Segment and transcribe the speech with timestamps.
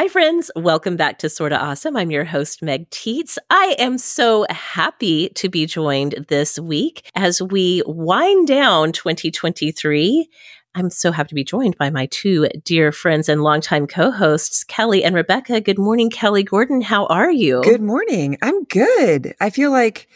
[0.00, 0.50] Hi, friends.
[0.56, 1.94] Welcome back to Sorta Awesome.
[1.94, 3.36] I'm your host, Meg Tietz.
[3.50, 10.26] I am so happy to be joined this week as we wind down 2023.
[10.74, 14.64] I'm so happy to be joined by my two dear friends and longtime co hosts,
[14.64, 15.60] Kelly and Rebekah.
[15.60, 16.80] Good morning, Kelly Gordon.
[16.80, 17.60] How are you?
[17.62, 18.38] Good morning.
[18.40, 19.34] I'm good.
[19.38, 20.08] I feel like,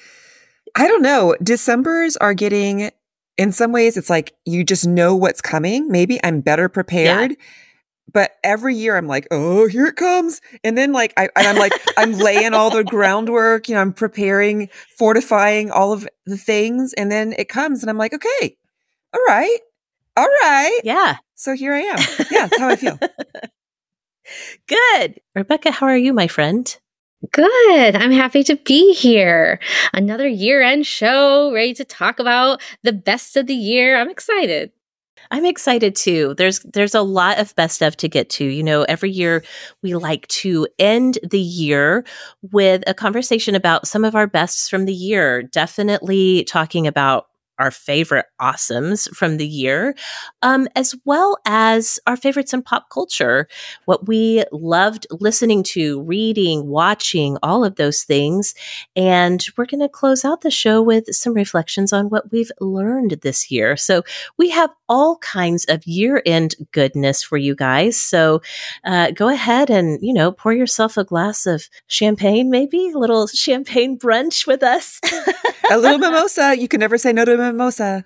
[0.74, 2.90] I don't know, Decembers are getting,
[3.36, 5.88] in some ways, it's like you just know what's coming.
[5.88, 7.32] Maybe I'm better prepared.
[7.32, 7.36] Yeah
[8.12, 10.40] but every year I'm like, oh, here it comes.
[10.62, 14.68] And then like, I, I'm like, I'm laying all the groundwork, you know, I'm preparing,
[14.96, 16.92] fortifying all of the things.
[16.94, 18.56] And then it comes and I'm like, okay,
[19.12, 19.58] all right,
[20.16, 20.80] all right.
[20.84, 21.16] Yeah.
[21.34, 21.98] So here I am.
[22.30, 22.46] Yeah.
[22.46, 22.98] That's how I feel.
[24.66, 25.20] Good.
[25.34, 26.76] Rebekah, how are you, my friend?
[27.32, 27.96] Good.
[27.96, 29.58] I'm happy to be here.
[29.92, 33.96] Another year end show, ready to talk about the best of the year.
[33.96, 34.72] I'm excited.
[35.34, 36.34] I'm excited too.
[36.38, 38.44] There's there's a lot of best of to get to.
[38.44, 39.42] You know, every year
[39.82, 42.04] we like to end the year
[42.52, 45.42] with a conversation about some of our bests from the year.
[45.42, 47.26] Definitely talking about
[47.58, 49.94] our favorite awesomes from the year,
[50.42, 53.48] um, as well as our favorites in pop culture,
[53.84, 58.54] what we loved listening to, reading, watching, all of those things.
[58.96, 63.12] And we're going to close out the show with some reflections on what we've learned
[63.22, 63.76] this year.
[63.76, 64.02] So
[64.36, 67.96] we have all kinds of year end goodness for you guys.
[67.96, 68.42] So
[68.84, 73.26] uh, go ahead and, you know, pour yourself a glass of champagne, maybe a little
[73.44, 75.00] champagne brunch with us.
[75.70, 76.56] a little mimosa.
[76.58, 78.04] You can never say no to mimosa.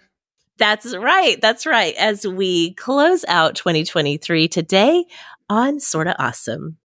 [0.59, 1.41] That's right.
[1.41, 1.95] That's right.
[1.97, 5.05] As we close out 2023 today
[5.49, 6.79] on Sorta Awesome.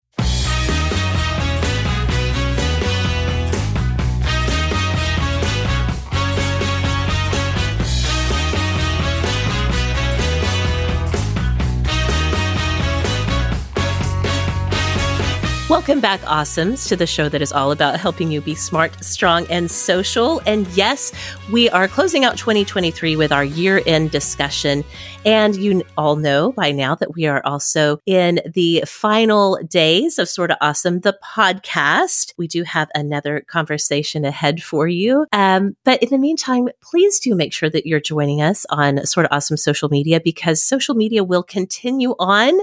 [15.90, 19.44] Welcome back, Awesomes, to the show that is all about helping you be smart, strong,
[19.48, 20.40] and social.
[20.46, 21.12] And yes,
[21.50, 24.84] we are closing out 2023 with our year end discussion.
[25.24, 30.28] And you all know by now that we are also in the final days of
[30.28, 32.34] Sorta Awesome, the podcast.
[32.38, 35.26] We do have another conversation ahead for you.
[35.32, 39.34] Um, but in the meantime, please do make sure that you're joining us on Sorta
[39.34, 42.60] Awesome social media because social media will continue on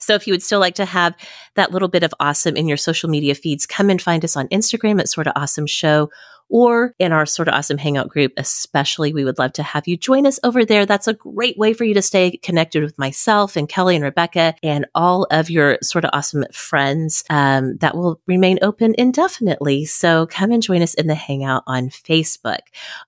[0.00, 1.14] so if you would still like to have
[1.54, 4.48] that little bit of awesome in your social media feeds, come and find us on
[4.48, 6.10] Instagram at Sorta Awesome Show
[6.48, 9.12] or in our Sorta Awesome Hangout group, especially.
[9.12, 10.84] We would love to have you join us over there.
[10.84, 14.56] That's a great way for you to stay connected with myself and Kelly and Rebekah
[14.62, 17.22] and all of your Sorta Awesome friends.
[17.30, 19.84] Um, that will remain open indefinitely.
[19.84, 22.60] So come and join us in the Hangout on Facebook.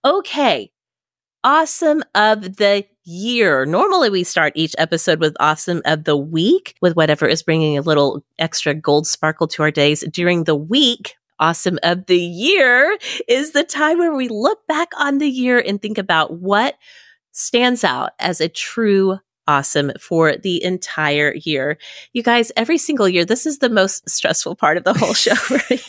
[0.04, 0.70] Okay
[1.44, 3.66] awesome of the year.
[3.66, 7.82] Normally, we start each episode with awesome of the week, with whatever is bringing a
[7.82, 11.16] little extra gold sparkle to our days during the week.
[11.38, 12.96] Awesome of the year
[13.26, 16.76] is the time where we look back on the year and think about what
[17.32, 19.18] stands out as a true
[19.48, 21.78] awesome for the entire year.
[22.12, 25.32] You guys, every single year, this is the most stressful part of the whole show.
[25.50, 25.82] Right?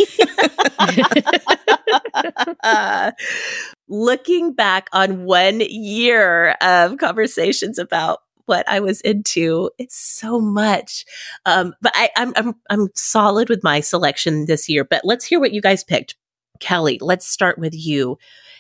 [3.93, 9.69] looking back on one year of conversations about what I was into.
[9.77, 11.05] It's so much.
[11.45, 15.39] Um, but I, I'm, I'm, I'm solid with my selection this year, but let's hear
[15.39, 16.15] what you guys picked.
[16.59, 18.17] Kelly, let's start with you.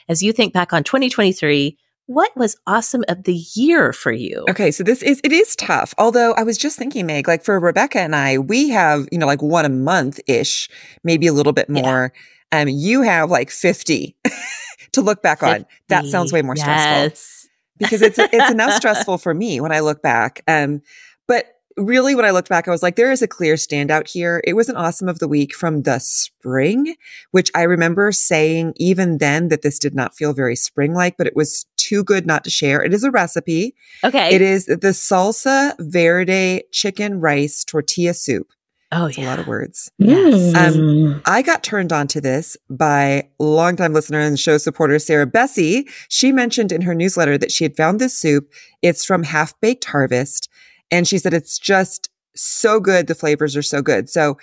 [0.07, 4.45] As you think back on 2023, what was awesome of the year for you?
[4.49, 5.95] Okay, so this is it is tough.
[5.97, 9.25] Although I was just thinking, Meg, like for Rebekah and I, we have, you know,
[9.25, 10.69] like one a month ish,
[11.03, 12.13] maybe a little bit more.
[12.51, 12.61] Yeah.
[12.61, 14.15] Um, you have like 50
[14.93, 15.53] to look back 50.
[15.53, 15.65] on.
[15.89, 16.65] That sounds way more yes.
[16.65, 17.49] stressful.
[17.77, 20.41] because it's it's enough stressful for me when I look back.
[20.47, 20.81] Um,
[21.27, 24.41] but really when I looked back, I was like, there is a clear standout here.
[24.45, 26.95] It was an awesome of the week from the spring,
[27.31, 31.27] which I remember saying even then that this did not feel very spring like, but
[31.27, 32.83] it was too good not to share.
[32.83, 33.75] It is a recipe.
[34.03, 34.33] Okay.
[34.33, 38.51] It is the salsa verde chicken rice tortilla soup.
[38.95, 39.25] Oh, That's yeah.
[39.25, 39.91] a lot of words.
[39.97, 40.55] Yes.
[40.55, 45.89] Um, I got turned on to this by longtime listener and show supporter Sarah Bessey.
[46.09, 48.51] She mentioned in her newsletter that she had found this soup.
[48.81, 50.49] It's from Half Baked Harvest.
[50.91, 53.07] And she said it's just so good.
[53.07, 54.09] The flavors are so good.
[54.09, 54.37] So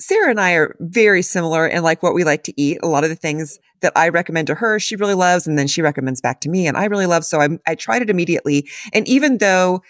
[0.00, 2.78] Sarah and I are very similar in like what we like to eat.
[2.82, 5.46] A lot of the things that I recommend to her, she really loves.
[5.46, 7.24] And then she recommends back to me and I really love.
[7.24, 8.68] So I, I tried it immediately.
[8.92, 9.82] And even though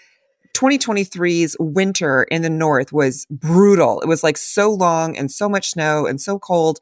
[0.57, 4.01] 2023's winter in the north was brutal.
[4.01, 6.79] It was like so long and so much snow and so cold.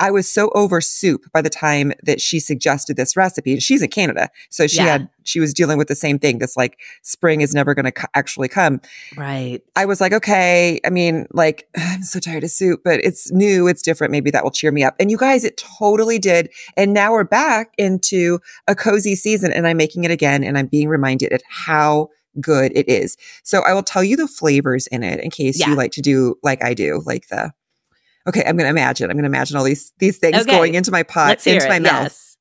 [0.00, 3.58] I was so over soup by the time that she suggested this recipe.
[3.58, 4.30] She's in Canada.
[4.48, 4.84] So she Yeah.
[4.84, 6.38] had, she was dealing with the same thing.
[6.38, 8.80] This like spring is never going to co- actually come.
[9.16, 9.60] Right.
[9.76, 13.66] I was like, okay, I mean, like, I'm so tired of soup, but it's new,
[13.66, 14.12] it's different.
[14.12, 14.94] Maybe that will cheer me up.
[15.00, 16.48] And you guys, it totally did.
[16.76, 18.38] And now we're back into
[18.68, 22.08] a cozy season and I'm making it again and I'm being reminded at how
[22.40, 23.16] good it is.
[23.42, 25.70] So I will tell you the flavors in it in case Yeah.
[25.70, 27.52] you like to do like I do, like the,
[28.26, 30.50] okay, I'm going to imagine, I'm going to imagine all these, these things Okay.
[30.50, 31.68] going into my pot, into it.
[31.68, 32.36] my mouth Yes.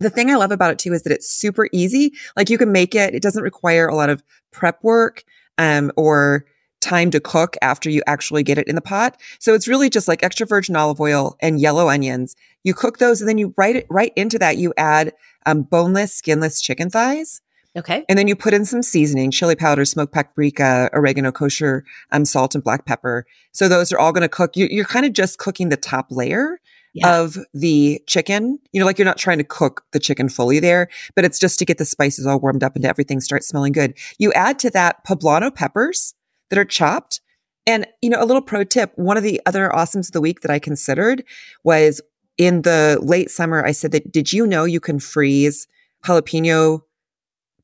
[0.00, 2.12] the thing I love about it too is that it's super easy.
[2.36, 3.14] Like you can make it.
[3.14, 4.22] It doesn't require a lot of
[4.52, 5.24] prep work,
[5.58, 6.44] um, or
[6.82, 9.18] time to cook after you actually get it in the pot.
[9.40, 12.36] So it's really just like extra virgin olive oil and yellow onions.
[12.62, 14.58] You cook those and then you write it right into that.
[14.58, 15.12] You add,
[15.46, 17.40] um, boneless, skinless chicken thighs.
[17.76, 18.04] Okay.
[18.08, 22.54] And then you put in some seasoning, chili powder, smoked paprika, oregano, kosher, um, salt
[22.54, 23.26] and black pepper.
[23.52, 24.56] So those are all going to cook.
[24.56, 26.58] You, you're kind of just cooking the top layer
[26.94, 27.20] Yeah.
[27.20, 28.58] of the chicken.
[28.72, 31.58] You know, like you're not trying to cook the chicken fully there, but it's just
[31.58, 33.92] to get the spices all warmed up and everything starts smelling good.
[34.18, 36.14] You add to that poblano peppers
[36.48, 37.20] that are chopped.
[37.66, 40.40] And, you know, a little pro tip, one of the other awesomes of the week
[40.40, 41.24] that I considered
[41.64, 42.00] was
[42.38, 45.66] in the late summer, I said that, did you know you can freeze
[46.04, 46.82] jalapeno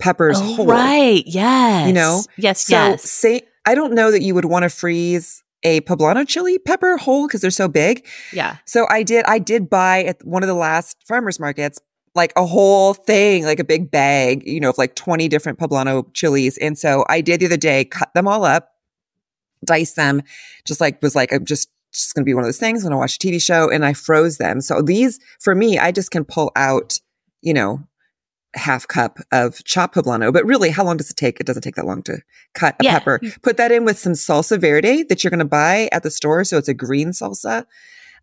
[0.03, 0.67] peppers Oh, whole?
[0.67, 1.23] right.
[1.27, 1.87] Yes.
[1.87, 2.23] You know?
[2.37, 2.67] Yes.
[2.67, 3.11] So yes.
[3.11, 7.29] say, I don't know that you would want to freeze a poblano chili pepper whole
[7.29, 8.05] because they're so big.
[8.33, 8.57] yeah.
[8.67, 11.79] So I did, I did buy at one of the last farmers markets,
[12.17, 16.13] like a whole thing, like a big bag, you know, of like 20 different poblano
[16.15, 16.59] chilies.
[16.59, 18.71] And so I did the other day, cut them all up,
[19.65, 20.23] dice them,
[20.65, 22.93] just like, was like, I'm just, just going to be one of those things when
[22.93, 24.61] I watch a TV show and I froze them.
[24.61, 26.99] So these, for me, I just can pull out,
[27.41, 27.87] you know,
[28.55, 30.33] half cup of chopped poblano.
[30.33, 31.41] But really, how long does it take?
[31.41, 32.19] It doesn't take that long to
[32.55, 32.99] cut a Yeah.
[32.99, 33.21] pepper.
[33.43, 36.45] Put that in with some salsa verde that you're going to buy at the store.
[36.45, 37.65] So it's a green salsa,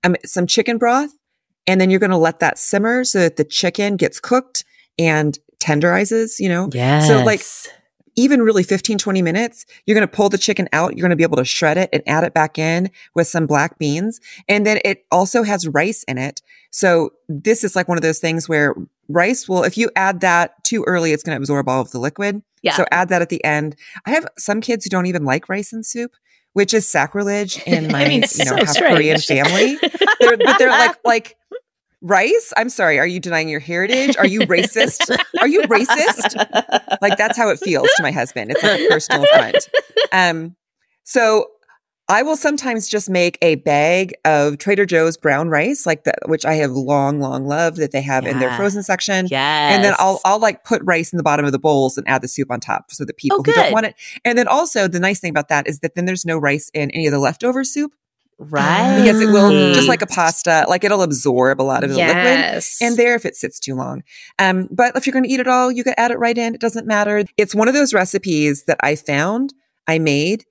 [0.03, 1.11] um, some chicken broth,
[1.65, 4.65] and then you're going to let that simmer so that the chicken gets cooked
[4.97, 6.69] and tenderizes, you know?
[6.73, 7.07] Yes.
[7.07, 7.41] So, like,
[8.15, 10.95] even really 15, 20 minutes, you're going to pull the chicken out.
[10.95, 13.47] You're going to be able to shred it and add it back in with some
[13.47, 14.19] black beans.
[14.47, 16.41] And then it also has rice in it.
[16.69, 18.75] So this is like one of those things where
[19.09, 21.99] rice will, if you add that too early, it's going to absorb all of the
[21.99, 22.41] liquid.
[22.61, 22.75] Yeah.
[22.75, 23.75] So add that at the end.
[24.05, 26.11] I have some kids who don't even like rice in soup,
[26.53, 29.77] which is sacrilege in my, I mean, you know, so half Korean family.
[30.19, 31.35] They're, but they're like, like,
[32.01, 32.53] rice?
[32.55, 32.99] I'm sorry.
[32.99, 34.15] Are you denying your heritage?
[34.17, 35.17] Are you racist?
[35.39, 36.35] Are you racist?
[37.01, 38.51] like that's how it feels to my husband.
[38.51, 39.69] It's like a personal affront.
[40.11, 40.55] Um,
[41.03, 41.45] so
[42.09, 46.43] I will sometimes just make a bag of Trader Joe's brown rice, like that, which
[46.43, 49.27] I have long, long loved that they have in their frozen section.
[49.29, 49.75] Yes.
[49.75, 52.23] And then I'll I'll like put rice in the bottom of the bowls and add
[52.23, 53.95] the soup on top so that people Oh, who don't want it.
[54.25, 56.89] And then also the nice thing about that is that then there's no rice in
[56.91, 57.93] any of the leftover soup
[58.39, 61.97] right because it will just like a pasta, like it'll absorb a lot of the
[61.97, 62.81] liquid yes.
[62.81, 64.01] and there if it sits too long.
[64.39, 66.55] Um, but if you're going to eat it all, you can add it right in.
[66.55, 67.23] It doesn't matter.
[67.37, 69.53] It's one of those recipes that I found,
[69.87, 70.45] I made,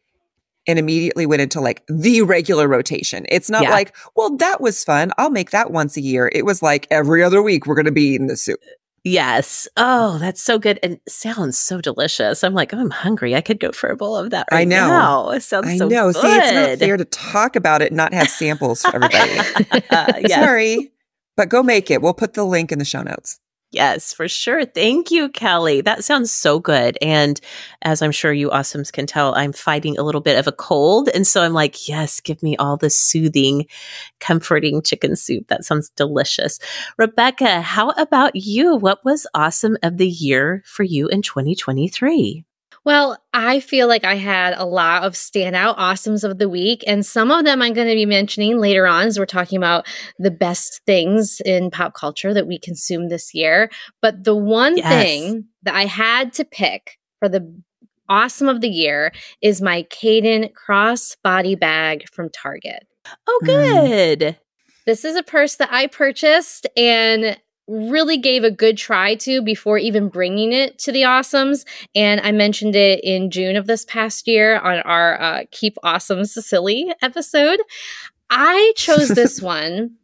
[0.68, 3.26] and immediately went into like the regular rotation.
[3.30, 3.70] It's not Yeah.
[3.70, 5.10] like, well, that was fun.
[5.18, 6.30] I'll make that once a year.
[6.32, 8.60] It was like every other week we're going to be eating the soup.
[9.04, 9.66] Yes.
[9.76, 12.44] Oh, that's so good and sounds so delicious.
[12.44, 13.34] I'm like, oh, I'm hungry.
[13.34, 14.88] I could go for a bowl of that right I know.
[14.88, 15.30] now.
[15.30, 16.12] It sounds I so know.
[16.12, 16.20] good.
[16.20, 19.38] See, it's not fair to talk about it and not have samples for everybody.
[19.90, 20.32] Uh, yes.
[20.44, 20.92] Sorry,
[21.36, 22.02] but go make it.
[22.02, 23.40] We'll put the link in the show notes.
[23.70, 24.64] Yes, for sure.
[24.64, 25.82] Thank you, Kelly.
[25.82, 26.96] That sounds so good.
[27.02, 27.38] And
[27.82, 31.10] as I'm sure you awesomes can tell, I'm fighting a little bit of a cold.
[31.14, 33.66] And so I'm like, yes, give me all the soothing,
[34.20, 35.48] comforting chicken soup.
[35.48, 36.58] That sounds delicious.
[36.96, 38.74] Rebekah, how about you?
[38.74, 42.44] What was awesome of the year for you in 2023?
[42.84, 47.04] Well, I feel like I had a lot of standout awesomes of the week, and
[47.04, 49.86] some of them I'm going to be mentioning later on as we're talking about
[50.18, 53.70] the best things in pop culture that we consumed this year.
[54.00, 54.88] But the one Yes.
[54.88, 57.52] thing that I had to pick for the
[58.08, 62.86] awesome of the year is my Cayden cross body bag from Target.
[63.26, 63.86] Oh, Mm.
[64.18, 64.36] good.
[64.86, 69.78] This is a purse that I purchased and really gave a good try to before
[69.78, 71.66] even bringing it to the Awesomes.
[71.94, 76.24] And I mentioned it in June of this past year on our uh, Keep Awesome
[76.24, 77.60] Silly episode.
[78.30, 79.96] I chose this one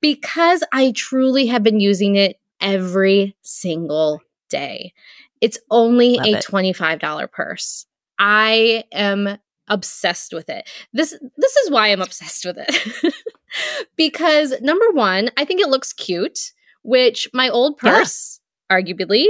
[0.00, 4.92] because I truly have been using it every single day.
[5.40, 6.44] It's only Love a it.
[6.44, 7.86] $25 purse.
[8.18, 10.68] I am obsessed with it.
[10.92, 13.14] This this is why I'm obsessed with it.
[13.96, 16.52] because number 1, I think it looks cute,
[16.84, 17.98] which my old Yeah.
[17.98, 18.38] purse
[18.70, 19.26] arguably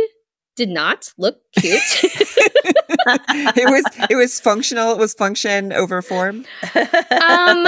[0.56, 1.80] did not look cute.
[3.56, 4.92] it was it was functional.
[4.92, 6.44] It was function over form.
[6.74, 6.84] Um,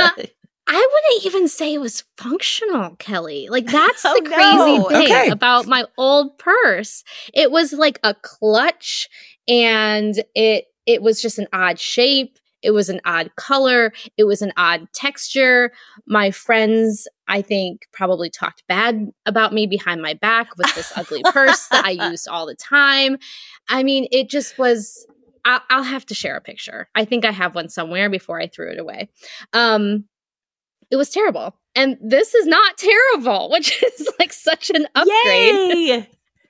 [0.68, 3.48] I wouldn't even say it was functional, Kelly.
[3.50, 4.88] Like that's Oh, the crazy no.
[4.88, 5.28] thing Okay.
[5.30, 7.04] about my old purse.
[7.32, 9.08] It was like a clutch
[9.48, 12.38] and it it was just an odd shape.
[12.66, 13.92] It was an odd color.
[14.16, 15.70] It was an odd texture.
[16.04, 21.22] My friends, I think, probably talked bad about me behind my back with this ugly
[21.26, 23.18] purse that I used all the time.
[23.68, 25.06] I mean, it just was.
[25.44, 26.88] I'll, I'll have to share a picture.
[26.96, 29.10] I think I have one somewhere before I threw it away.
[29.52, 30.06] Um,
[30.90, 31.54] it was terrible.
[31.76, 35.76] And this is not terrible, which is like such an upgrade.
[35.76, 36.08] Yay!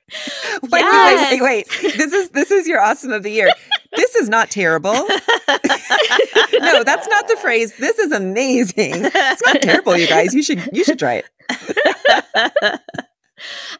[0.63, 1.31] Wait, wait, Yes.
[1.31, 1.93] wait, wait, wait.
[1.97, 3.49] This is this is your awesome of the year.
[3.95, 4.93] This is not terrible.
[6.59, 7.75] No, that's not the phrase.
[7.77, 8.93] This is amazing.
[9.05, 10.33] It's not terrible, you guys.
[10.33, 12.81] You should you should try it.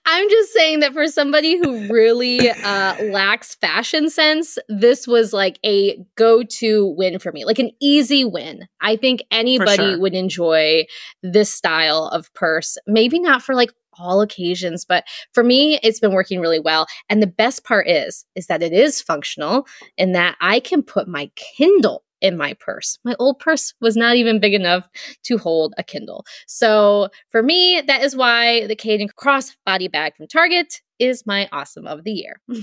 [0.06, 5.60] I'm just saying that for somebody who really uh, lacks fashion sense, this was like
[5.66, 8.68] a go to win for me, like an easy win.
[8.80, 10.00] I think anybody sure.
[10.00, 10.86] would enjoy
[11.24, 12.78] this style of purse.
[12.86, 16.88] Maybe not for like all occasions, but for me, it's been working really well.
[17.10, 21.08] And the best part is, is that it is functional in that I can put
[21.08, 22.98] my Kindle in my purse.
[23.04, 24.88] My old purse was not even big enough
[25.24, 26.26] to hold a Kindle.
[26.48, 31.48] So for me, that is why the Cayden Cross body bag from Target is my
[31.52, 32.42] awesome of the year.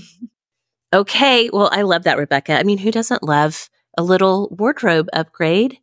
[0.93, 1.49] Okay.
[1.51, 2.57] Well, I love that, Rebekah.
[2.57, 5.79] I mean, who doesn't love a little wardrobe upgrade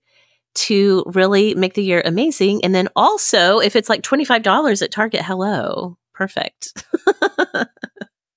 [0.55, 2.65] to really make the year amazing?
[2.65, 5.97] And then also, if it's like $25 at Target, hello.
[6.15, 6.85] Perfect.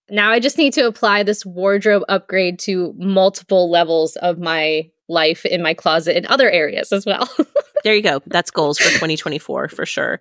[0.10, 5.46] Now I just need to apply this wardrobe upgrade to multiple levels of my life
[5.46, 7.30] in my closet in other areas as well.
[7.84, 8.22] there you go.
[8.26, 10.20] That's goals for 2024 for sure.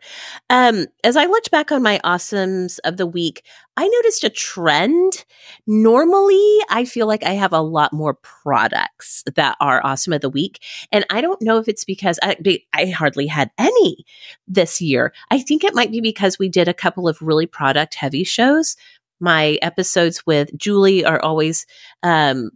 [0.50, 3.42] Um, as I looked back on my awesomes of the week,
[3.76, 5.24] I noticed a trend.
[5.66, 10.30] Normally, I feel like I have a lot more products that are awesome of the
[10.30, 10.62] week.
[10.92, 12.36] And I don't know if it's because I,
[12.72, 14.04] I hardly had any
[14.46, 15.12] this year.
[15.30, 18.76] I think it might be because we did a couple of really product heavy shows.
[19.20, 21.66] My episodes with Julie are always
[22.02, 22.50] um,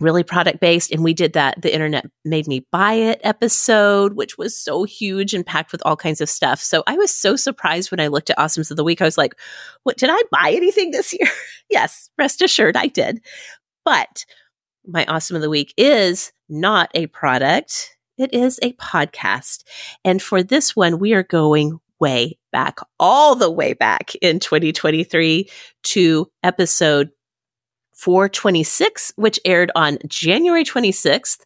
[0.00, 0.90] really product based.
[0.90, 5.34] And we did that, the internet made me buy it episode, which was so huge
[5.34, 6.60] and packed with all kinds of stuff.
[6.60, 9.00] So I was so surprised when I looked at Awesomes of the Week.
[9.00, 9.34] I was like,
[9.84, 11.28] what, did I buy anything this year?
[11.70, 13.20] yes, rest assured I did.
[13.84, 14.24] But
[14.86, 19.64] my Awesome of the Week is not a product, it is a podcast.
[20.04, 25.48] And for this one, we are going way back, all the way back in 2023
[25.84, 27.10] to episode
[28.00, 31.40] 426, which aired on January 26th.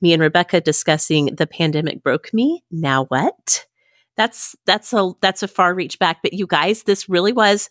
[0.00, 2.64] Me and Rebekah discussing the pandemic broke me.
[2.70, 3.66] Now what?
[4.16, 7.68] That's that's a that's a far reach back, but you guys, this really was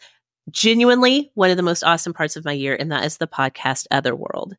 [0.52, 3.88] genuinely one of the most awesome parts of my year, and that is the podcast
[3.92, 4.56] Otherworld.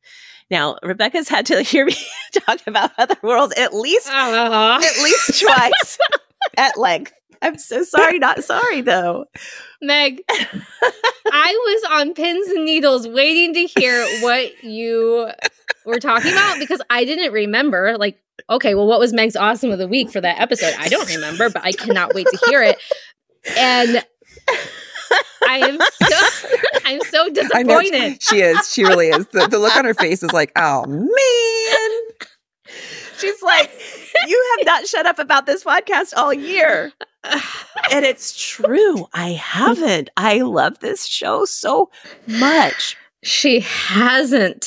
[0.50, 1.94] Now, Rebekah's had to hear me
[2.32, 4.76] talk about Otherworld at least Aw.
[4.76, 5.98] at least twice
[6.56, 7.12] at length.
[7.42, 9.24] I'm so sorry, not sorry though.
[9.80, 15.30] Meg, I was on pins and needles waiting to hear what you
[15.86, 17.96] were talking about because I didn't remember.
[17.98, 18.18] Like,
[18.48, 20.74] okay, well, what was Meg's awesome of the week for that episode?
[20.78, 22.78] I don't remember, but I cannot wait to hear it.
[23.56, 24.04] And
[25.48, 26.48] I am so
[26.84, 28.22] I'm so I know disappointed.
[28.22, 28.72] she is.
[28.72, 29.26] She really is.
[29.28, 32.28] The, the look on her face is like, oh man.
[33.20, 33.70] She's like,
[34.26, 36.92] You have not shut up about this podcast all year.
[37.92, 39.06] And it's true.
[39.12, 40.08] I haven't.
[40.16, 41.90] I love this show so
[42.26, 42.96] much.
[43.22, 44.66] She hasn't.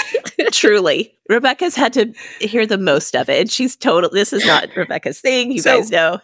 [0.52, 1.14] Truly.
[1.28, 3.40] Rebekah's had to hear the most of it.
[3.40, 5.50] And she's total this is not Rebekah's thing.
[5.52, 6.20] You So, guys know.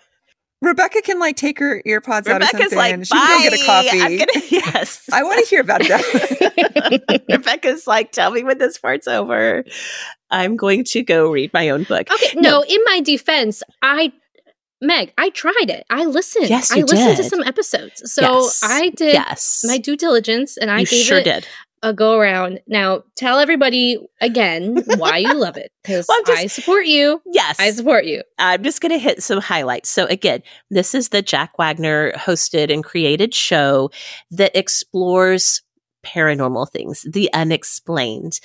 [0.62, 2.78] Rebekah can like take her earpods out or Rebekah's something.
[2.78, 3.66] like, and she can go get a "Bye.
[3.66, 4.00] coffee.
[4.00, 5.02] I'm gonna, yes.
[5.12, 6.33] I want to hear about that.
[7.28, 9.64] Rebekah's like, tell me when this part's over.
[10.30, 12.08] I'm going to go read my own book.
[12.10, 14.12] Okay, no, in my defense, I
[14.80, 15.84] Meg, I tried it.
[15.88, 16.48] I listened.
[16.50, 18.12] Yes, I listened to some episodes.
[18.12, 18.60] So Yes.
[18.62, 19.62] I did Yes.
[19.66, 21.46] my due diligence and I you gave sure it did.
[21.82, 22.60] a go around.
[22.66, 25.70] Now tell everybody again why you love it.
[25.82, 27.22] Because Well, I support you.
[27.24, 27.56] Yes.
[27.58, 28.22] I support you.
[28.38, 29.88] I'm just going to hit some highlights.
[29.88, 33.90] So, again, this is the Jack Wagner hosted and created show
[34.32, 35.62] that explores
[36.04, 38.40] paranormal things, the unexplained.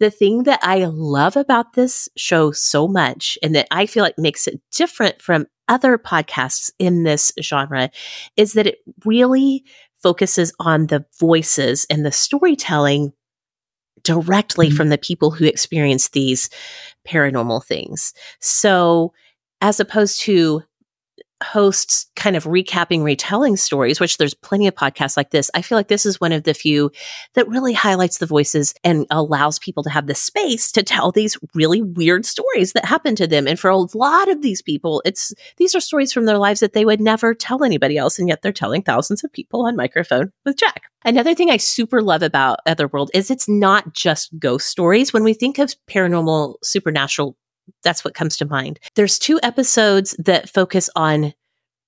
[0.00, 4.18] The thing that I love about this show so much and that I feel like
[4.18, 7.90] makes it different from other podcasts in this genre
[8.36, 9.64] is that it really
[10.02, 13.12] focuses on the voices and the storytelling
[14.02, 14.76] directly Mhm.
[14.76, 16.50] from the people who experience these
[17.08, 18.12] paranormal things.
[18.40, 19.14] So,
[19.62, 20.62] as opposed to
[21.42, 25.50] hosts kind of recapping, retelling stories, which there's plenty of podcasts like this.
[25.54, 26.90] I feel like this is one of the few
[27.34, 31.36] that really highlights the voices and allows people to have the space to tell these
[31.54, 33.46] really weird stories that happen to them.
[33.46, 36.72] And for a lot of these people, it's these are stories from their lives that
[36.72, 38.18] they would never tell anybody else.
[38.18, 40.84] And yet they're telling thousands of people on microphone with Jack.
[41.04, 45.12] Another thing I super love about Otherworld is it's not just ghost stories.
[45.12, 47.36] When we think of paranormal, supernatural
[47.82, 48.80] that's what comes to mind.
[48.94, 51.34] There's two episodes that focus on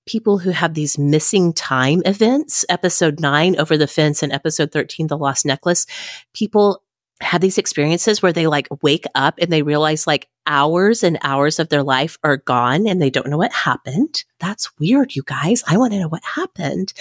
[0.07, 2.63] people who have these missing time events.
[2.69, 5.85] Episode nine, Over the Fence, and episode 13, The Lost Necklace.
[6.33, 6.81] People
[7.19, 11.59] have these experiences where they like wake up and they realize like hours and hours
[11.59, 14.23] of their life are gone and they don't know what happened.
[14.39, 15.63] That's weird, you guys.
[15.67, 16.93] I want to know what happened.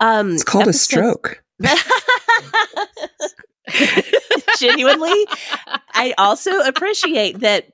[0.00, 1.42] Um, it's called episode- a stroke.
[4.58, 5.26] Genuinely,
[5.92, 7.66] I also appreciate that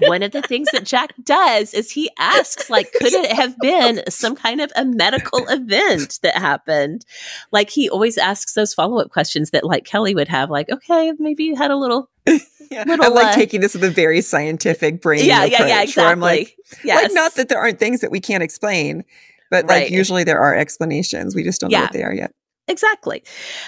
[0.00, 4.02] one of the things that Jack does is he asks, like, could it have been
[4.08, 7.04] some kind of a medical event that happened?
[7.52, 11.12] Like, he always asks those follow up questions that, like, Kelly would have, like, okay,
[11.18, 12.10] maybe you had a little.
[12.26, 12.84] yeah.
[12.86, 15.24] Little, I'm like uh, taking this with a very scientific brain.
[15.24, 16.04] Yeah, yeah, yeah, exactly.
[16.04, 17.04] I'm like, yes.
[17.04, 19.04] like, not that there aren't things that we can't explain,
[19.50, 19.84] but right.
[19.84, 21.34] like usually there are explanations.
[21.34, 21.78] We just don't yeah.
[21.78, 22.32] know what they are yet.
[22.70, 23.24] Exactly.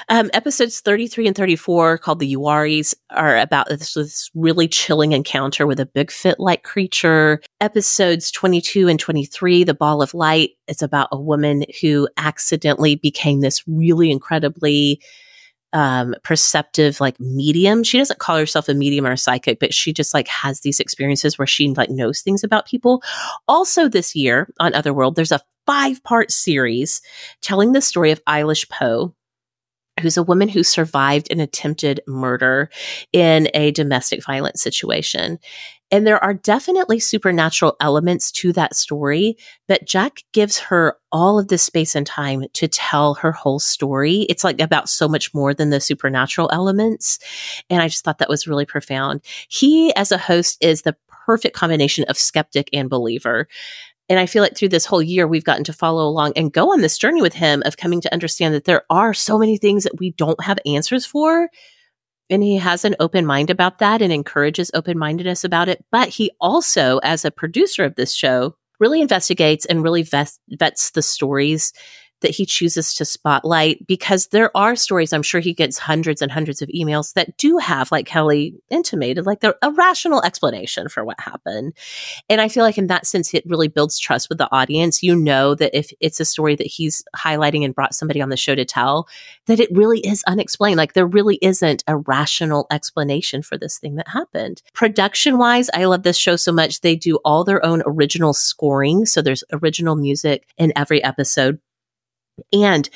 [0.09, 5.67] Um, episodes 33 and 34, called The Uaris, are about this, this really chilling encounter
[5.67, 7.41] with a big Bigfoot like creature.
[7.61, 13.41] Episodes 22 and 23, The Ball of Light, it's about a woman who accidentally became
[13.41, 15.01] this really incredibly
[15.73, 17.83] um, perceptive like medium.
[17.83, 20.79] She doesn't call herself a medium or a psychic, but she just like has these
[20.81, 23.03] experiences where she like knows things about people.
[23.49, 27.01] Also this year on Otherworld, there's a five part series
[27.41, 29.15] telling the story of Eilish Poe,
[30.01, 32.71] who's a woman who survived an attempted murder
[33.13, 35.39] in a domestic violence situation.
[35.91, 39.37] And there are definitely supernatural elements to that story,
[39.69, 44.21] but Jack gives her all of the space and time to tell her whole story.
[44.31, 47.19] It's like about so much more than the supernatural elements.
[47.69, 49.21] And I just thought that was really profound.
[49.49, 53.47] He, as a host, is the perfect combination of skeptic and believer.
[54.09, 56.73] And I feel like through this whole year, we've gotten to follow along and go
[56.73, 59.85] on this journey with him of coming to understand that there are so many things
[59.85, 61.49] that we don't have answers for
[62.33, 65.85] and he has an open mind about that and encourages open mindedness about it.
[65.93, 71.03] But he also, as a producer of this show, really investigates and really vets, the
[71.03, 71.75] stories
[72.23, 76.33] that he chooses to spotlight because there are stories I'm sure he gets hundreds and
[76.33, 81.21] hundreds of emails that do have, like Kelly intimated, like a rational explanation for what
[81.21, 81.75] happened.
[82.29, 85.03] And I feel like in that sense, it really builds trust with the audience.
[85.03, 88.37] You know that if it's a story that he's highlighting and brought somebody on the
[88.37, 89.09] show to tell,
[89.47, 90.77] that it really is unexplained.
[90.77, 94.63] Like there really isn't a rational explanation for this thing that happened.
[94.73, 96.81] Production wise, I love this show so much.
[96.81, 99.07] They do all their own original scoring.
[99.07, 101.59] So there's original music in every episode.
[102.53, 102.89] And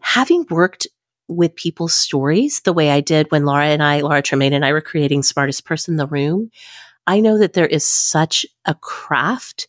[0.00, 0.86] having worked
[1.28, 4.72] with people's stories the way I did when Laura and I, Laura Tremaine and I
[4.72, 6.50] were creating Smartest Person in the Room,
[7.06, 9.66] I know that there is such a craft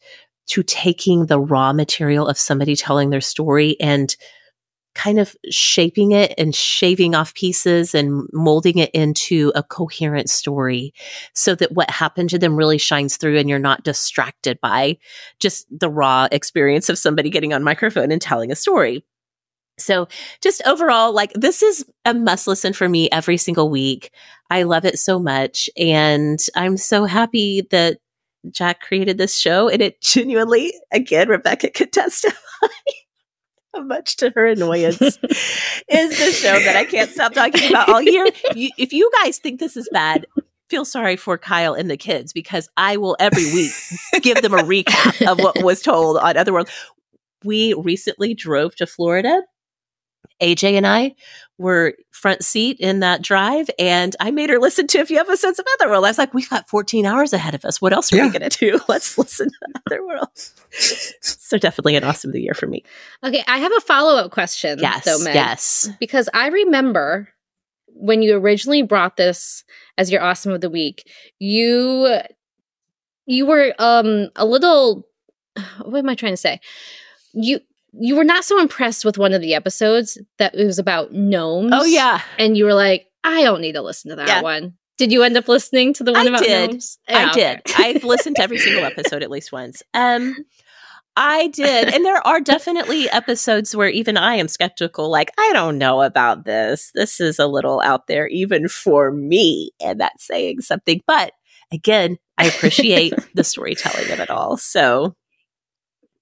[0.48, 4.16] to taking the raw material of somebody telling their story and
[4.96, 10.94] kind of shaping it and shaving off pieces and molding it into a coherent story
[11.34, 14.98] so that what happened to them really shines through and you're not distracted by
[15.40, 19.04] just the raw experience of somebody getting on microphone and telling a story.
[19.78, 20.08] So
[20.42, 24.12] just overall, like this is a must listen for me every single week.
[24.50, 25.70] I love it so much.
[25.78, 27.98] And I'm so happy that
[28.52, 32.36] Jack created this show and it genuinely, again, Rebekah could testify.
[33.82, 38.28] much to her annoyance is the show that I can't stop talking about all year.
[38.54, 40.28] You, if you guys think this is bad,
[40.70, 43.72] feel sorry for Kyle and the kids because I will every week
[44.22, 46.70] give them a recap of what was told on Otherworld.
[47.44, 49.42] We recently drove to Florida
[50.42, 51.16] AJ and I
[51.58, 55.28] were front seat in that drive, and I made her listen to "If You Have
[55.28, 56.06] a few episodes of Otherworld.
[56.06, 57.82] I was like, "We've got 14 hours ahead of us.
[57.82, 58.28] What else are yeah.
[58.28, 58.80] we going to do?
[58.88, 60.30] Let's listen to Otherworld."
[61.22, 62.84] so definitely an awesome of the year for me.
[63.24, 64.80] Okay, I have a follow up question.
[64.80, 67.30] Yes, though, Meg, yes, because I remember
[67.88, 69.64] when you originally brought this
[69.98, 71.10] as your awesome of the week,
[71.40, 72.20] you
[73.26, 75.08] you were um a little.
[75.84, 76.60] What am I trying to say?
[77.34, 77.60] You
[77.94, 81.72] you were not so impressed with one of the episodes that it was about gnomes.
[81.74, 84.42] Oh yeah, and you were like, I don't need to listen to that yeah.
[84.42, 84.74] one.
[84.98, 86.72] Did you end up listening to the one I about did.
[86.72, 86.98] gnomes?
[87.08, 87.62] I did.
[87.78, 89.82] I've listened to every single episode at least once.
[89.94, 90.36] Um,
[91.16, 95.12] I did, and there are definitely episodes where even I am skeptical.
[95.12, 96.92] Like, I don't know about this.
[96.96, 101.02] This is a little out there, even for me, and that's saying something.
[101.06, 101.34] But
[101.72, 104.58] again, I appreciate the storytelling of it all.
[104.58, 105.16] So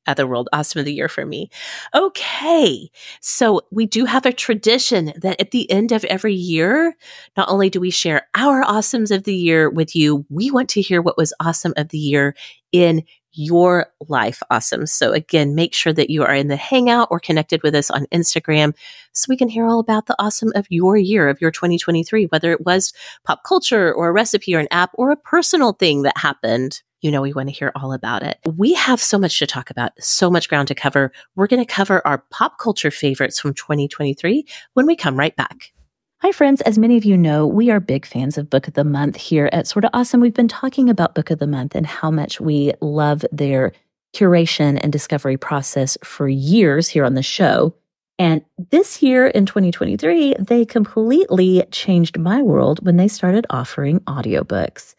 [0.08, 1.50] Otherworld Awesome of the Year for me.
[1.94, 2.90] Okay.
[3.20, 6.96] So we do have a tradition that at the end of every year,
[7.38, 10.82] not only do we share our awesomes of the year with you, we want to
[10.82, 12.36] hear what was awesome of the year
[12.72, 14.86] in your life awesome.
[14.86, 18.06] So again, make sure that you are in the hangout or connected with us on
[18.08, 18.76] Instagram
[19.14, 22.52] so we can hear all about the awesome of your year of your 2023, whether
[22.52, 26.18] it was pop culture or a recipe or an app or a personal thing that
[26.18, 26.82] happened.
[27.02, 28.38] You know, we want to hear all about it.
[28.46, 31.12] We have so much to talk about, so much ground to cover.
[31.36, 35.74] We're going to cover our pop culture favorites from 2023 when we come right back.
[36.22, 36.62] Hi, friends.
[36.62, 39.50] As many of you know, we are big fans of Book of the Month here
[39.52, 40.22] at Sorta Awesome.
[40.22, 43.72] We've been talking about Book of the Month and how much we love their
[44.16, 47.74] curation and discovery process for years here on the show.
[48.20, 54.94] And this year in 2023, they completely changed my world when they started offering audiobooks.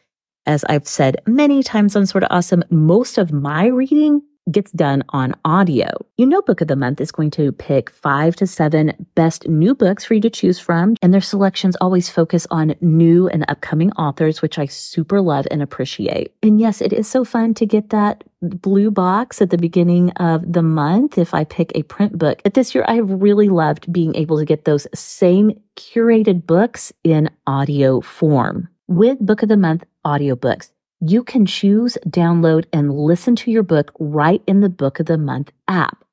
[0.47, 5.37] As I've said many times on Sorta Awesome, most of my reading gets done on
[5.45, 5.89] audio.
[6.17, 9.73] You know, Book of the Month is going to pick five to seven best new
[9.73, 13.93] books for you to choose from, and their selections always focus on new and upcoming
[13.93, 16.35] authors, which I super love and appreciate.
[16.43, 20.53] And yes, it is so fun to get that blue box at the beginning of
[20.53, 22.41] the month if I pick a print book.
[22.43, 27.31] But this year, I really loved being able to get those same curated books in
[27.47, 28.69] audio form.
[28.89, 33.93] With Book of the Month audiobooks, you can choose, download, and listen to your book
[33.99, 36.05] right in the Book of the Month app.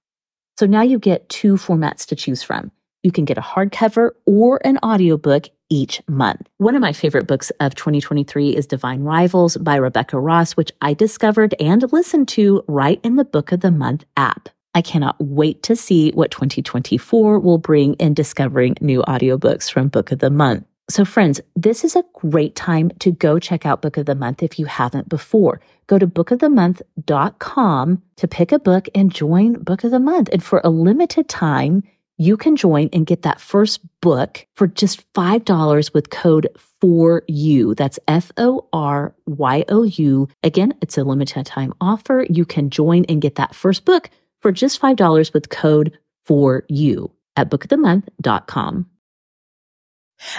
[0.58, 2.72] So now you get two formats to choose from.
[3.04, 6.50] You can get a hardcover or an audiobook each month.
[6.58, 10.94] One of my favorite books of 2023 is Divine Rivals by Rebecca Ross, which I
[10.94, 14.50] discovered and listened to right in the Book of the Month app.
[14.74, 20.12] I cannot wait to see what 2024 will bring in discovering new audiobooks from Book
[20.12, 20.66] of the Month.
[20.90, 24.42] So, friends, this is a great time to go check out Book of the Month
[24.42, 25.62] if you haven't before.
[25.86, 30.30] Go to bookofthemonth.com to pick a book and join Book of the Month.
[30.34, 31.84] And for a limited time,
[32.18, 36.48] you can join and get that first book for just $5 with code
[36.82, 37.76] for you.
[37.76, 40.28] That's F O R Y O U.
[40.42, 42.26] Again, it's a limited time offer.
[42.32, 44.10] You can join and get that first book
[44.42, 48.88] for just $5 with code for you at bookofthemonth.com.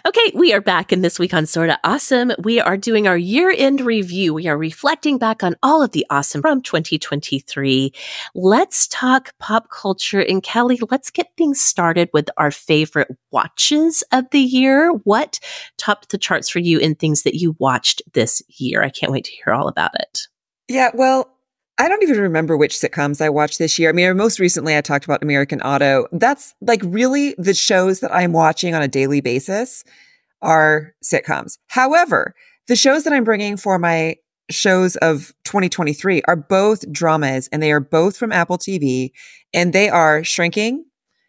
[0.07, 2.33] Okay, we are back in this week on Sorta Awesome.
[2.43, 4.35] We are doing our year end review.
[4.35, 7.93] We are reflecting back on all of the awesome from 2023.
[8.35, 10.21] Let's talk pop culture.
[10.21, 14.93] And Kelly, let's get things started with our favorite watches of the year.
[15.05, 15.41] What
[15.79, 18.83] topped the charts for you in things that you watched this year?
[18.83, 20.29] I can't wait to hear all about it.
[20.69, 21.37] Yeah, well,
[21.81, 23.89] I don't even remember which sitcoms I watched this year.
[23.89, 26.07] I mean, most recently I talked about American Auto.
[26.13, 29.83] That's like really the shows that I'm watching on a daily basis
[30.43, 31.57] are sitcoms.
[31.69, 32.35] However,
[32.69, 34.17] the shows that I'm bringing for my
[34.51, 39.13] shows of 2023 are both dramas and they are both from Apple TV
[39.55, 40.85] and they are Shrinking,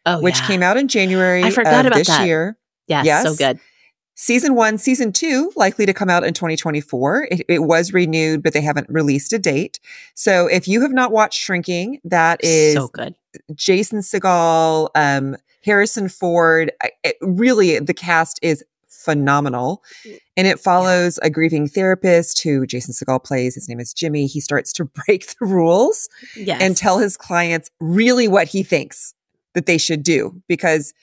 [0.06, 0.48] Oh, which yeah.
[0.48, 2.26] came out in January I forgot of about this that.
[2.26, 2.58] year.
[2.88, 3.24] Yes, Yes.
[3.24, 3.58] so good.
[4.16, 7.28] Season one, season two, likely to come out in 2024.
[7.32, 9.80] It, it was renewed, but they haven't released a date.
[10.14, 13.16] So if you have not watched Shrinking, that is so good.
[13.56, 16.72] Jason Segel, um, Harrison Ford.
[17.04, 19.84] It, really, the cast is phenomenal.
[20.38, 23.56] And it follows a grieving therapist who Jason Segel plays.
[23.56, 24.28] His name is Jimmy.
[24.28, 26.62] He starts to break the rules Yes.
[26.62, 29.14] and tell his clients really what he thinks
[29.54, 30.94] that they should do because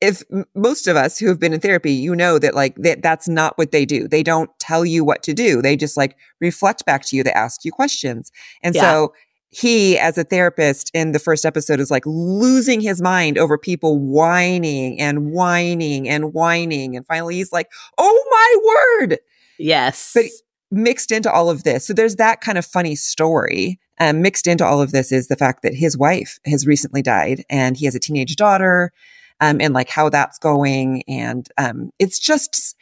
[0.00, 0.22] if
[0.54, 3.56] most of us who have been in therapy you know that like that that's not
[3.58, 4.06] what they do.
[4.08, 5.60] They don't tell you what to do.
[5.60, 7.22] They just like reflect back to you.
[7.22, 8.30] They ask you questions.
[8.62, 8.82] And Yeah.
[8.82, 9.14] so
[9.50, 13.98] he as a therapist in the first episode is like losing his mind over people
[13.98, 16.96] whining and whining and whining.
[16.96, 19.18] And finally he's like oh my word!
[19.58, 20.12] Yes.
[20.14, 20.26] But
[20.70, 23.80] mixed into all of this, so there's that kind of funny story.
[24.00, 27.42] Um, mixed into all of this is the fact that his wife has recently died
[27.50, 28.92] and he has a teenage daughter,
[29.40, 31.02] um, and like how that's going.
[31.08, 32.76] And um, it's just,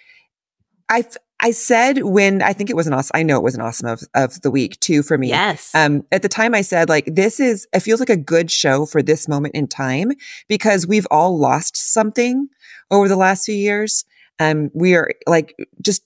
[0.89, 1.05] I
[1.39, 3.89] I said when I think it was an awesome, I know it was an awesome
[3.89, 5.29] of, of the week too for me.
[5.29, 5.75] yes.
[5.75, 8.87] Um, at the time I said like, this is, it feels like a good show
[8.87, 10.13] for this moment in time
[10.49, 12.49] because we've all lost something
[12.91, 14.07] over the last few years.
[14.41, 16.03] Um, we are like, just,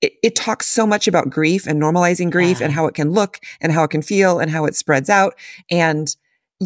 [0.00, 2.66] it, it talks so much about grief and normalizing grief Yeah.
[2.66, 5.34] and how it can look and how it can feel and how it spreads out.
[5.70, 6.16] And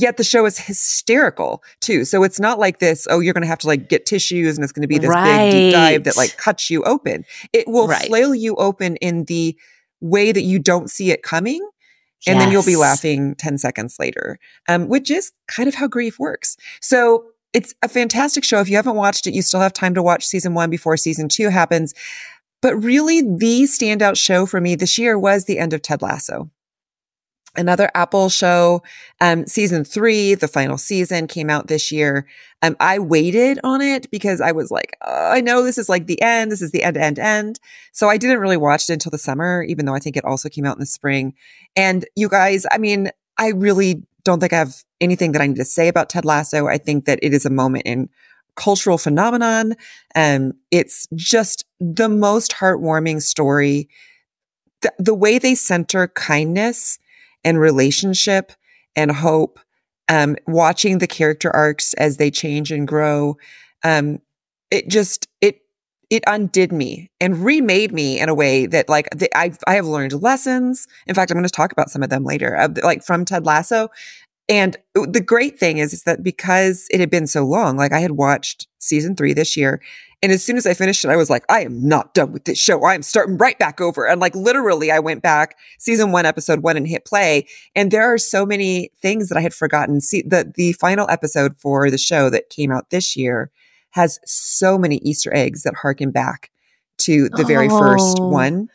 [0.00, 2.04] yet the show is hysterical too.
[2.04, 4.64] So it's not like this, oh, you're going to have to like get tissues and
[4.64, 7.24] it's going to be this big deep dive that like cuts you open.
[7.52, 8.06] It will Right.
[8.06, 9.56] flail you open in the
[10.00, 11.66] way that you don't see it coming
[12.26, 16.18] and then you'll be laughing 10 seconds later, um, which is kind of how grief
[16.18, 16.56] works.
[16.80, 18.60] So it's a fantastic show.
[18.60, 21.28] If you haven't watched it, you still have time to watch season one before season
[21.28, 21.94] two happens.
[22.62, 26.50] But really, the standout show for me this year was the end of Ted Lasso.
[27.56, 28.82] Another Apple show.
[29.20, 32.26] Um, season three, the final season came out this year.
[32.62, 36.06] Um, I waited on it because I was like, oh, I know this is like
[36.06, 36.50] the end.
[36.50, 37.60] This is the end, end, end.
[37.92, 40.48] So I didn't really watch it until the summer, even though I think it also
[40.48, 41.34] came out in the spring.
[41.76, 45.56] And you guys, I mean, I really don't think I have anything that I need
[45.56, 46.66] to say about Ted Lasso.
[46.66, 48.08] I think that it is a moment in
[48.56, 49.74] cultural phenomenon.
[50.14, 53.88] Um, it's just the most heartwarming story.
[54.80, 56.98] The, the way they center kindness
[57.46, 58.52] and relationship
[58.94, 59.58] and hope,
[60.08, 63.36] um, watching the character arcs as they change and grow.
[63.84, 64.18] Um,
[64.70, 65.60] it just, it,
[66.10, 69.86] it undid me and remade me in a way that like the, I, I have
[69.86, 70.86] learned lessons.
[71.06, 73.46] In fact, I'm going to talk about some of them later, uh, like from Ted
[73.46, 73.88] Lasso.
[74.48, 77.92] And uh, the great thing is, is that because it had been so long, like
[77.92, 79.82] I had watched season three this year.
[80.22, 82.44] And as soon as I finished it, I was like, I am not done with
[82.44, 82.84] this show.
[82.84, 84.06] I am starting right back over.
[84.06, 87.46] And like literally, I went back season one, episode one and hit play.
[87.74, 90.00] And there are so many things that I had forgotten.
[90.00, 93.50] See, the, the final episode for the show that came out this year
[93.90, 96.50] has so many Easter eggs that harken back
[96.98, 98.68] to the very oh, first one.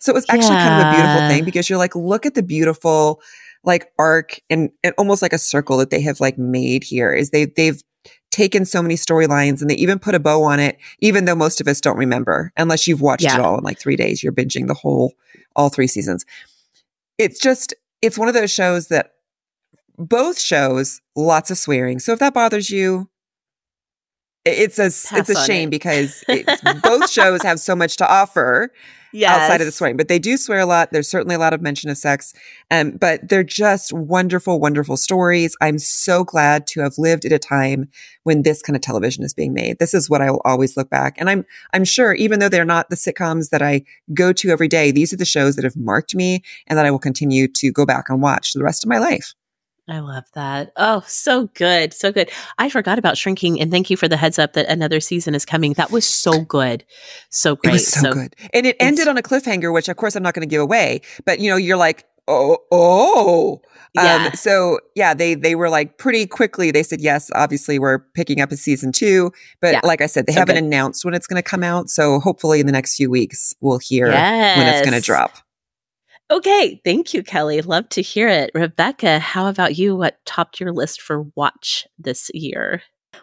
[0.00, 0.68] So it was actually yeah.
[0.68, 3.20] kind of a beautiful thing because you're like, look at the beautiful
[3.64, 7.30] like arc and, and almost like a circle that they have like made here is
[7.30, 7.82] they they've
[8.30, 11.60] taken so many storylines and they even put a bow on it, even though most
[11.60, 13.34] of us don't remember unless you've watched yeah.
[13.34, 14.22] it all in like three days.
[14.22, 15.14] You're binging the whole,
[15.56, 16.24] all three seasons.
[17.16, 19.12] It's just, it's one of those shows that
[19.96, 21.98] both shows, lots of swearing.
[21.98, 23.08] So if that bothers you,
[24.44, 25.72] it's a Pass it's a shame it.
[25.72, 26.24] because
[26.82, 28.70] both shows have so much to offer
[29.12, 29.30] yes.
[29.30, 29.96] outside of the swearing.
[29.96, 30.92] But they do swear a lot.
[30.92, 32.34] There's certainly a lot of mention of sex.
[32.70, 35.56] Um, but they're just wonderful, wonderful stories.
[35.60, 37.88] I'm so glad to have lived at a time
[38.24, 39.78] when this kind of television is being made.
[39.78, 41.14] This is what I will always look back.
[41.18, 44.68] And I'm I'm sure, even though they're not the sitcoms that I go to every
[44.68, 47.72] day, these are the shows that have marked me and that I will continue to
[47.72, 49.34] go back and watch the rest of my life.
[49.88, 50.72] I love that.
[50.76, 51.94] Oh, so good.
[51.94, 52.30] So good.
[52.58, 55.46] I forgot about shrinking and thank you for the heads up that another season is
[55.46, 55.72] coming.
[55.74, 56.84] That was so good.
[57.30, 57.80] So great.
[57.80, 58.36] So, so good.
[58.52, 61.00] And it ended on a cliffhanger, which of course I'm not going to give away,
[61.24, 63.62] but you know, you're like, oh, oh.
[63.96, 64.26] Um, yeah.
[64.26, 68.42] Um, so yeah, they, they were like pretty quickly, they said, yes, obviously we're picking
[68.42, 69.80] up a season two, but yeah.
[69.84, 70.64] like I said, they so haven't good.
[70.64, 71.88] announced when it's going to come out.
[71.88, 74.58] So hopefully in the next few weeks, we'll hear yes.
[74.58, 75.38] when it's going to drop.
[76.30, 77.62] Okay, thank you, Kelly.
[77.62, 78.50] Love to hear it.
[78.54, 79.96] Rebekah, how about you?
[79.96, 82.82] What topped your list for watch this year?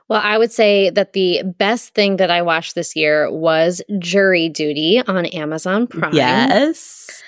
[0.09, 4.49] Well, I would say that the best thing that I watched this year was Jury
[4.49, 6.13] Duty on Amazon Prime.
[6.13, 7.21] Yes.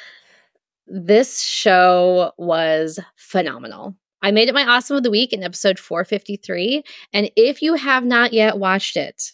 [0.87, 3.95] This show was phenomenal.
[4.23, 6.83] I made it my awesome of the week in episode 453.
[7.13, 9.31] And if you have not yet watched it,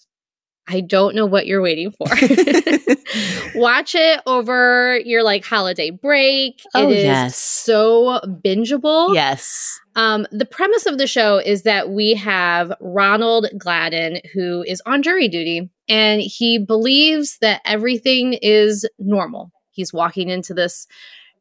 [0.68, 2.08] I don't know what you're waiting for.
[3.56, 6.62] Watch it over your like holiday break.
[6.74, 7.38] Oh, it is yes.
[7.38, 9.14] so bingeable.
[9.14, 9.80] Yes.
[9.96, 15.04] Um, the premise of the show is that we have Ronald Gladden, who is on
[15.04, 19.52] jury duty, and he believes that everything is normal.
[19.72, 20.88] He's walking into this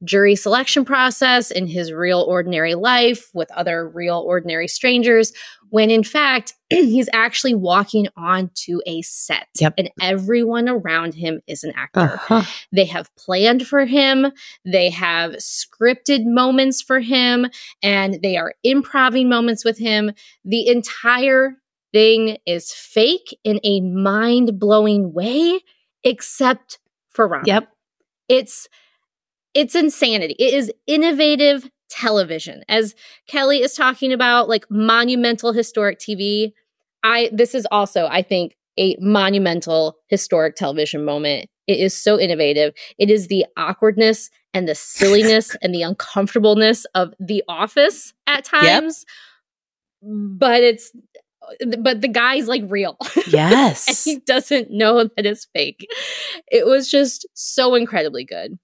[0.05, 5.33] jury selection process in his real ordinary life with other real ordinary strangers
[5.73, 9.75] when in fact he's actually walking onto a set yep.
[9.79, 12.01] and everyone around him is an actor.
[12.01, 12.43] Uh-huh.
[12.73, 14.27] They have planned for him,
[14.65, 17.47] they have scripted moments for him,
[17.83, 20.13] and they are improving moments with him.
[20.45, 21.55] The entire
[21.93, 25.61] thing is fake in a mind blowing way,
[26.05, 26.79] except
[27.11, 27.45] for Ron.
[27.47, 27.69] Yep.
[28.29, 28.69] It's
[29.55, 30.35] it's insanity.
[30.39, 32.63] It is innovative television.
[32.69, 32.95] As
[33.29, 36.53] Kelly is talking about like monumental historic TV,
[37.03, 41.49] I this is also I think a monumental historic television moment.
[41.67, 42.73] It is so innovative.
[42.99, 49.05] It is the awkwardness and the silliness and the uncomfortableness of The Office at times.
[50.03, 50.39] Yep.
[50.39, 50.93] But it's
[51.79, 52.97] but the guy's like real.
[53.29, 53.89] Yes.
[53.89, 55.87] and he doesn't know that it's fake.
[56.51, 58.59] It was just so incredibly good.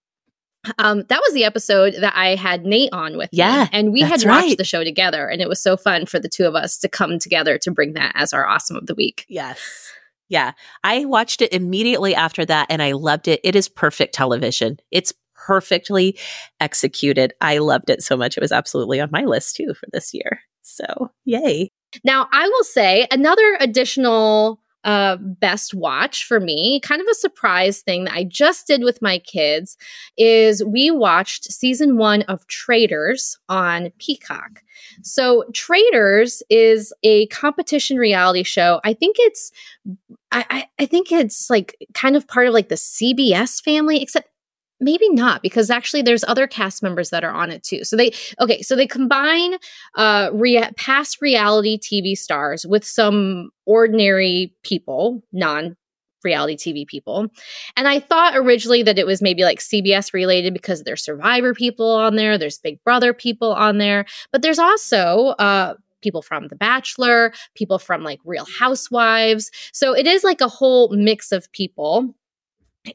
[0.78, 3.30] Um, that was the episode that I had Nate on with.
[3.32, 3.64] Yeah.
[3.64, 4.58] Me, and we had watched right.
[4.58, 7.18] the show together, and it was so fun for the two of us to come
[7.18, 9.24] together to bring that as our awesome of the week.
[9.28, 9.92] Yes.
[10.28, 10.52] Yeah.
[10.84, 13.40] I watched it immediately after that and I loved it.
[13.42, 14.78] It is perfect television.
[14.90, 16.18] It's perfectly
[16.60, 17.32] executed.
[17.40, 18.36] I loved it so much.
[18.36, 20.40] It was absolutely on my list too for this year.
[20.62, 21.70] So, yay.
[22.04, 27.82] Now, I will say another additional uh, best watch for me, kind of a surprise
[27.82, 29.76] thing that I just did with my kids,
[30.16, 34.62] is we watched season one of Traitors on Peacock.
[35.02, 38.80] So, Traitors is a competition reality show.
[38.82, 39.52] I think it's,
[40.32, 44.30] I, I think it's like kind of part of like the CBS family, except
[44.80, 47.84] maybe not because actually there's other cast members that are on it too.
[47.84, 49.54] So they okay so they combine
[49.96, 55.76] uh rea- past reality tv stars with some ordinary people non
[56.24, 57.28] reality tv people.
[57.76, 61.90] And i thought originally that it was maybe like cbs related because there's survivor people
[61.90, 66.54] on there there's big brother people on there but there's also uh people from The
[66.54, 69.50] Bachelor, people from like Real Housewives.
[69.72, 72.14] So it is like a whole mix of people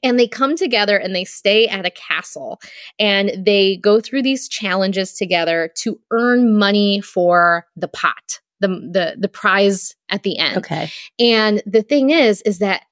[0.02, 2.60] and they come together and they stay at a castle
[3.00, 9.16] and they go through these challenges together to earn money for the pot the the
[9.20, 10.90] the prize at the end Okay.
[11.20, 12.84] and the thing is is that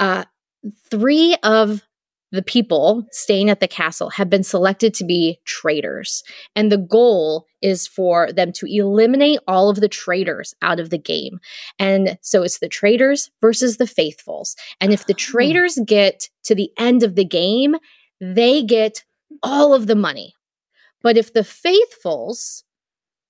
[0.00, 0.24] uh
[0.90, 1.82] 3 of
[2.34, 6.24] the people staying at the castle have been selected to be traitors.
[6.56, 10.98] And the goal is for them to eliminate all of the traitors out of the
[10.98, 11.38] game.
[11.78, 14.56] And so it's the traitors versus the faithfuls.
[14.80, 17.76] And if the traitors get to the end of the game
[18.20, 19.04] they get
[19.42, 20.34] all of the money.
[21.02, 22.64] But if the faithfuls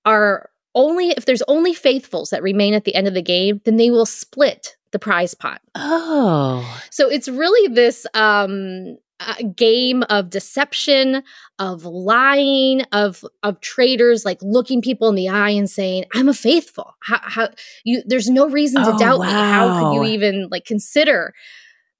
[0.05, 3.77] are only if there's only faithfuls that remain at the end of the game then
[3.77, 6.63] they will split the prize pot Oh.
[6.89, 11.23] so it's really this um uh, game of deception,
[11.57, 16.33] of lying, of of traitors like looking people in the eye and saying, "I'm a
[16.33, 17.47] faithful." How, how
[17.85, 18.03] you?
[18.05, 19.27] There's no reason to Oh, doubt me.
[19.27, 21.33] How could you even like consider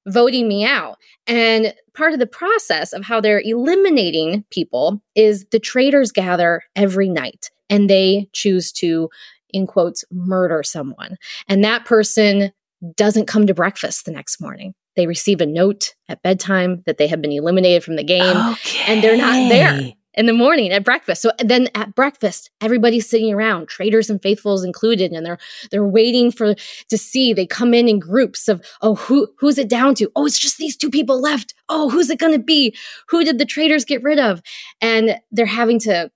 [0.05, 0.97] voting me out?
[1.25, 7.07] And part of the process of how they're eliminating people is the traitors gather every
[7.07, 9.09] night and they choose to,
[9.51, 11.15] in quotes, murder someone,
[11.47, 12.51] and that person
[12.95, 14.73] doesn't come to breakfast the next morning.
[14.95, 18.55] They receive a note at bedtime that they have been eliminated from the game
[18.87, 19.93] and they're not there.
[20.17, 21.21] In the morning at breakfast.
[21.21, 25.37] So then at breakfast, everybody's sitting around, traitors and faithfuls included, and they're
[25.71, 27.33] they're waiting for to see.
[27.33, 30.09] They come in in groups of, oh, who who's it down to?
[30.15, 31.53] Oh, it's just these two people left.
[31.67, 32.73] Oh, who's it going to be?
[33.09, 34.41] Who did the traitors get rid of?
[34.79, 36.09] And they're having to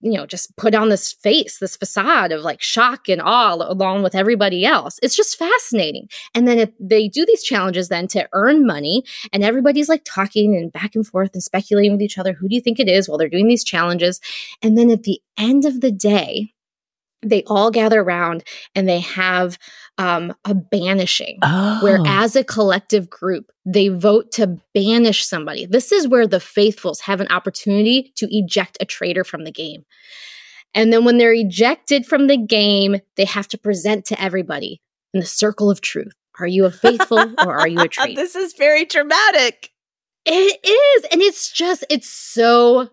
[0.00, 4.02] you know, just put on this face, this facade of like shock and awe along
[4.02, 4.98] with everybody else.
[5.02, 6.08] It's just fascinating.
[6.34, 10.56] And then if they do these challenges then to earn money and everybody's like talking
[10.56, 13.08] and back and forth and speculating with each other, who do you think it is
[13.08, 14.20] while they're doing these challenges?
[14.62, 16.52] And then at the end of the day,
[17.22, 19.58] they all gather around and they have
[19.98, 21.78] um, a banishing Oh.
[21.82, 27.00] where as a collective group they vote to banish somebody this is where the faithfuls
[27.00, 29.84] have an opportunity to eject a traitor from the game
[30.74, 34.80] and then when they're ejected from the game they have to present to everybody
[35.12, 38.34] in the circle of truth are you a faithful or are you a traitor this
[38.36, 39.70] is very dramatic.
[40.24, 42.88] it is and it's just it's so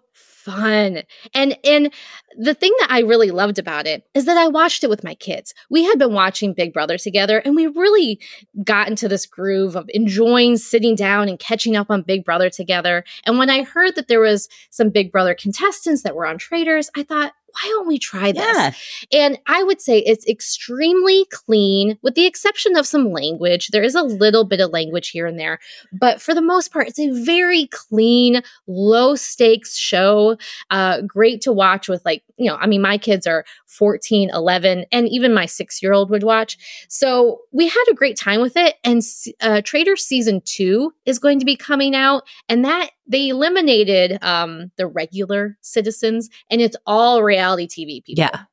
[0.48, 1.04] fun.
[1.34, 1.94] And and
[2.40, 5.14] the thing that i really loved about it is that i watched it with my
[5.16, 5.54] kids.
[5.70, 8.22] We had been watching big brother together and we really
[8.64, 13.04] got into this groove of enjoying sitting down and catching up on big brother together.
[13.26, 16.90] And when i heard that there was some big brother contestants that were on Traitors
[16.96, 18.72] i thought why don't we try this Yeah.
[19.12, 23.70] and I would say it's extremely clean, with the exception of some language.
[23.70, 25.60] There is a little bit of language here and there,
[25.92, 30.38] but for the most part, it's a very clean, low stakes show.
[30.70, 34.86] Uh, great to watch with, like, you know, I mean, my kids are 14, 11,
[34.92, 36.58] and even my six year old would watch.
[36.90, 38.76] So we had a great time with it.
[38.84, 39.02] And
[39.42, 44.72] uh, Traitor season two is going to be coming out, and that they eliminated um,
[44.78, 48.24] the regular citizens, and it's all reality TV people.
[48.24, 48.44] Yeah.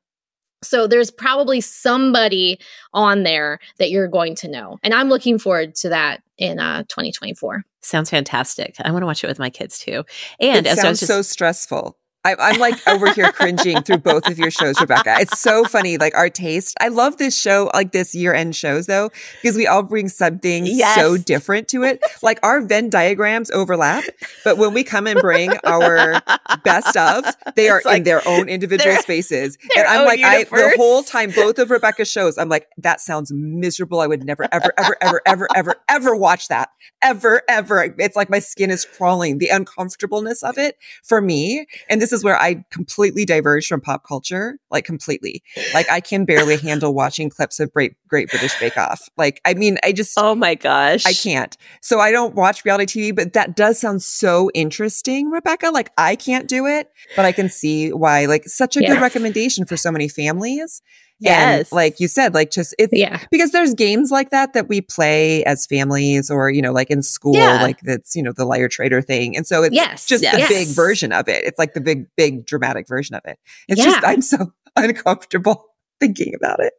[0.63, 2.59] So there's probably somebody
[2.93, 4.79] on there that you're going to know.
[4.83, 7.63] And I'm looking forward to that in uh 2024.
[7.81, 8.75] Sounds fantastic.
[8.83, 10.03] I want to watch it with my kids too.
[10.39, 11.97] And it as I was sounds just so stressful.
[12.33, 15.17] I'm like over here cringing through both of your shows, Rebekah.
[15.19, 16.75] It's so funny, like our taste.
[16.81, 19.11] I love this show, like this year end shows though,
[19.41, 20.95] because we all bring something Yes.
[20.95, 22.01] so different to it.
[22.23, 24.03] Like our Venn diagrams overlap,
[24.43, 26.21] but when we come and bring our
[26.63, 29.57] best of, they are like in their own individual their- spaces.
[29.75, 32.99] their And I'm like, I, the whole time, both of Rebekah's shows, I'm like, that
[33.01, 33.99] sounds miserable.
[34.01, 36.69] I would never, ever, ever, ever, ever, ever, ever watch that.
[37.01, 37.93] Ever, ever.
[37.99, 41.67] It's like my skin is crawling, the uncomfortableness of it for me.
[41.89, 45.43] And this is where I completely diverge from pop culture, like completely.
[45.73, 49.09] Like I can barely handle watching clips of Great Great British Bake Off.
[49.17, 51.05] Like I mean, I just Oh my gosh.
[51.05, 51.55] I can't.
[51.81, 55.71] So I don't watch reality TV, but that does sound so interesting, Rebekah.
[55.71, 58.25] Like I can't do it, but I can see why.
[58.25, 58.93] Like such a Yeah.
[58.93, 60.81] good recommendation for so many families.
[61.19, 61.71] Yes.
[61.71, 63.21] And like you said, like just it's Yeah.
[63.31, 67.01] because there's games like that that we play as families or, you know, like in
[67.01, 67.61] school, Yeah.
[67.61, 69.35] like that's, you know, the liar trader thing.
[69.37, 70.49] And so it's Yes, just the yes.
[70.49, 71.43] big version of it.
[71.45, 73.39] It's like the big, big dramatic version of it.
[73.69, 75.65] It's just, I'm so uncomfortable
[76.01, 76.73] thinking about it.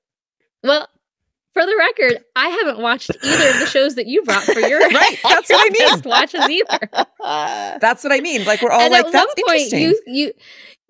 [0.62, 0.86] Well,
[1.54, 4.80] for the record, I haven't watched either of the shows that you brought for your
[4.90, 5.18] right.
[5.22, 6.02] That's what I mean.
[6.04, 7.78] watches either.
[7.80, 8.44] That's what I mean.
[8.44, 9.80] Like we're all and like, at that's point, interesting.
[9.80, 10.32] you you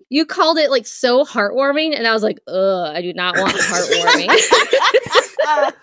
[0.09, 3.53] you called it like so heartwarming, and I was like, ugh, I do not want
[3.57, 4.29] heartwarming.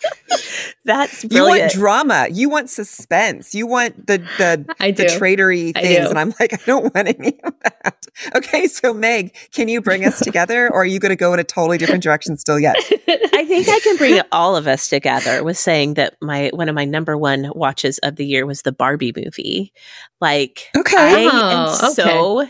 [0.84, 1.60] That's you brilliant.
[1.60, 2.26] want drama.
[2.30, 3.54] You want suspense.
[3.54, 5.18] You want the the I the do.
[5.18, 6.04] traitory things.
[6.04, 6.10] do.
[6.10, 8.06] And I'm like, I don't want any of that.
[8.36, 11.40] Okay, so Meg, can you bring us together, or are you going to go in
[11.40, 12.76] a totally different direction still yet?
[12.78, 16.74] I think I can bring all of us together with saying that my one of
[16.74, 19.72] my number one watches of the year was the Barbie movie.
[20.20, 20.96] Like Okay.
[20.96, 22.46] I Oh, am so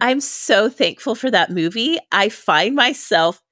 [0.00, 1.98] I'm so thankful for that movie.
[2.12, 3.42] I find myself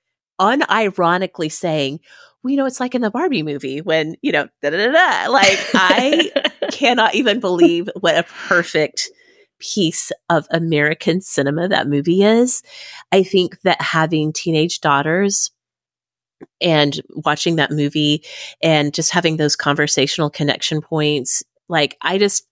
[0.40, 2.00] unironically saying,
[2.42, 4.92] well, you know, it's like in the Barbie movie when, you know, da da da
[4.92, 5.30] da.
[5.30, 6.30] Like I
[6.70, 9.10] cannot even believe what a perfect
[9.58, 12.62] piece of American cinema that movie is.
[13.10, 15.50] I think that having teenage daughters
[16.60, 18.22] and watching that movie
[18.62, 22.46] and just having those conversational connection points, like I just,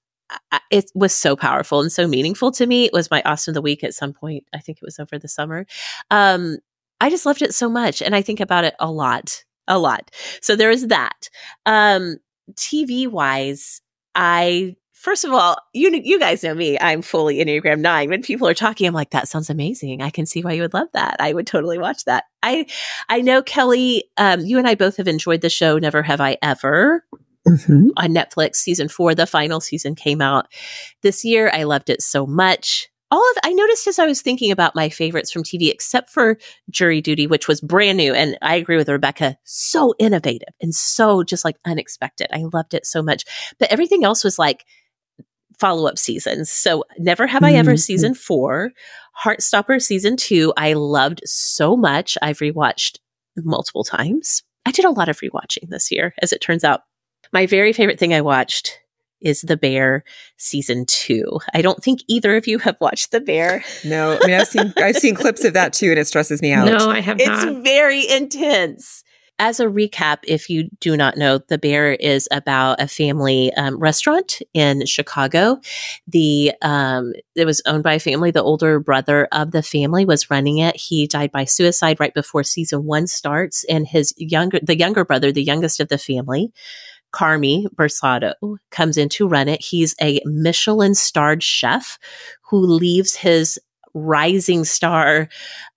[0.70, 2.85] it was so powerful and so meaningful to me.
[2.85, 4.45] It was my awesome of the week at some point.
[4.53, 5.66] I think it was over the summer.
[6.11, 6.59] Um,
[7.01, 8.01] I just loved it so much.
[8.03, 10.11] And I think about it a lot, a lot.
[10.41, 11.29] So there is that.
[11.66, 12.16] Um,
[12.55, 13.81] TV wise,
[14.14, 16.79] I first of all, you you guys know me.
[16.81, 18.09] I'm fully Enneagram Nine.
[18.09, 20.03] When people are talking, I'm like, that sounds amazing.
[20.03, 21.16] I can see why you would love that.
[21.20, 22.25] I would totally watch that.
[22.43, 22.66] I
[23.09, 24.05] I know Kelly.
[24.16, 25.79] Um, you and I both have enjoyed the show.
[25.79, 27.05] Never have I ever
[27.47, 27.88] Mhm.
[27.97, 28.57] on Netflix.
[28.57, 30.47] Season four, the final season came out
[31.03, 31.51] this year.
[31.53, 32.88] I loved it so much.
[33.11, 36.36] All of I noticed as I was thinking about my favorites from TV, except for
[36.70, 41.22] Jury Duty, which was brand new, and I agree with Rebekah, so innovative and so
[41.22, 42.26] just like unexpected.
[42.32, 43.24] I loved it so much,
[43.61, 44.64] but everything else was like
[45.61, 46.51] follow up seasons.
[46.51, 47.80] So Never Have I Ever Mhm.
[47.80, 48.72] season four,
[49.22, 52.18] Heartstopper season two, I loved so much.
[52.22, 52.99] I've rewatched
[53.36, 54.42] multiple times.
[54.66, 56.80] I did a lot of rewatching this year, as it turns out.
[57.35, 58.78] My very favorite thing I watched
[59.20, 60.05] is The Bear
[60.37, 61.41] season two.
[61.53, 63.64] I don't think either of you have watched The Bear.
[63.85, 66.53] No, I mean I've seen I've seen clips of that too, and it stresses me
[66.53, 66.66] out.
[66.66, 67.64] no, I have It's not.
[67.64, 69.03] very intense.
[69.41, 73.80] As a recap, if you do not know, The Bear is about a family um,
[73.80, 75.59] restaurant in Chicago.
[76.07, 78.30] The um, it was owned by a family.
[78.30, 80.76] The older brother of the family was running it.
[80.76, 85.32] He died by suicide right before season one starts, and his younger, the younger brother,
[85.32, 86.53] the youngest of the family,
[87.14, 88.34] Carmy Berzatto,
[88.70, 89.62] comes in to run it.
[89.62, 91.98] He's a Michelin starred chef
[92.42, 93.58] who leaves his
[93.94, 95.28] rising star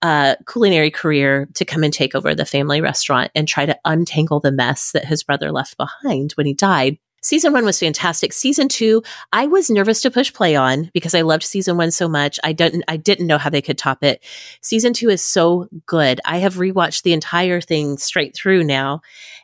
[0.02, 4.40] uh, culinary career to come and take over the family restaurant and try to untangle
[4.40, 6.98] the mess that his brother left behind when he died.
[7.22, 8.32] Season one was fantastic.
[8.32, 9.02] Season two,
[9.32, 12.38] I was nervous to push play on because I loved season one so much.
[12.44, 14.22] I didn't, I didn't know how they could top it.
[14.60, 16.20] Season two is so good.
[16.24, 19.00] I have rewatched the entire thing straight through now.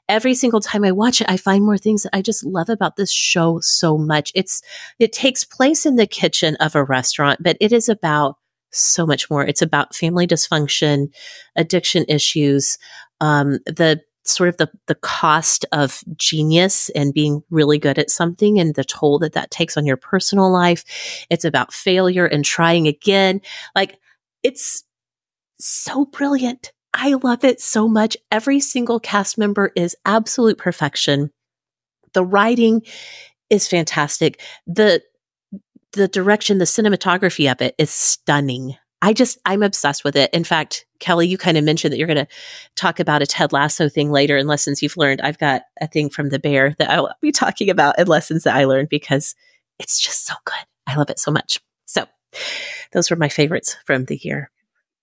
[0.08, 2.96] Every single time I watch it, I find more things that I just love about
[2.96, 4.30] this show so much.
[4.34, 4.62] It's,
[4.98, 8.36] it takes place in the kitchen of a restaurant, but it is about
[8.70, 9.44] so much more.
[9.44, 11.08] It's about family dysfunction,
[11.56, 12.78] addiction issues,
[13.20, 18.58] um, the sort of the the cost of genius and being really good at something
[18.58, 20.84] and the toll that that takes on your personal life.
[21.30, 23.40] It's about failure and trying again.
[23.74, 23.98] Like
[24.42, 24.84] it's
[25.58, 26.72] so brilliant.
[26.94, 28.16] I love it so much.
[28.30, 31.30] Every single cast member is absolute perfection.
[32.12, 32.82] The writing
[33.50, 34.40] is fantastic.
[34.66, 35.02] The
[35.92, 38.76] the direction, the cinematography of it is stunning.
[39.04, 40.32] I just, I'm obsessed with it.
[40.32, 42.26] In fact, Kelly, you kind of mentioned that you're going to
[42.74, 45.20] talk about a Ted Lasso thing later in lessons you've learned.
[45.20, 48.56] I've got a thing from the bear that I'll be talking about in lessons that
[48.56, 49.34] I learned because
[49.78, 50.64] it's just so good.
[50.86, 51.60] I love it so much.
[51.84, 52.06] So
[52.92, 54.50] those were my favorites from the year.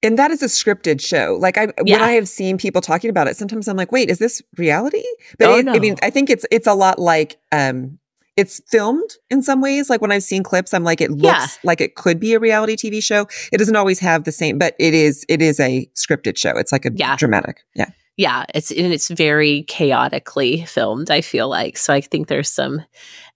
[0.02, 1.38] And that is a scripted show.
[1.40, 4.18] Like I, when I have seen people talking about it, sometimes I'm like, wait, is
[4.18, 5.04] this reality?
[5.38, 5.96] But Oh, it, I mean.
[6.02, 8.00] I think it's it's a lot like um,
[8.38, 9.90] it's filmed in some ways.
[9.90, 11.48] Like when I've seen clips, I'm like, it looks Yeah.
[11.64, 13.28] like it could be a reality TV show.
[13.52, 16.52] It doesn't always have the same, but it is it is a scripted show.
[16.58, 17.16] It's like a Yeah.
[17.18, 17.62] dramatic.
[17.76, 17.90] Yeah.
[18.18, 21.78] Yeah, it's and it's very chaotically filmed, I feel like.
[21.78, 22.82] So I think there's some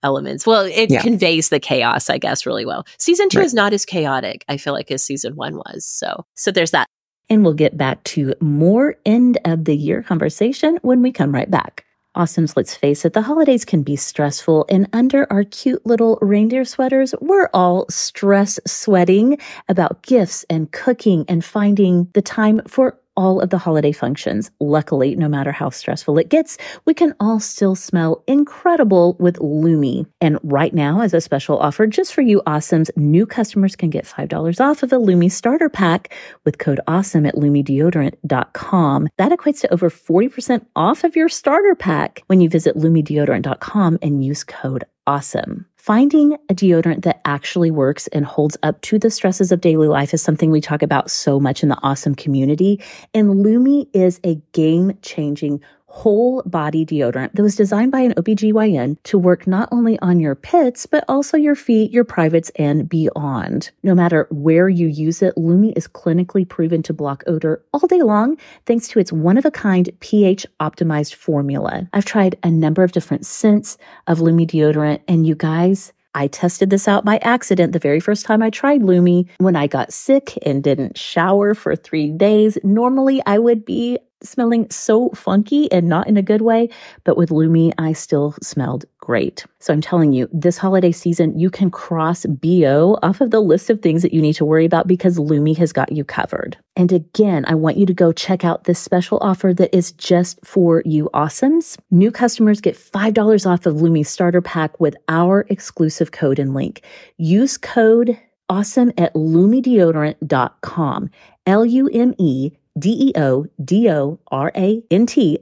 [0.03, 0.45] elements.
[0.45, 1.01] Well, it Yeah.
[1.01, 2.85] conveys the chaos, I guess, really well.
[2.99, 3.45] Season 2 Right.
[3.45, 5.85] is not as chaotic, I feel like, as season 1 was.
[5.85, 6.87] So so there's that.
[7.29, 11.49] And we'll get back to more end of the year conversation when we come right
[11.49, 11.83] back.
[12.16, 16.63] Awesomes, let's face it, the holidays can be stressful, and under our cute little reindeer
[16.63, 19.38] sweaters, we're all stress sweating
[19.68, 24.51] about gifts and cooking and finding the time for all of the holiday functions.
[24.59, 30.07] Luckily, no matter how stressful it gets, we can all still smell incredible with Lume.
[30.22, 34.05] And right now, as a special offer just for you awesomes, new customers can get
[34.05, 36.13] $5 off of a Lume starter pack
[36.43, 39.07] with code AWESOME at lumedeodorant.com.
[39.18, 44.24] That equates to over 40% off of your starter pack when you visit lumedeodorant.com and
[44.24, 45.66] use code AWESOME.
[45.86, 50.15] Finding a deodorant that actually works and holds up to the stresses of daily life
[50.15, 52.81] is something we talk about so much in the awesome community.
[53.13, 55.61] And Lume is a game changing
[55.95, 60.35] whole body deodorant that was designed by an OBGYN to work not only on your
[60.35, 63.71] pits, but also your feet, your privates, and beyond.
[63.81, 68.01] No matter where you use it, Lume is clinically proven to block odor all day
[68.01, 71.87] long thanks to its one of a kind pH optimized formula.
[71.93, 73.77] I've tried a number of different scents
[74.07, 78.25] of Lume deodorant, and you guys, I tested this out by accident the very first
[78.25, 82.57] time I tried Lume when I got sick and didn't shower for three days.
[82.63, 86.70] Normally, I would be smelling so funky and not in a good way,
[87.03, 89.45] but with Lume, I still smelled great.
[89.59, 93.70] So I'm telling you, this holiday season, you can cross BO off of the list
[93.70, 96.57] of things that you need to worry about because Lume has got you covered.
[96.76, 100.39] And again, I want you to go check out this special offer that is just
[100.43, 101.78] for you awesomes.
[101.91, 106.82] New customers get $5 off of Lume starter pack with our exclusive code and link.
[107.18, 111.09] Use code awesome at lumedeodorant.com.
[111.47, 114.19] L U M E D-E-O-D-O-R-A-N-T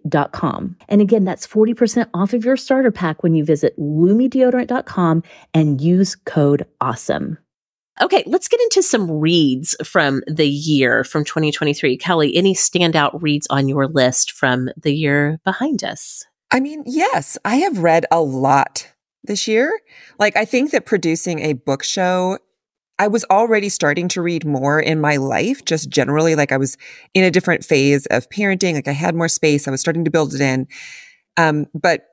[0.07, 0.75] dot com.
[0.87, 5.23] And again, that's 40% off of your starter pack when you visit lumedeodorant.com
[5.53, 7.37] and use code AWESOME.
[8.01, 11.95] Okay, let's get into some reads from the year from 2023.
[11.97, 16.25] Kelly, any standout reads on your list from the year behind us?
[16.49, 18.91] I mean, yes, I have read a lot
[19.23, 19.79] this year.
[20.19, 22.39] Like, I think that producing a book show
[23.03, 26.35] I was already starting to read more in my life, just generally.
[26.35, 26.77] Like I was
[27.13, 28.75] in a different phase of parenting.
[28.75, 29.67] Like I had more space.
[29.67, 30.69] I was starting to build it in.
[31.35, 32.05] Um, but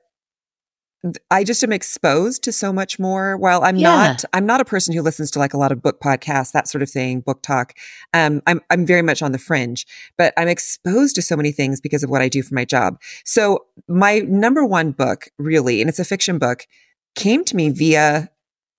[1.31, 3.37] I just am exposed to so much more.
[3.37, 4.07] While I'm yeah.
[4.07, 6.67] not, I'm not a person who listens to like a lot of book podcasts, that
[6.67, 7.73] sort of thing, book talk.
[8.13, 9.87] Um, I'm, I'm very much on the fringe,
[10.17, 12.99] but I'm exposed to so many things because of what I do for my job.
[13.23, 16.67] So my number one book, really, and it's a fiction book,
[17.15, 18.29] came to me via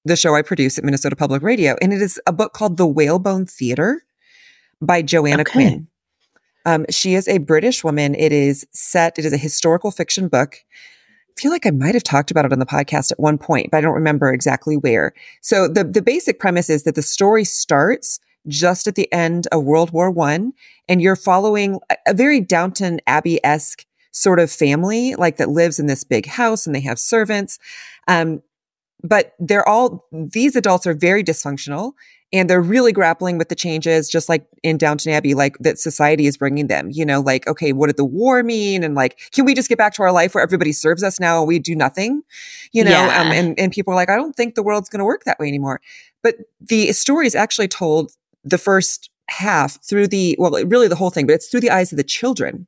[0.04, 1.76] the show I produce at Minnesota Public Radio.
[1.80, 4.04] And it is a book called The Whalebone Theater
[4.80, 5.52] by Joanna okay.
[5.52, 5.88] Quinn.
[6.64, 8.14] Um, she is a British woman.
[8.14, 10.56] It is set, it is a historical fiction book.
[11.36, 13.70] I feel like I might have talked about it on the podcast at one point,
[13.70, 15.12] but I don't remember exactly where.
[15.40, 19.64] So the, the basic premise is that the story starts just at the end of
[19.64, 20.52] World War One,
[20.88, 25.78] and you're following a, a very Downton Abbey esque sort of family, like that lives
[25.78, 27.58] in this big house and they have servants.
[28.08, 28.42] Um,
[29.02, 31.92] but they're all, these adults are very dysfunctional
[32.32, 36.26] and they're really grappling with the changes, just like in Downton Abbey, like that society
[36.26, 38.82] is bringing them, you know, like, okay, what did the war mean?
[38.82, 41.40] And like, can we just get back to our life where everybody serves us now
[41.40, 42.22] and we do nothing,
[42.72, 42.90] you know?
[42.90, 43.20] Yeah.
[43.20, 45.38] Um, and, and people are like, I don't think the world's going to work that
[45.38, 45.80] way anymore.
[46.22, 48.12] But the story is actually told
[48.44, 51.92] the first half through the, well, really the whole thing, but it's through the eyes
[51.92, 52.66] of the children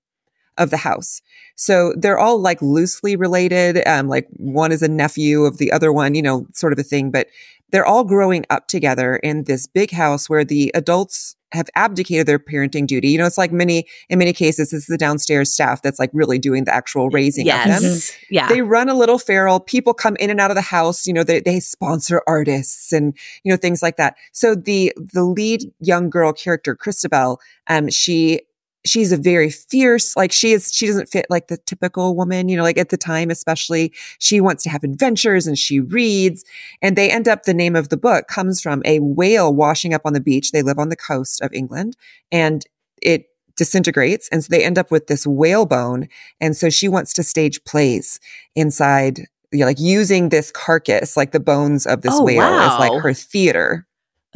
[0.58, 1.20] of the house.
[1.56, 3.86] So they're all like loosely related.
[3.86, 6.82] Um, like one is a nephew of the other one, you know, sort of a
[6.82, 7.28] thing, but
[7.70, 12.38] they're all growing up together in this big house where the adults have abdicated their
[12.38, 13.08] parenting duty.
[13.10, 16.38] You know, it's like many, in many cases, it's the downstairs staff that's like really
[16.38, 17.64] doing the actual raising yes.
[17.64, 17.92] of them.
[17.92, 18.34] Mm-hmm.
[18.34, 18.48] Yeah.
[18.48, 19.60] They run a little feral.
[19.60, 21.06] People come in and out of the house.
[21.06, 24.16] You know, they, they sponsor artists and, you know, things like that.
[24.32, 28.40] So the, the lead young girl character, Christabel, um, she
[28.84, 32.56] she's a very fierce, like she is, she doesn't fit like the typical woman, you
[32.56, 36.44] know, like at the time, especially she wants to have adventures and she reads
[36.82, 40.02] and they end up, the name of the book comes from a whale washing up
[40.04, 40.52] on the beach.
[40.52, 41.96] They live on the coast of England
[42.30, 42.64] and
[43.00, 43.26] it
[43.56, 44.28] disintegrates.
[44.30, 46.08] And so they end up with this whalebone.
[46.40, 48.20] And so she wants to stage plays
[48.54, 49.20] inside,
[49.52, 52.72] you know, like using this carcass, like the bones of this oh, whale wow.
[52.72, 53.86] as like her theater.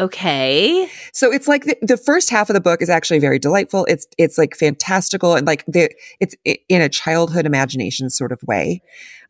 [0.01, 0.88] Okay.
[1.12, 3.84] So it's like the, the, first half of the book is actually very delightful.
[3.86, 5.90] It's it's like fantastical and like the
[6.20, 8.80] it's in a childhood imagination sort of way.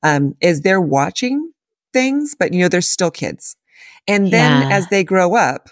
[0.03, 1.53] Um, is they're watching
[1.95, 3.57] things, but you know they're still kids,
[4.07, 4.77] and then yeah.
[4.77, 5.71] as they grow up,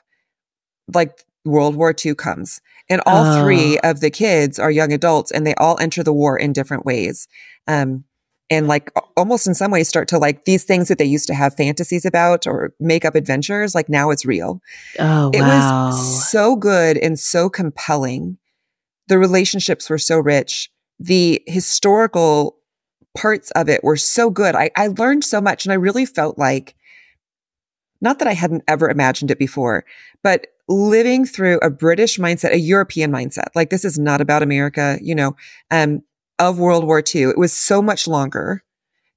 [0.92, 3.42] like World War II comes, and all oh.
[3.42, 6.86] three of the kids are young adults, and they all enter the war in different
[6.86, 7.28] ways.
[7.68, 8.05] Um,
[8.51, 11.34] and like almost in some ways start to like these things that they used to
[11.34, 14.61] have fantasies about or make up adventures like now it's real.
[14.99, 15.86] Oh it wow.
[15.86, 18.38] was so good and so compelling.
[19.09, 20.70] The relationships were so rich.
[20.99, 22.59] The historical
[23.16, 24.55] parts of it were so good.
[24.55, 26.74] I, I learned so much and i really felt like
[28.01, 29.84] not that I hadn't ever imagined it before,
[30.22, 34.99] but living through a British mindset, a European mindset, like this is not about America,
[35.01, 35.36] you know,
[35.70, 36.03] um,
[36.39, 37.24] of World War II.
[37.24, 38.62] It was so much longer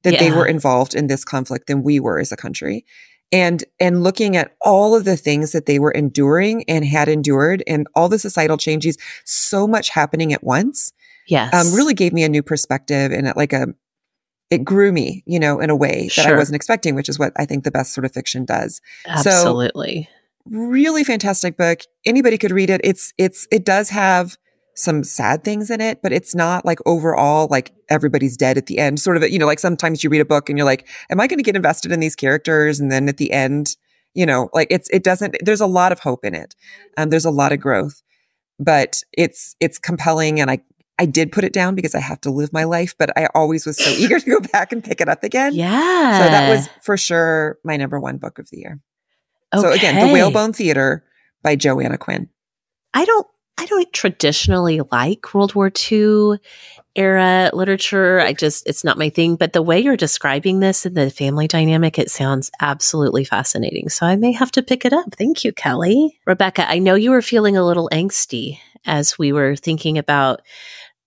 [0.03, 0.19] that yeah.
[0.19, 2.85] they were involved in this conflict than we were as a country.
[3.31, 7.63] And, and looking at all of the things that they were enduring and had endured
[7.67, 10.91] and all the societal changes, so much happening at once.
[11.27, 11.53] Yes.
[11.53, 13.67] Um, really gave me a new perspective and it like a,
[14.49, 17.33] it grew me, you know, in a way that I wasn't expecting, which is what
[17.37, 18.81] I think the best sort of fiction does.
[19.05, 20.09] Absolutely.
[20.11, 21.81] So, really fantastic book.
[22.03, 22.81] Anybody could read it.
[22.83, 24.37] It's, it's, it does have
[24.79, 28.79] some sad things in it, but it's not like overall like everybody's dead at the
[28.79, 28.99] end.
[28.99, 31.27] Sort of, you know, like sometimes you read a book and you're like, am I
[31.27, 32.79] going to get invested in these characters?
[32.79, 33.75] And then at the end,
[34.13, 36.55] you know, like it's, it doesn't, there's a lot of hope in it.
[36.97, 38.01] Um, there's a lot of growth,
[38.57, 40.59] but it's, it's compelling and I
[41.01, 43.65] I did put it down because I have to live my life, but I always
[43.65, 45.55] was so eager to go back and pick it up again.
[45.55, 46.19] Yeah.
[46.19, 48.81] So that was for sure my number one book of the year.
[49.53, 49.61] Okay.
[49.61, 51.05] So again, The Whalebone Theater
[51.41, 52.27] by Joanna Quinn.
[52.93, 53.25] I don't
[53.59, 56.39] I don't traditionally like World War II
[56.95, 58.21] era literature.
[58.21, 59.35] I just it's not my thing.
[59.35, 63.89] But the way you're describing this and the family dynamic, it sounds absolutely fascinating.
[63.89, 65.13] So I may have to pick it up.
[65.17, 66.17] Thank you, Kelly.
[66.25, 70.41] Rebekah, I know you were feeling a little angsty as we were thinking about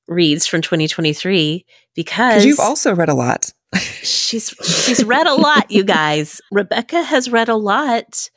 [0.07, 3.51] reads from 2023 because you've also read a lot.
[3.75, 6.43] she's she's read a lot, you guys.
[6.51, 8.29] Rebekah has read a lot.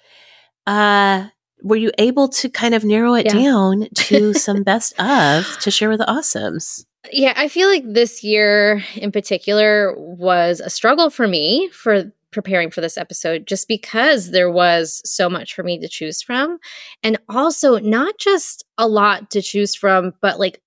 [0.65, 1.27] Uh
[1.65, 3.33] were you able to kind of narrow it yeah.
[3.33, 6.85] down to some best of to share with the awesomes?
[7.11, 12.69] Yeah, I feel like this year in particular was a struggle for me for preparing
[12.69, 16.59] for this episode just because there was so much for me to choose from
[17.01, 20.61] and also not just a lot to choose from but like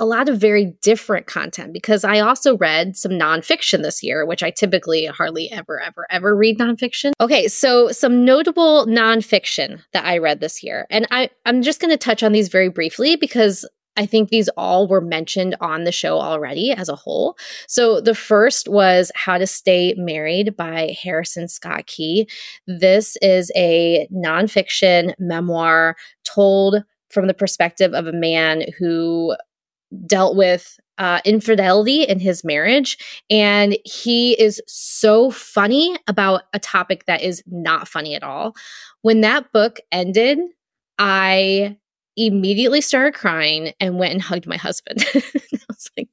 [0.00, 4.42] a lot of very different content because I also read some nonfiction this year, which
[4.42, 7.12] I typically hardly ever, ever, ever read nonfiction.
[7.20, 10.86] Okay, so some notable nonfiction that I read this year.
[10.90, 14.48] And I, I'm just going to touch on these very briefly because I think these
[14.56, 17.36] all were mentioned on the show already as a whole.
[17.68, 22.26] So the first was How to Stay Married by Harrison Scott Key.
[22.66, 29.34] This is a nonfiction memoir told from the perspective of a man who
[30.06, 32.98] dealt with uh, infidelity in his marriage.
[33.30, 38.54] And he is so funny about a topic that is not funny at all.
[39.02, 40.38] When that book ended,
[40.98, 41.78] I
[42.16, 45.04] immediately started crying and went and hugged my husband.
[45.14, 45.22] I
[45.68, 46.08] was like,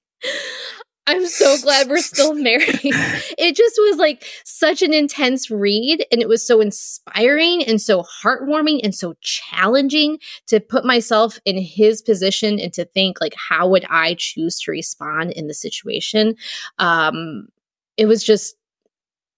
[1.07, 2.79] I'm so glad we're still married.
[2.83, 8.03] it just was like such an intense read and it was so inspiring and so
[8.23, 13.67] heartwarming and so challenging to put myself in his position and to think like how
[13.69, 16.35] would I choose to respond in the situation.
[16.77, 17.47] Um
[17.95, 18.55] it was just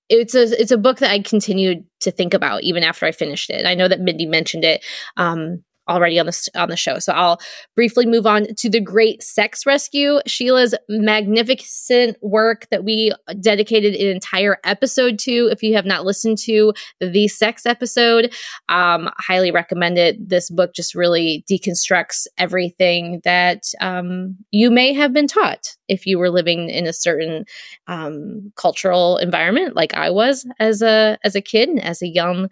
[0.10, 3.52] it's a it's a book that I continued to think about even after I finished
[3.52, 3.68] it.
[3.68, 4.84] I know that Mindy mentioned it
[5.18, 7.00] um already on the on the show.
[7.00, 7.40] So I'll
[7.76, 14.08] briefly move on to the Great Sex Rescue, Sheila's magnificent work that we dedicated an
[14.08, 15.50] entire episode to.
[15.52, 18.34] If you have not listened to the sex episode,
[18.70, 20.30] um, highly recommend it.
[20.30, 26.20] This book just really deconstructs everything that um, you may have been taught if you
[26.20, 27.46] were living in a certain
[27.88, 32.50] um, cultural environment, like I was as a as a kid, as a young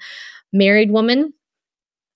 [0.53, 1.33] married woman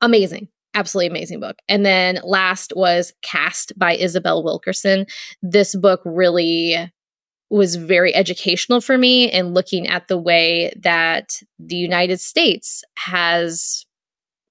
[0.01, 1.57] amazing absolutely amazing book.
[1.67, 5.05] And then last was Caste by Isabel Wilkerson.
[5.41, 6.91] This book really
[7.49, 13.85] was very educational for me in looking at the way that the United States has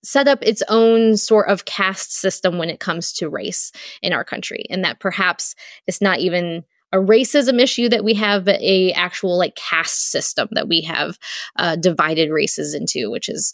[0.03, 4.25] set up its own sort of caste system when it comes to race in our
[4.25, 5.55] country and that perhaps
[5.87, 10.49] it's not even a racism issue that we have but a actual like caste system
[10.53, 11.19] that we have
[11.57, 13.53] uh, divided races into which is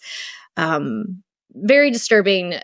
[0.56, 1.22] um,
[1.56, 2.60] very disturbing.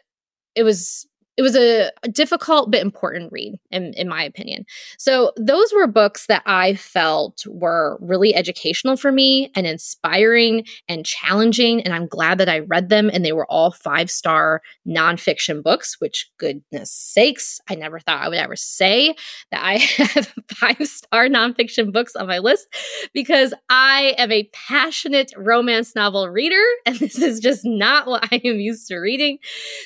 [0.55, 1.07] It was
[1.37, 4.67] it was a, a, difficult but important read in, in my opinion.
[4.99, 11.05] So those were books that i felt were really educational for me and inspiring and
[11.05, 15.63] challenging and i'm glad that i read them and they were all five star nonfiction
[15.63, 19.15] books which goodness sakes i never thought i would ever say
[19.51, 22.67] that i have five star nonfiction books on my list
[23.13, 28.41] because i am a passionate romance novel reader and this is just not what i
[28.45, 29.39] am used to reading.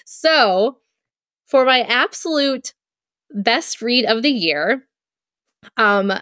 [0.05, 0.78] So
[1.47, 2.74] for my absolute
[3.30, 4.86] best read of the year,
[5.76, 6.12] um,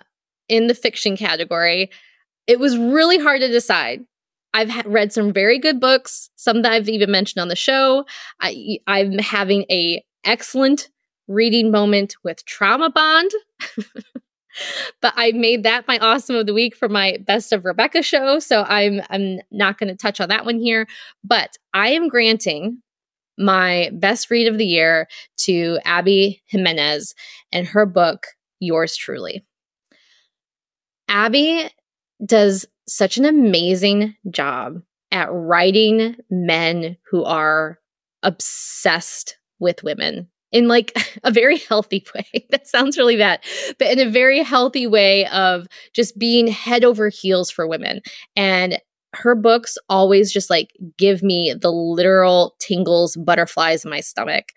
[0.49, 1.91] in the fiction category,
[2.47, 4.05] it was really hard to decide.
[4.53, 8.05] I've ha- read some very good books, some that I've even mentioned on the show.
[8.41, 10.89] I, I'm having a excellent
[11.27, 13.31] reading moment with Trauma Bond.
[15.01, 18.39] but I made that my awesome of the week for my best of Rebekah show.
[18.39, 20.87] So I'm I'm not going to touch on that one here,
[21.25, 22.83] but I am granting
[23.39, 25.09] my best read of the year
[25.39, 27.15] to Abby Jimenez
[27.53, 28.27] and her book
[28.61, 29.45] Yours Truly.
[31.09, 31.69] Abby
[32.25, 34.83] does such an amazing job
[35.13, 37.79] at writing men who are
[38.23, 42.47] obsessed with women in like a very healthy way.
[42.51, 43.41] that sounds really bad,
[43.79, 48.01] but in a very healthy way of just being head over heels for women.
[48.37, 48.79] And
[49.15, 54.53] her books always just like give me the literal tingles, butterflies in my stomach.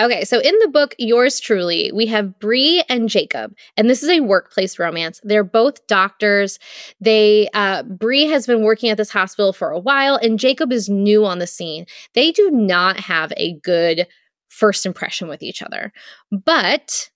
[0.00, 4.08] Okay, so in the book Yours Truly, we have Bree and Jacob, and this is
[4.08, 5.20] a workplace romance.
[5.22, 6.58] They're both doctors.
[7.00, 10.88] They uh Bree has been working at this hospital for a while and Jacob is
[10.88, 11.86] new on the scene.
[12.14, 14.06] They do not have a good
[14.48, 15.92] first impression with each other.
[16.30, 17.10] But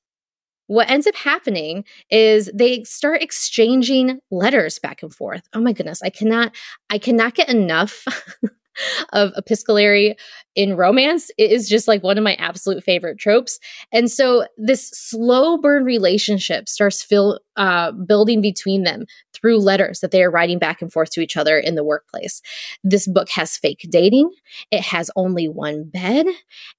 [0.67, 5.43] what ends up happening is they start exchanging letters back and forth.
[5.53, 6.55] Oh my goodness, I cannot
[6.91, 8.05] I cannot get enough
[9.13, 10.17] of epistolary
[10.55, 11.31] in romance.
[11.37, 13.59] It is just like one of my absolute favorite tropes.
[13.93, 19.05] And so this slow burn relationship starts feel, uh, building between them
[19.35, 22.41] through letters that they are writing back and forth to each other in the workplace.
[22.83, 24.31] This book has fake dating.
[24.71, 26.27] It has only one bed.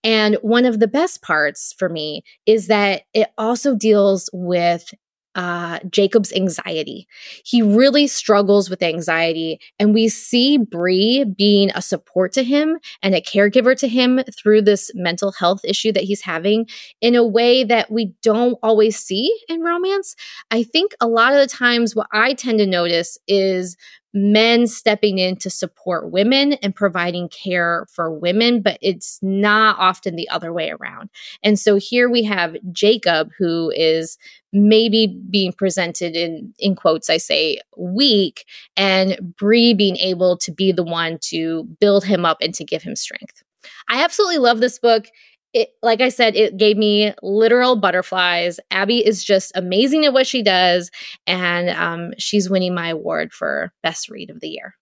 [0.03, 4.91] And one of the best parts for me is that it also deals with
[5.37, 7.07] uh, Jacob's anxiety.
[7.45, 13.15] He really struggles with anxiety, and we see Bree being a support to him and
[13.15, 16.67] a caregiver to him through this mental health issue that he's having
[17.01, 20.15] in a way that we don't always see in romance.
[20.49, 23.77] I think a lot of the times, what I tend to notice is
[24.13, 30.15] men stepping in to support women and providing care for women, but it's not often
[30.15, 31.09] the other way around.
[31.43, 34.17] And so here we have Jacob, who is
[34.53, 38.45] maybe being presented in in quotes I say weak,
[38.75, 42.83] and Bree being able to be the one to build him up and to give
[42.83, 43.43] him strength.
[43.89, 45.07] I absolutely love this book
[45.53, 48.59] it like I said, it gave me literal butterflies.
[48.71, 50.91] Abby is just amazing at what she does,
[51.25, 54.75] and um, she's winning my award for best read of the year.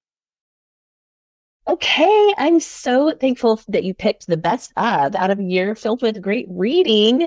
[1.68, 6.04] Okay, I'm so thankful that you picked the best of out of a year filled
[6.04, 7.26] with great reading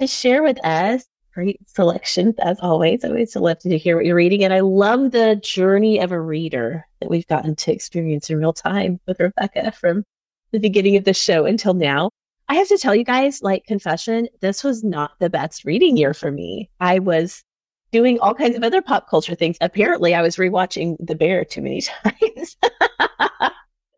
[0.00, 1.04] to share with us.
[1.32, 3.04] Great selections as always.
[3.04, 6.20] I always love to hear what you're reading, and I love the journey of a
[6.20, 10.04] reader that we've gotten to experience in real time with Rebekah from
[10.50, 12.10] the beginning of the show until now.
[12.50, 16.12] I have to tell you guys, like confession, this was not the best reading year
[16.12, 16.68] for me.
[16.80, 17.44] I was
[17.92, 19.56] doing all kinds of other pop culture things.
[19.60, 22.56] Apparently, I was rewatching The Bear too many times.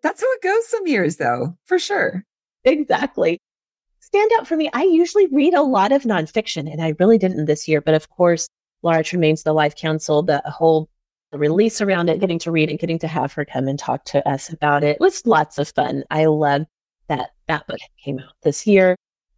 [0.02, 2.26] That's how it goes some years, though, for sure.
[2.64, 3.38] Exactly.
[4.00, 4.68] Stand out for me.
[4.74, 7.80] I usually read a lot of nonfiction, and I really didn't this year.
[7.80, 8.48] But of course,
[8.82, 10.90] Laura Tremaine's The Life Council, the whole
[11.32, 14.28] release around it, getting to read and getting to have her come and talk to
[14.28, 16.04] us about it was lots of fun.
[16.10, 16.66] I love
[17.12, 18.96] that that book came out this year.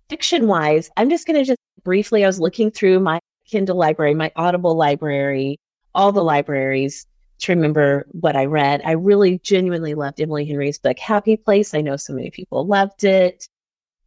[0.08, 4.14] Fiction wise, I'm just going to just briefly, I was looking through my Kindle library,
[4.14, 5.58] my Audible library,
[5.94, 7.06] all the libraries
[7.40, 8.80] to remember what I read.
[8.84, 11.74] I really genuinely loved Emily Henry's book, Happy Place.
[11.74, 13.48] I know so many people loved it.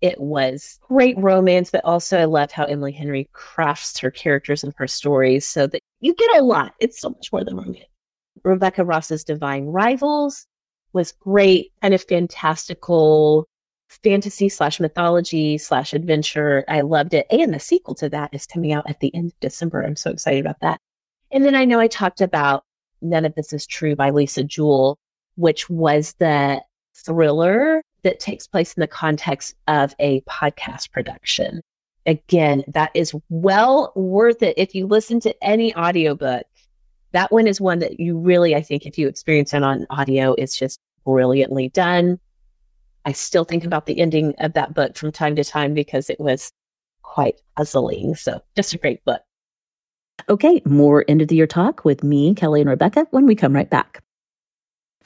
[0.01, 4.73] It was great romance, but also I loved how Emily Henry crafts her characters and
[4.77, 6.73] her stories so that you get a lot.
[6.79, 7.85] It's so much more than romance.
[8.43, 10.45] Rebecca Ross's Divine Rivals
[10.93, 13.47] was great, kind of fantastical
[13.87, 16.63] fantasy slash mythology slash adventure.
[16.67, 17.25] I loved it.
[17.31, 19.83] And the sequel to that is coming out at the end of December.
[19.83, 20.79] I'm so excited about that.
[21.31, 22.63] And then I know I talked about
[23.01, 24.97] None of This Is True by Lisa Jewell,
[25.35, 26.61] which was the
[26.95, 31.61] thriller that takes place in the context of a podcast production.
[32.05, 34.57] Again, that is well worth it.
[34.57, 36.43] If you listen to any audiobook,
[37.11, 40.33] that one is one that you really, I think, if you experience it on audio,
[40.33, 42.19] it's just brilliantly done.
[43.07, 43.67] I still think mm-hmm.
[43.67, 46.51] about the ending of that book from time to time because it was
[47.03, 48.15] quite puzzling.
[48.15, 49.21] So, just a great book.
[50.29, 53.53] Okay, more end of the year talk with me, Kelly, and Rebekah when we come
[53.53, 54.03] right back.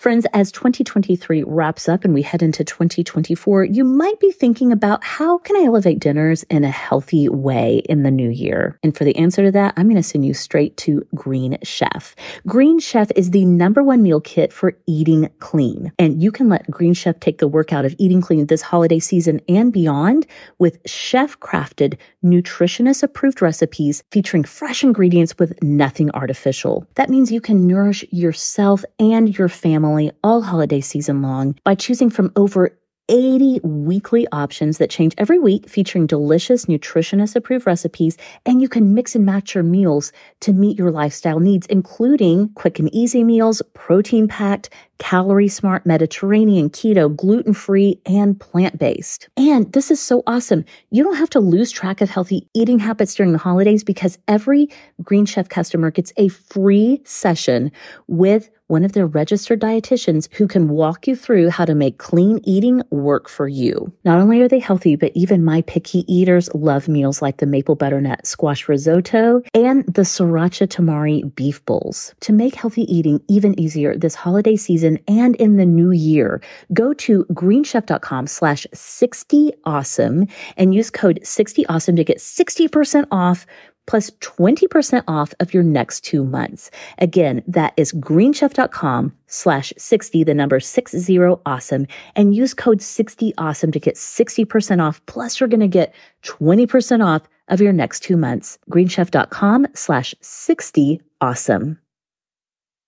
[0.01, 5.03] Friends, as 2023 wraps up and we head into 2024, you might be thinking about
[5.03, 8.79] how can I elevate dinners in a healthy way in the new year?
[8.81, 12.15] And for the answer to that, I'm going to send you straight to Green Chef.
[12.47, 15.91] Green Chef is the number one meal kit for eating clean.
[15.99, 18.97] And you can let Green Chef take the work out of eating clean this holiday
[18.97, 20.25] season and beyond
[20.57, 26.87] with chef crafted, nutritionist approved recipes featuring fresh ingredients with nothing artificial.
[26.95, 29.90] That means you can nourish yourself and your family
[30.23, 32.77] all holiday season long by choosing from over
[33.09, 38.15] 80 weekly options that change every week, featuring delicious, nutritionist approved recipes.
[38.45, 42.79] And you can mix and match your meals to meet your lifestyle needs, including quick
[42.79, 44.69] and easy meals, protein packed,
[45.01, 49.29] calorie smart, Mediterranean, keto, gluten free, and plant based.
[49.35, 50.63] And this is so awesome.
[50.91, 54.69] You don't have to lose track of healthy eating habits during the holidays because every
[55.01, 57.71] Green Chef customer gets a free session
[58.07, 62.39] with one of their registered dietitians who can walk you through how to make clean
[62.45, 63.91] eating work for you.
[64.05, 67.75] Not only are they healthy, but even my picky eaters love meals like the maple
[67.75, 72.15] butternut squash risotto and the sriracha tamari beef bowls.
[72.21, 76.41] To make healthy eating even easier this holiday season and in the new year,
[76.73, 80.27] go to greenchef.com slash 60 awesome
[80.57, 83.45] and use code 60 awesome to get 60% off
[83.87, 86.71] plus 20% off of your next two months.
[86.99, 93.71] Again, that is greenchef.com slash 60, the number 60 awesome, and use code 60 awesome
[93.71, 95.05] to get 60% off.
[95.07, 98.57] Plus you're going to get 20% off of your next two months.
[98.69, 101.77] greenchef.com slash 60 awesome.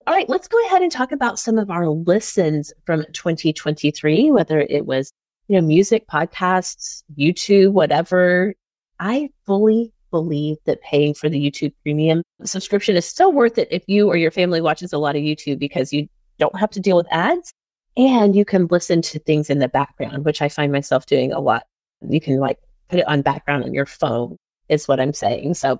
[0.05, 4.59] All right, let's go ahead and talk about some of our listens from 2023, whether
[4.59, 5.13] it was,
[5.47, 8.53] you know, music, podcasts, YouTube, whatever.
[8.99, 13.83] I fully believe that paying for the YouTube premium subscription is still worth it if
[13.87, 16.97] you or your family watches a lot of YouTube because you don't have to deal
[16.97, 17.53] with ads
[17.95, 21.39] and you can listen to things in the background, which I find myself doing a
[21.39, 21.63] lot.
[22.07, 24.35] You can like put it on background on your phone,
[24.67, 25.53] is what I'm saying.
[25.53, 25.79] So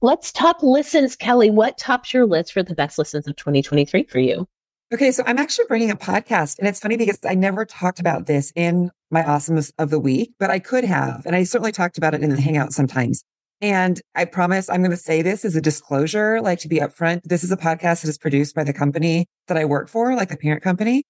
[0.00, 1.50] let's talk listens, Kelly.
[1.50, 4.46] What tops your list for the best listens of 2023 for you?
[4.92, 8.26] Okay, so I'm actually bringing a podcast, and it's funny because I never talked about
[8.26, 11.98] this in my awesomeness of the week, but I could have, and I certainly talked
[11.98, 13.22] about it in the hangout sometimes.
[13.60, 17.22] And I promise I'm going to say this as a disclosure, like to be upfront.
[17.24, 20.28] This is a podcast that is produced by the company that I work for, like
[20.28, 21.02] the parent company.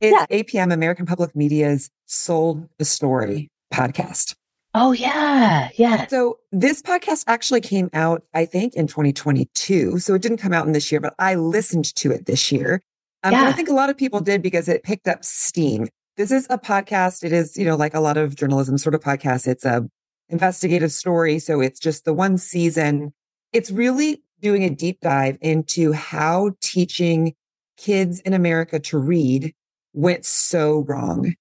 [0.00, 0.42] It's yeah.
[0.42, 4.35] APM, American Public Media's Sold the Story podcast.
[4.78, 5.70] Oh, yeah.
[5.76, 6.06] Yeah.
[6.06, 9.98] So this podcast actually came out, I think, in 2022.
[10.00, 12.82] So it didn't come out in this year, but I listened to it this year.
[13.24, 13.44] Um, yeah.
[13.44, 15.88] I think a lot of people did because it picked up steam.
[16.18, 17.24] This is a podcast.
[17.24, 19.48] It is, you know, like a lot of journalism sort of podcasts.
[19.48, 19.88] It's a
[20.28, 21.38] investigative story.
[21.38, 23.14] So it's just the one season.
[23.54, 27.32] It's really doing a deep dive into how teaching
[27.78, 29.54] kids in America to read
[29.94, 31.34] went so wrong.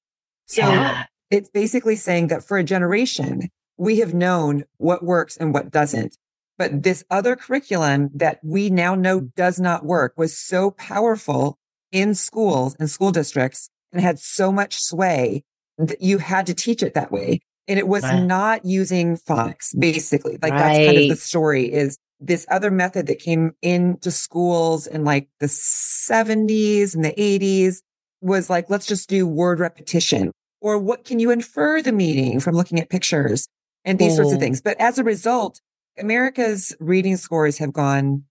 [0.46, 1.06] So yeah.
[1.32, 6.18] It's basically saying that for a generation, we have known what works and what doesn't.
[6.58, 11.58] But this other curriculum that we now know does not work was so powerful
[11.92, 15.44] in schools and school districts and had so much sway
[15.78, 17.42] that you had to teach it that way.
[17.68, 18.22] And it was right.
[18.22, 20.38] not using phonics, basically.
[20.42, 20.60] Like right.
[20.60, 25.28] that's kind of the story is this other method that came into schools in like
[25.40, 27.82] the 70s and the 80s
[28.22, 30.32] was like, let's just do word repetition.
[30.66, 33.48] Or what can you infer the meaning from looking at pictures
[33.84, 34.16] and these oh.
[34.16, 34.40] sorts of oh.
[34.40, 34.64] things?
[34.64, 35.62] But as a result,
[35.96, 38.24] America's reading scores have gone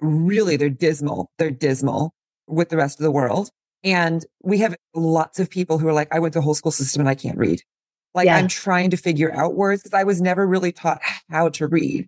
[0.00, 1.28] really, they're dismal.
[1.38, 2.14] They're dismal
[2.46, 3.50] with the rest of the world.
[3.82, 6.70] And we have lots of people who are like, I went to the whole school
[6.70, 7.60] system and I can't read.
[8.14, 8.36] Like yeah.
[8.36, 12.06] I'm trying to figure out words because I was never really taught how to read.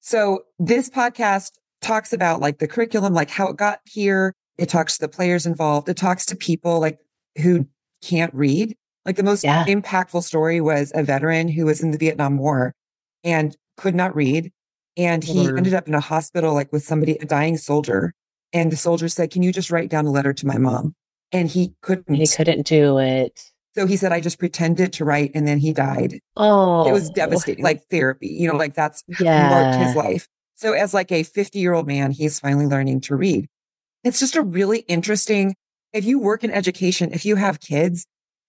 [0.00, 4.34] So this podcast talks about like the curriculum, like how it got here.
[4.58, 5.88] It talks to the players involved.
[5.88, 6.98] It talks to people like
[7.40, 7.68] who
[8.02, 8.76] can't read.
[9.08, 9.64] Like the most yeah.
[9.64, 12.74] impactful story was a veteran who was in the Vietnam War
[13.24, 14.52] and could not read.
[14.98, 15.56] And he mm.
[15.56, 18.12] ended up in a hospital, like with somebody, a dying soldier.
[18.52, 20.94] And the soldier said, Can you just write down a letter to my mom?
[21.32, 22.16] And he couldn't.
[22.16, 23.40] He couldn't do it.
[23.74, 26.20] So he said, I just pretended to write and then he died.
[26.36, 29.48] Oh, it was devastating, like therapy, you know, like that's yeah.
[29.48, 30.28] marked his life.
[30.54, 33.48] So as like a 50 year old man, he's finally learning to read.
[34.04, 35.54] It's just a really interesting,
[35.94, 38.06] if you work in education, if you have kids,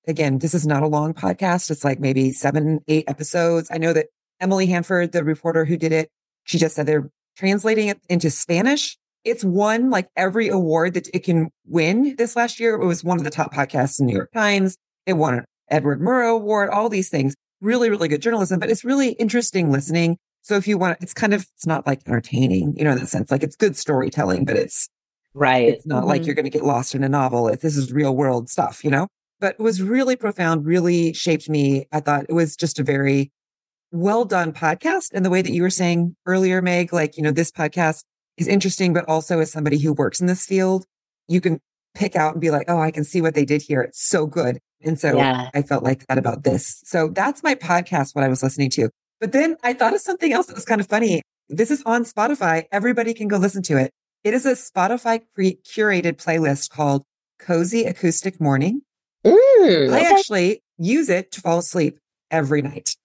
[0.10, 1.70] again, this is not a long podcast.
[1.72, 3.70] It's like maybe seven, eight episodes.
[3.72, 4.08] I know that
[4.40, 6.10] Emily Hanford, the reporter who did it,
[6.44, 8.98] she just said they're translating it into Spanish.
[9.24, 12.76] It's won like every award that it can win this last year.
[12.76, 14.78] It was one of the top podcasts in the New York Times.
[15.06, 17.36] It won an Edward Murrow Award, all these things.
[17.62, 20.18] Really, really good journalism, but it's really interesting listening.
[20.42, 23.06] So if you want, it's kind of, it's not like entertaining, you know, in the
[23.06, 24.88] sense, like it's good storytelling, but it's
[25.34, 25.68] right.
[25.68, 26.08] It's not mm-hmm.
[26.08, 27.54] like you're going to get lost in a novel.
[27.62, 29.08] This is real world stuff, you know,
[29.40, 31.88] but it was really profound, really shaped me.
[31.92, 33.32] I thought it was just a very
[33.92, 35.10] well done podcast.
[35.14, 38.04] And the way that you were saying earlier, Meg, like, you know, this podcast
[38.38, 40.86] is interesting, but also as somebody who works in this field,
[41.28, 41.60] you can
[41.96, 43.82] pick out and be like, oh, I can see what they did here.
[43.82, 44.60] It's so good.
[44.82, 45.50] And so yeah.
[45.54, 46.82] I felt like that about this.
[46.86, 48.90] So that's my podcast, what I was listening to.
[49.20, 51.22] But then I thought of something else that was kind of funny.
[51.50, 52.66] This is on Spotify.
[52.72, 53.92] Everybody can go listen to it.
[54.24, 57.04] It is a Spotify curated playlist called
[57.40, 58.82] Cozy Acoustic Morning.
[59.26, 62.00] Mm, I actually use it to fall asleep
[62.32, 62.96] every night.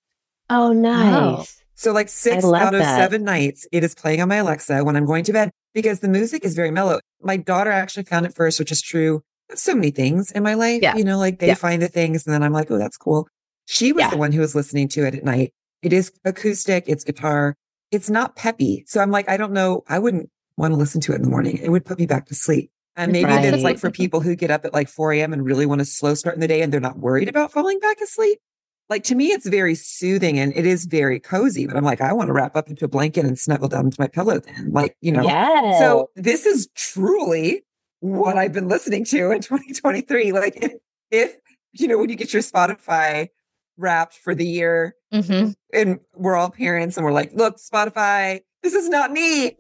[0.51, 1.61] Oh, nice.
[1.75, 2.99] So, like six out of that.
[2.99, 6.09] seven nights, it is playing on my Alexa when I'm going to bed because the
[6.09, 7.01] music is very mellow.
[7.21, 9.23] My daughter actually found it first, which is true.
[9.55, 10.97] So many things in my life, yeah.
[10.97, 11.55] you know, like they yeah.
[11.55, 13.29] find the things and then I'm like, oh, that's cool.
[13.67, 14.11] She was yeah.
[14.11, 15.53] the one who was listening to it at night.
[15.83, 17.57] It is acoustic, it's guitar,
[17.91, 18.85] it's not peppy.
[18.87, 19.83] So I'm like, I don't know.
[19.89, 21.59] I wouldn't want to listen to it in the morning.
[21.59, 22.71] It would put me back to sleep.
[22.97, 23.45] And maybe right.
[23.45, 25.33] it's like for people who get up at like 4 a.m.
[25.33, 27.81] and really want to slow start in the day and they're not worried about falling
[27.81, 28.39] back asleep.
[28.89, 32.13] Like to me, it's very soothing and it is very cozy, but I'm like, I
[32.13, 34.71] want to wrap up into a blanket and snuggle down into my pillow then.
[34.73, 35.79] Like, you know, yes.
[35.79, 37.65] so this is truly
[38.01, 40.33] what I've been listening to in 2023.
[40.33, 40.73] Like if,
[41.11, 41.37] if
[41.73, 43.29] you know, when you get your Spotify
[43.77, 45.51] wrapped for the year mm-hmm.
[45.73, 49.55] and we're all parents and we're like, look, Spotify, this is not me.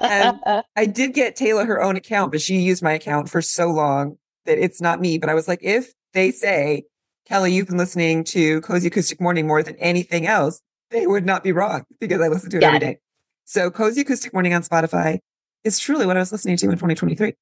[0.00, 0.38] and
[0.76, 4.18] I did get Taylor her own account, but she used my account for so long
[4.44, 5.18] that it's not me.
[5.18, 6.84] But I was like, if they say,
[7.26, 10.60] Kelly, you've been listening to Cozy Acoustic Morning more than anything else,
[10.90, 12.68] they would not be wrong because I listen to it yeah.
[12.68, 12.98] every day.
[13.46, 15.18] So Cozy Acoustic Morning on Spotify
[15.64, 17.34] is truly what I was listening to in 2023.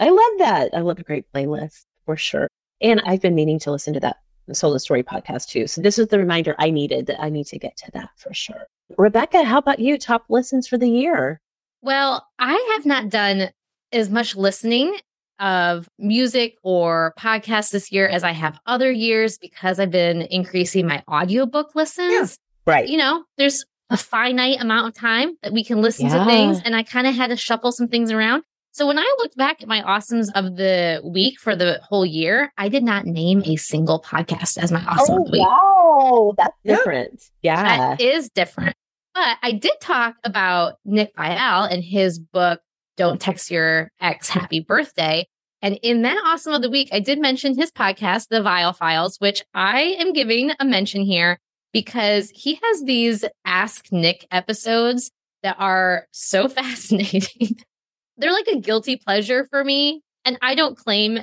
[0.00, 0.70] I love that.
[0.74, 2.48] I love a great playlist for sure.
[2.82, 4.16] And I've been meaning to listen to that
[4.52, 5.66] Sold a Story podcast too.
[5.66, 8.34] So this is the reminder I needed that I need to get to that for
[8.34, 8.66] sure.
[8.98, 9.96] Rebekah, how about you?
[9.96, 11.40] Top listens for the year?
[11.82, 13.50] Well, I have not done
[13.92, 14.98] as much listening
[15.38, 20.86] of music or podcasts this year as I have other years because I've been increasing
[20.86, 22.38] my audiobook listens.
[22.66, 22.88] Yeah, right.
[22.88, 26.18] You know, there's a finite amount of time that we can listen yeah.
[26.18, 26.60] to things.
[26.64, 28.42] And I kind of had to shuffle some things around.
[28.72, 32.52] So when I looked back at my awesomes of the week for the whole year,
[32.56, 35.46] I did not name a single podcast as my awesome oh, of the week.
[35.46, 37.22] Wow, that's different.
[37.42, 37.62] Yeah.
[37.96, 38.76] That is different.
[39.14, 42.60] But I did talk about Nick Viall and his book,
[42.96, 45.26] Don't Text Your Ex Happy Birthday.
[45.62, 49.16] And in that awesome of the week, I did mention his podcast, The Viall Files,
[49.18, 51.38] which I am giving a mention here
[51.72, 55.10] because he has these Ask Nick episodes
[55.42, 57.56] that are so fascinating
[58.20, 60.02] they're like a guilty pleasure for me.
[60.24, 61.20] And I don't claim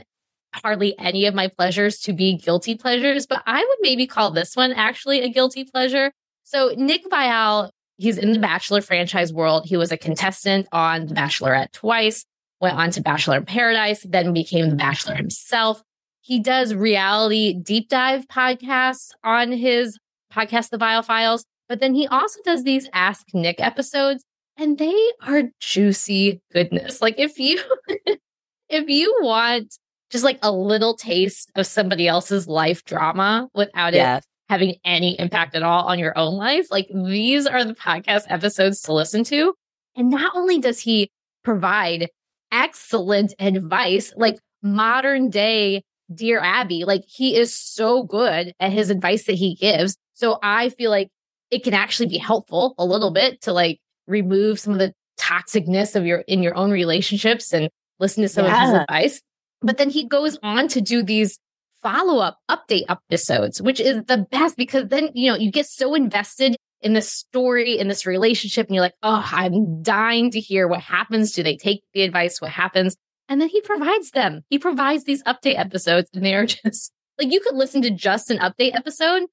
[0.54, 4.56] hardly any of my pleasures to be guilty pleasures, but I would maybe call this
[4.56, 6.12] one actually a guilty pleasure.
[6.44, 9.66] So Nick Viall, he's in the Bachelor franchise world.
[9.66, 12.26] He was a contestant on The Bachelorette twice,
[12.60, 15.84] went on to Bachelor in Paradise, then became the Bachelor himself.
[16.22, 19.98] He does reality deep dive podcasts on his
[20.34, 24.24] podcast, The Viall Files, but then he also does these Ask Nick episodes
[24.58, 27.02] and they are juicy goodness.
[27.02, 27.60] Like if you
[28.70, 29.78] if you want
[30.10, 34.20] just like a little taste of somebody else's life drama without yes.
[34.20, 38.24] it having any impact at all on your own life, like these are the podcast
[38.30, 39.54] episodes to listen to.
[39.96, 41.12] And not only does he
[41.44, 42.10] provide
[42.52, 45.84] excellent advice, like modern day
[46.14, 49.98] Dear Abby, like he is so good at his advice that he gives.
[50.14, 51.10] So I feel like
[51.52, 55.96] it can actually be helpful a little bit to like remove some of the toxicness
[55.96, 58.64] of your in your own relationships and listen to some yeah.
[58.64, 59.22] of his advice.
[59.62, 61.40] But then he goes on to do these
[61.82, 65.96] follow up update episodes, which is the best because then, you know, you get so
[65.96, 70.68] invested in this story, in this relationship, and you're like, oh, I'm dying to hear
[70.68, 71.32] what happens.
[71.32, 72.40] Do they take the advice?
[72.40, 72.96] What happens?
[73.30, 74.44] And then he provides them.
[74.50, 78.30] He provides these update episodes, and they are just like you could listen to just
[78.30, 79.24] an update episode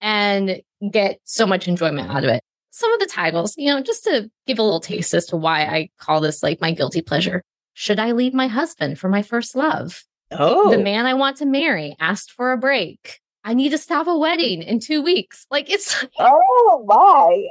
[0.00, 2.42] and get so much enjoyment out of it
[2.72, 5.60] some of the titles, you know, just to give a little taste as to why
[5.62, 7.42] I call this like my guilty pleasure.
[7.74, 10.02] Should I leave my husband for my first love?
[10.30, 13.20] Oh, the man I want to marry asked for a break.
[13.44, 15.46] I need to stop a wedding in two weeks.
[15.50, 17.48] Like it's oh my,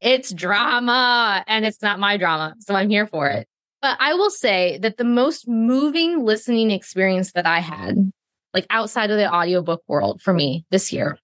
[0.00, 3.48] it's drama, and it's not my drama, so I'm here for it.
[3.82, 8.12] But I will say that the most moving listening experience that I had,
[8.52, 11.18] like outside of the audiobook world for me this year,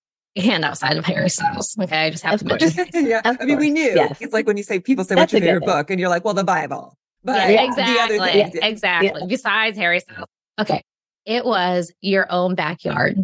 [0.48, 1.76] and outside of Harry Styles.
[1.78, 2.86] Okay, I just have of to mention.
[3.06, 3.92] yeah, I mean, we knew.
[3.94, 4.18] Yes.
[4.20, 6.34] It's like when you say people say, "What's your favorite book?" and you're like, "Well,
[6.34, 8.66] the Bible." But yeah, exactly, things, yeah.
[8.66, 9.20] exactly.
[9.20, 9.26] Yeah.
[9.26, 10.28] Besides Harry Styles,
[10.58, 10.82] okay,
[11.26, 13.16] it was your own backyard.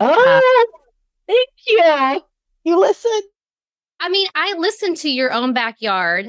[0.00, 0.78] Oh, uh,
[1.26, 2.22] thank you.
[2.64, 3.20] You listen.
[4.00, 6.26] I mean, I listened to your own backyard.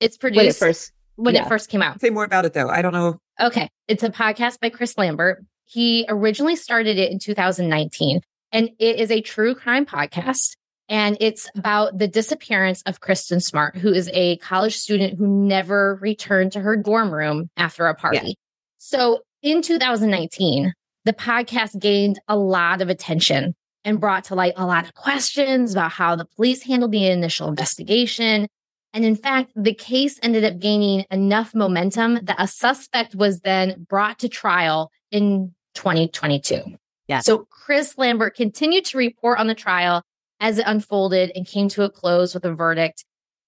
[0.00, 2.00] It's produced when it first when it first came out.
[2.00, 2.68] Say more about it, though.
[2.68, 3.18] I don't know.
[3.40, 5.44] Okay, it's a podcast by Chris Lambert.
[5.64, 8.20] He originally started it in 2019.
[8.54, 10.56] And it is a true crime podcast.
[10.88, 11.58] And it's mm-hmm.
[11.58, 16.60] about the disappearance of Kristen Smart, who is a college student who never returned to
[16.60, 18.18] her dorm room after a party.
[18.28, 18.32] Yeah.
[18.78, 20.72] So in 2019,
[21.04, 25.72] the podcast gained a lot of attention and brought to light a lot of questions
[25.72, 28.46] about how the police handled the initial investigation.
[28.92, 33.84] And in fact, the case ended up gaining enough momentum that a suspect was then
[33.88, 36.76] brought to trial in 2022.
[37.08, 37.20] Yeah.
[37.20, 40.02] So Chris Lambert continued to report on the trial
[40.40, 43.04] as it unfolded and came to a close with a verdict.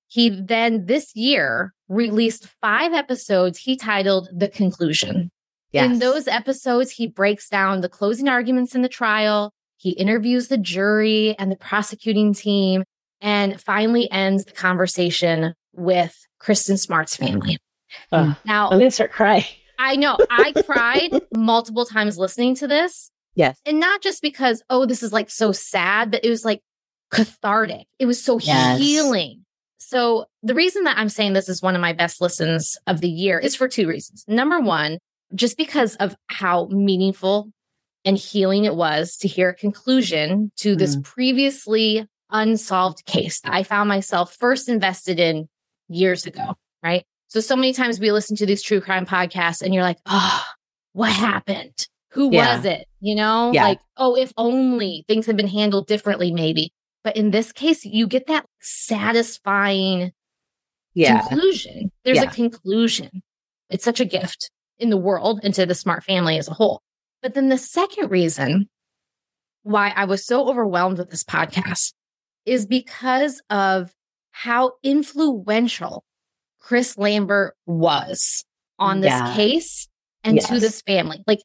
[0.09, 5.31] He then this year released five episodes he titled The Conclusion.
[5.73, 5.91] Yes.
[5.91, 9.53] In those episodes, he breaks down the closing arguments in the trial.
[9.77, 12.85] He interviews the jury and the prosecuting team
[13.21, 17.59] and finally ends the conversation with Kristen Smart's family.
[18.13, 19.45] Oh, Now, I'm gonna start crying.
[19.79, 23.11] I know I cried multiple times listening to this.
[23.37, 23.61] Yes.
[23.65, 26.63] And not just because, oh, this is like so sad, but it was like
[27.11, 27.87] cathartic.
[27.99, 28.81] It was so Yes.
[28.81, 29.45] healing.
[29.79, 33.09] So the reason that I'm saying this is one of my best listens of the
[33.09, 34.25] year is for two reasons.
[34.27, 34.99] Number one,
[35.35, 37.51] just because of how meaningful
[38.05, 41.05] and healing it was to hear a conclusion to this mm.
[41.05, 45.49] previously unsolved case that I found myself first invested in
[45.89, 47.05] years ago, right?
[47.29, 50.43] So, so many times we listen to these true crime podcasts and you're like, oh,
[50.93, 51.87] what happened?
[52.17, 52.57] Who Yeah.
[52.57, 52.89] was it?
[53.01, 53.65] You know, Yeah.
[53.65, 56.73] like, oh, if only things had been handled differently, maybe.
[57.05, 60.13] But in this case, you get that satisfying
[60.95, 61.21] Yeah.
[61.29, 61.93] conclusion.
[62.05, 63.23] There's a conclusion.
[63.71, 66.81] It's such a gift in the world and to the smart family as a whole.
[67.23, 68.69] But then the second reason
[69.63, 71.93] why I was so overwhelmed with this podcast
[72.45, 73.93] is because of
[74.31, 76.05] how influential
[76.61, 78.45] Chris Lambert was
[78.79, 79.35] on this Yeah.
[79.35, 79.89] case
[80.25, 81.23] and to this family.
[81.27, 81.41] Like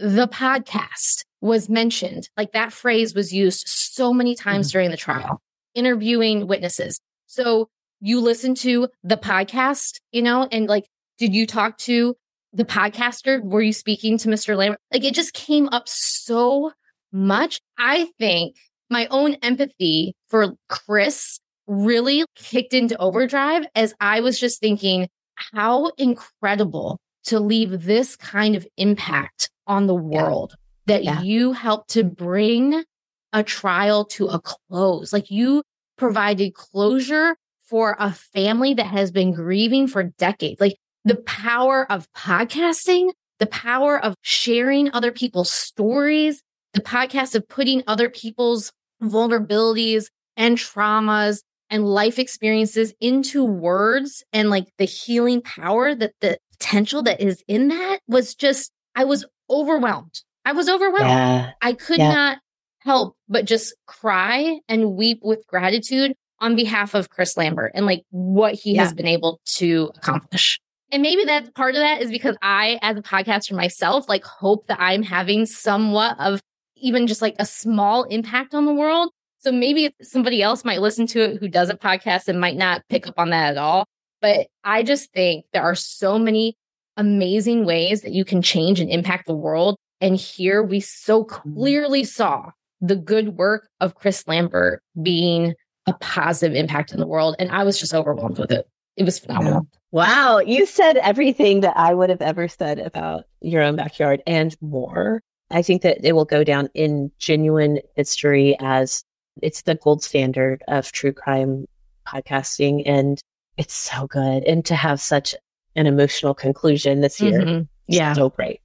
[0.00, 4.72] the podcast was mentioned, like that phrase was used so many times Mm-hmm.
[4.78, 5.40] during the trial,
[5.74, 7.00] interviewing witnesses.
[7.26, 7.68] So
[8.00, 10.86] you listen to the podcast, you know, and like,
[11.18, 12.14] did you talk to
[12.52, 13.42] the podcaster?
[13.44, 14.56] Were you speaking to Mr.
[14.56, 14.80] Lambert?
[14.92, 16.72] Like it just came up so
[17.12, 17.60] much.
[17.78, 18.56] I think
[18.88, 25.08] my own empathy for Chris really kicked into overdrive as I was just thinking,
[25.54, 30.54] how incredible to leave this kind of impact on the world
[30.86, 31.22] that Yeah.
[31.22, 32.84] you helped to bring
[33.32, 35.12] a trial to a close.
[35.12, 35.62] Like you
[35.96, 40.60] provided closure for a family that has been grieving for decades.
[40.60, 46.42] Like the power of podcasting, the power of sharing other people's stories,
[46.74, 50.06] the podcast of putting other people's vulnerabilities
[50.36, 51.40] and traumas
[51.70, 57.44] and life experiences into words and like the healing power that the potential that is
[57.46, 60.20] in that was just, I was overwhelmed.
[60.44, 61.08] I was overwhelmed.
[61.08, 61.50] Yeah.
[61.62, 62.12] I could Yeah.
[62.12, 62.38] not
[62.80, 68.02] help but just cry and weep with gratitude on behalf of Chris Lambert and like
[68.10, 70.58] what he has been able to accomplish.
[70.90, 74.66] And maybe that part of that is because I, as a podcaster myself, like hope
[74.68, 76.40] that I'm having somewhat of
[76.76, 79.12] even just like a small impact on the world.
[79.38, 83.06] So maybe somebody else might listen to it who doesn't podcast and might not pick
[83.06, 83.86] up on that at all.
[84.22, 86.56] But I just think there are so many
[86.96, 89.76] amazing ways that you can change and impact the world.
[90.00, 91.54] And here we so mm-hmm.
[91.54, 95.54] clearly saw the good work of Chris Lambert being
[95.86, 97.36] a positive impact in the world.
[97.38, 98.66] And I was just overwhelmed with it.
[98.96, 99.66] It was phenomenal.
[99.92, 100.38] Wow.
[100.38, 105.20] You said everything that I would have ever said about your own backyard and more.
[105.50, 109.02] I think that it will go down in genuine history as
[109.42, 111.66] it's the gold standard of true crime
[112.06, 112.82] podcasting.
[112.86, 113.20] And
[113.56, 114.44] it's so good.
[114.44, 115.34] And to have such
[115.80, 117.40] an emotional conclusion this year.
[117.40, 117.68] Mhm.
[117.88, 118.12] Yeah.
[118.12, 118.60] So great.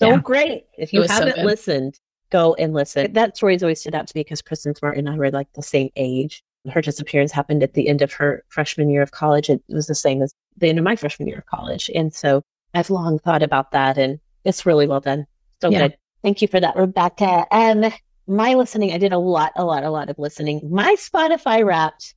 [0.00, 0.18] So Yeah.
[0.18, 0.66] great.
[0.76, 1.44] If you haven't good.
[1.44, 1.98] listened,
[2.30, 3.12] go and listen.
[3.14, 5.62] That story's always stood out to me because Kristen Smart and I were like the
[5.62, 6.42] same age.
[6.70, 9.48] Her disappearance happened at the end of her freshman year of college.
[9.48, 11.90] It was the same as the end of my freshman year of college.
[11.94, 12.42] And so
[12.74, 15.26] I've long thought about that and it's really well done.
[15.62, 15.88] So Yeah.
[15.88, 15.96] good.
[16.22, 17.46] Thank you for that, Rebekah.
[17.50, 17.90] Um,
[18.26, 20.60] my listening, I did a lot, a lot, a lot of listening.
[20.70, 22.14] My Spotify wrapped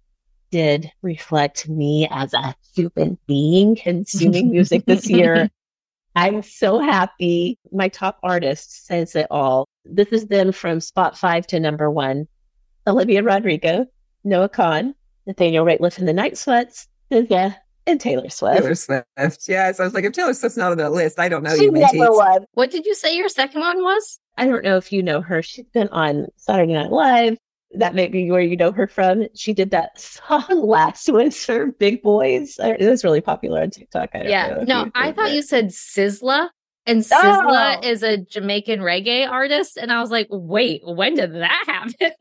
[0.51, 5.49] did reflect me as a human being consuming music this year.
[6.15, 7.57] I'm so happy.
[7.71, 9.67] My top artist says it all.
[9.85, 12.27] This is then from spot five to number one.
[12.85, 13.85] Olivia Rodrigo,
[14.23, 14.93] Noah Kahan,
[15.25, 17.55] Nathaniel Rateliff and the Night Sweats, SZA,
[17.87, 18.57] and Taylor Swift.
[18.61, 19.07] Taylor Swift.
[19.47, 19.79] Yes.
[19.79, 21.71] I was like, if Taylor Swift's not on that list, I don't know She's you,
[21.71, 22.09] number Minty.
[22.09, 22.45] one.
[22.53, 24.19] What did you say your second one was?
[24.37, 25.41] I don't know if you know her.
[25.41, 27.37] She's been on Saturday Night Live.
[27.75, 29.27] That may be where you know her from.
[29.35, 32.55] She did that song last winter, Big Boys.
[32.59, 34.09] It was really popular on TikTok.
[34.13, 34.59] I don't Yeah.
[34.61, 35.35] if No, I thought it.
[35.35, 36.49] you said Sizzla.
[36.85, 37.87] And Sizzla Oh.
[37.87, 39.77] is a Jamaican reggae artist.
[39.77, 42.11] And I was like, wait, when did that happen?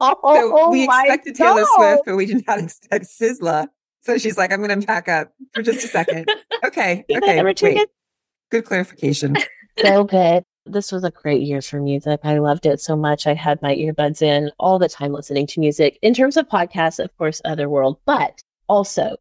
[0.00, 1.68] Oh, So we my expected Taylor God.
[1.76, 3.66] Swift, but we did not expect Sizzla.
[4.02, 6.28] So she's like, I'm going to back up for just a second.
[6.64, 7.04] Okay.
[7.14, 7.42] Okay.
[7.42, 7.88] Wait.
[8.50, 9.36] Good clarification.
[9.78, 10.44] so good.
[10.64, 12.20] This was a great year for music.
[12.22, 13.26] I loved it so much.
[13.26, 15.98] I had my earbuds in all the time listening to music.
[16.02, 19.16] In terms of podcasts, of course, Otherworld, but also,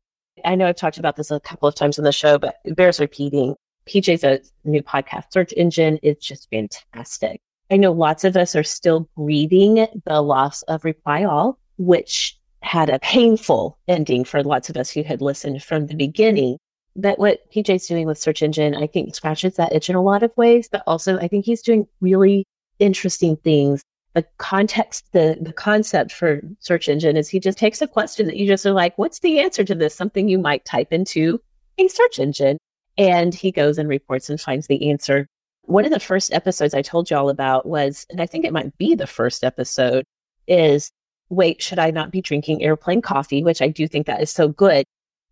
[0.45, 2.75] I know I've talked about this a couple of times on the show, but it
[2.75, 3.55] bears repeating.
[3.87, 7.41] PJ's a new podcast, Search Engine, is just fantastic.
[7.71, 12.91] I know lots of us are still grieving the loss of Reply All, which had
[12.91, 16.59] a painful ending for lots of us who had listened from the beginning.
[16.95, 20.23] But what PJ's doing with Search Engine, I think scratches that itch in a lot
[20.23, 22.45] of ways, but also I think he's doing really
[22.79, 23.81] interesting things.
[24.13, 28.35] The context, the, the concept for Search Engine is he just takes a question that
[28.35, 29.95] you just are like, what's the answer to this?
[29.95, 31.41] Something you might type into
[31.77, 32.57] a search engine.
[32.97, 35.27] And he goes and reports and finds the answer.
[35.63, 38.51] One of the first episodes I told you all about was, and I think it
[38.51, 40.03] might be the first episode,
[40.45, 40.91] is
[41.29, 43.43] wait, should I not be drinking airplane coffee?
[43.43, 44.85] Which I do think that is so good.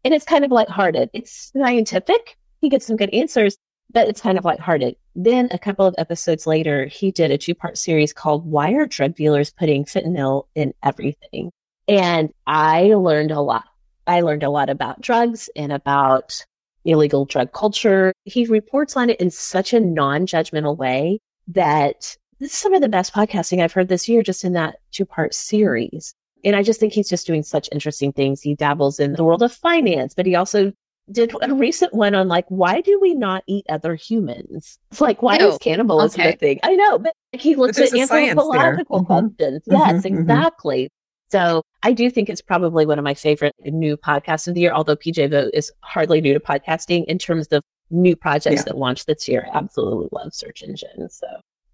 [0.03, 1.09] And it's kind of lighthearted.
[1.13, 2.37] It's scientific.
[2.61, 3.57] He gets some good answers,
[3.91, 4.95] but it's kind of lighthearted.
[5.15, 8.85] Then a couple of episodes later, he did a two part series called Why Are
[8.85, 11.51] Drug Dealers Putting Fentanyl in Everything?
[11.87, 13.65] And I learned a lot.
[14.07, 16.45] I learned a lot about drugs and about
[16.85, 18.13] illegal drug culture.
[18.25, 22.81] He reports on it in such a non judgmental way that this is some of
[22.81, 26.13] the best podcasting I've heard this year, just in that two part series.
[26.43, 28.41] And I just think he's just doing such interesting things.
[28.41, 30.71] He dabbles in the world of finance, but he also
[31.11, 34.79] did a recent one on like, why do we not eat other humans?
[34.91, 36.33] It's like, why oh, is cannibalism okay.
[36.33, 36.59] a thing?
[36.63, 39.05] I know, but he looks at anthropological mm-hmm.
[39.05, 39.63] questions.
[39.63, 39.71] Mm-hmm.
[39.71, 40.19] Yes, mm-hmm.
[40.19, 40.89] exactly.
[41.31, 44.71] So I do think it's probably one of my favorite new podcasts of the year,
[44.71, 47.61] although PJ Vogt is hardly new to podcasting in terms of
[47.91, 48.63] new projects yeah.
[48.63, 49.47] that launched this year.
[49.53, 51.19] Absolutely love search engines.
[51.19, 51.27] So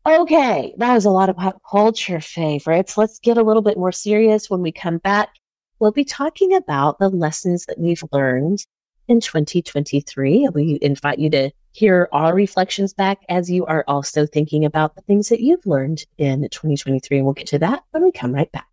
[0.08, 2.98] okay, that was a lot of pop culture favorites.
[2.98, 5.30] Let's get a little bit more serious when we come back.
[5.80, 8.66] We'll be talking about the lessons that we've learned
[9.08, 10.50] in 2023.
[10.54, 15.02] We invite you to hear our reflections back as you are also thinking about the
[15.02, 17.18] things that you've learned in 2023.
[17.18, 18.68] And we'll get to that when we come right back.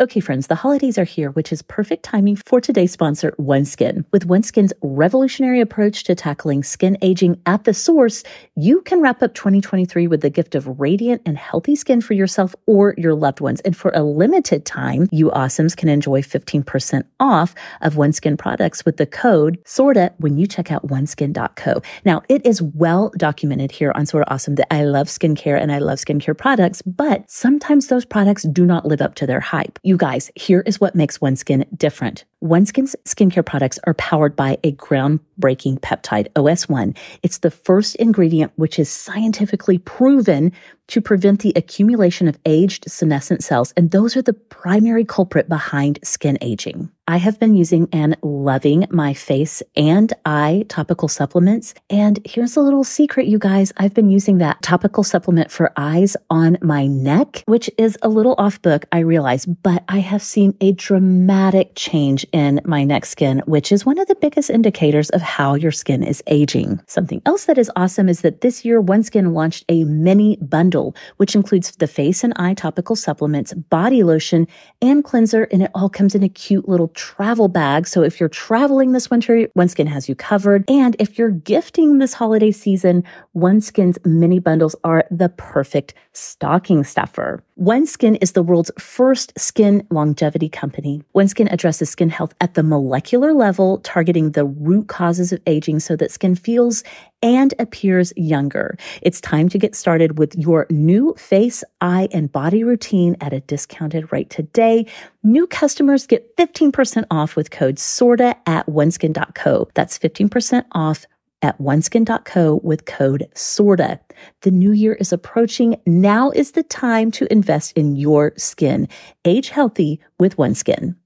[0.00, 4.04] Okay, friends, the holidays are here, which is perfect timing for today's sponsor, OneSkin.
[4.12, 8.22] With OneSkin's revolutionary approach to tackling skin aging at the source,
[8.56, 12.54] you can wrap up 2023 with the gift of radiant and healthy skin for yourself
[12.66, 13.60] or your loved ones.
[13.60, 18.96] And for a limited time, you awesomes can enjoy 15% off of OneSkin products with
[18.96, 21.82] the code SORTA when you check out oneskin.co.
[22.04, 25.78] Now, it is well documented here on Sorta Awesome that I love skincare and I
[25.78, 29.78] love skincare products, but sometimes those products do not live up to their hype type.
[29.82, 32.24] You guys, here is what makes OneSkin different.
[32.42, 36.96] OneSkin's skincare products are powered by a groundbreaking peptide, OS1.
[37.22, 40.52] It's the first ingredient which is scientifically proven
[40.88, 45.98] to prevent the accumulation of aged senescent cells, and those are the primary culprit behind
[46.02, 46.90] skin aging.
[47.08, 51.72] I have been using and loving my face and eye topical supplements.
[51.88, 53.72] And here's a little secret, you guys.
[53.76, 58.34] I've been using that topical supplement for eyes on my neck, which is a little
[58.38, 63.40] off book, I realize, but I have seen a dramatic change in my neck skin,
[63.46, 66.80] which is one of the biggest indicators of how your skin is aging.
[66.88, 70.75] Something else that is awesome is that this year, OneSkin launched a mini bundle,
[71.16, 74.46] which includes the face and eye topical supplements, body lotion,
[74.82, 75.44] and cleanser.
[75.44, 77.86] And it all comes in a cute little travel bag.
[77.86, 80.64] So if you're traveling this winter, OneSkin has you covered.
[80.68, 83.04] And if you're gifting this holiday season,
[83.34, 87.42] OneSkin's mini bundles are the perfect stocking stuffer.
[87.58, 91.02] OneSkin is the world's first skin longevity company.
[91.14, 95.96] OneSkin addresses skin health at the molecular level, targeting the root causes of aging so
[95.96, 96.84] that skin feels
[97.22, 98.76] and appears younger.
[99.00, 103.40] It's time to get started with your new face, eye, and body routine at a
[103.40, 104.84] discounted rate today.
[105.22, 109.70] New customers get 15% off with code SORTA at oneskin.co.
[109.72, 111.06] That's 15% off
[111.42, 114.00] at oneskin.co with code SORTA.
[114.42, 115.76] The new year is approaching.
[115.86, 118.88] Now is the time to invest in your skin.
[119.24, 120.96] Age healthy with OneSkin.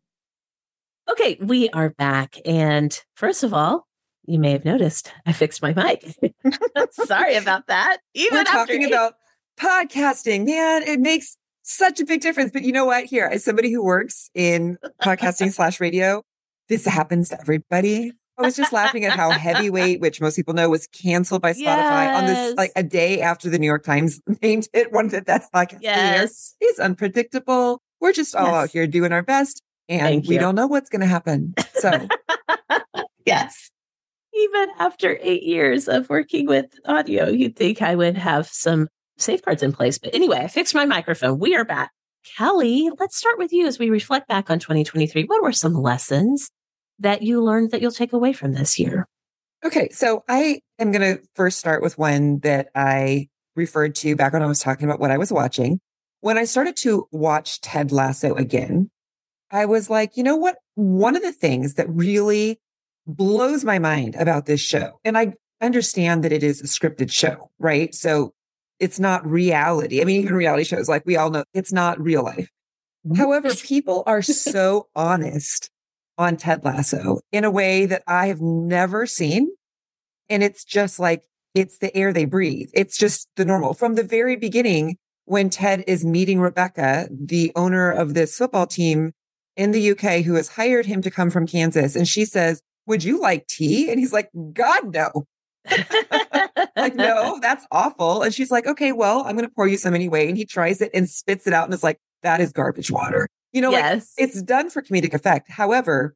[1.11, 2.36] Okay, we are back.
[2.44, 3.89] And first of all,
[4.27, 6.07] you may have noticed I fixed my mic.
[6.93, 7.98] Sorry about that.
[8.15, 9.15] Even We're talking eight- about
[9.59, 12.52] podcasting, man, it makes such a big difference.
[12.52, 13.05] But you know what?
[13.05, 16.23] Here, as somebody who works in podcasting slash radio,
[16.69, 18.12] this happens to everybody.
[18.40, 21.58] I was just laughing at how heavyweight, which most people know was canceled by Spotify
[21.60, 22.18] yes.
[22.18, 25.22] on this like a day after the New York Times named it one of the
[25.22, 26.54] best podcasts yes.
[26.60, 27.82] It's unpredictable.
[28.00, 28.54] We're just all yes.
[28.54, 30.40] out here doing our best and Thank we you.
[30.40, 31.54] don't know what's going to happen.
[31.74, 32.08] So,
[33.26, 33.70] yes.
[34.32, 38.88] Even after eight years of working with audio, you'd think I would have some
[39.18, 39.98] safeguards in place.
[39.98, 41.38] But anyway, I fixed my microphone.
[41.38, 41.90] We are back.
[42.36, 45.24] Kelly, let's start with you as we reflect back on 2023.
[45.24, 46.50] What were some lessons
[47.01, 49.09] that you learned that you'll take away from this year?
[49.64, 54.32] Okay, so I am going to first start with one that I referred to back
[54.32, 55.81] when I was talking about what I was watching.
[56.20, 58.90] When I started to watch Ted Lasso again,
[59.51, 60.56] I was like, you know what?
[60.77, 62.59] One of the things that really
[63.06, 67.51] blows my mind about this show, and I understand that it is a scripted show,
[67.59, 67.94] right?
[67.94, 68.32] So
[68.78, 70.01] it's not reality.
[70.01, 72.48] I mean, even reality shows, like we all know, it's not real life.
[73.06, 73.16] Mm-hmm.
[73.16, 75.70] However, people are so honest
[76.20, 79.51] on Ted Lasso in a way that I have never seen.
[80.28, 81.22] And it's just like,
[81.55, 82.68] it's the air they breathe.
[82.74, 83.72] It's just the normal.
[83.72, 89.12] From the very beginning, when Ted is meeting Rebecca, the owner of this football team
[89.56, 93.02] in the UK who has hired him to come from Kansas, and she says, Would
[93.02, 93.90] you like tea?
[93.90, 95.26] And he's like, God, no.
[96.76, 98.22] like, no, that's awful.
[98.22, 100.28] And she's like, okay, well, I'm going to pour you some anyway.
[100.28, 103.28] And he tries it and spits it out and is like, that is garbage water.
[103.52, 104.14] You know, yes.
[104.18, 105.51] like it's done for comedic effect.
[105.51, 106.14] However,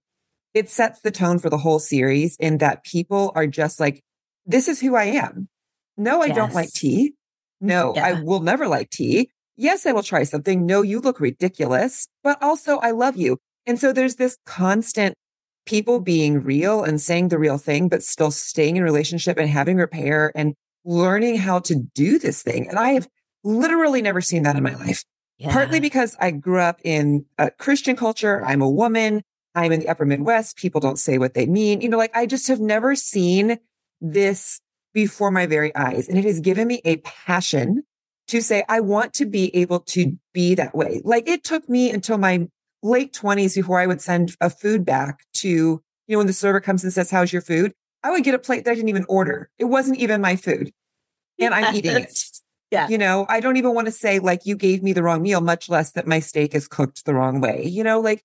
[0.54, 4.02] it sets the tone for the whole series in that people are just like,
[4.46, 5.48] this is who I am.
[5.96, 6.36] No, I yes.
[6.36, 7.14] don't like tea.
[7.60, 8.06] No, yeah.
[8.06, 9.30] I will never like tea.
[9.56, 10.66] Yes, I will try something.
[10.66, 13.38] No, you look ridiculous, but also I love you.
[13.66, 15.14] And so there's this constant
[15.66, 19.76] people being real and saying the real thing, but still staying in relationship and having
[19.76, 20.54] repair and
[20.84, 22.68] learning how to do this thing.
[22.68, 23.08] And I have
[23.42, 25.04] literally never seen that in my life.
[25.38, 25.52] Yeah.
[25.52, 28.44] Partly because I grew up in a Christian culture.
[28.44, 29.22] I'm a woman.
[29.54, 30.56] I'm in the upper Midwest.
[30.56, 31.80] People don't say what they mean.
[31.80, 33.58] You know, like I just have never seen
[34.00, 34.60] this
[34.92, 36.08] before my very eyes.
[36.08, 37.82] And it has given me a passion
[38.28, 41.02] to say, I want to be able to be that way.
[41.04, 42.48] Like it took me until my
[42.82, 46.60] late 20s before I would send a food back to, you know, when the server
[46.60, 47.74] comes and says, How's your food?
[48.02, 49.50] I would get a plate that I didn't even order.
[49.58, 50.72] It wasn't even my food.
[51.40, 52.18] And I'm eating it.
[52.74, 52.88] Yeah.
[52.88, 55.40] You know, I don't even want to say, like, you gave me the wrong meal,
[55.40, 57.64] much less that my steak is cooked the wrong way.
[57.64, 58.22] You know, like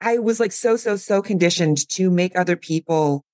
[0.00, 3.24] I was like so, so, so conditioned to make other people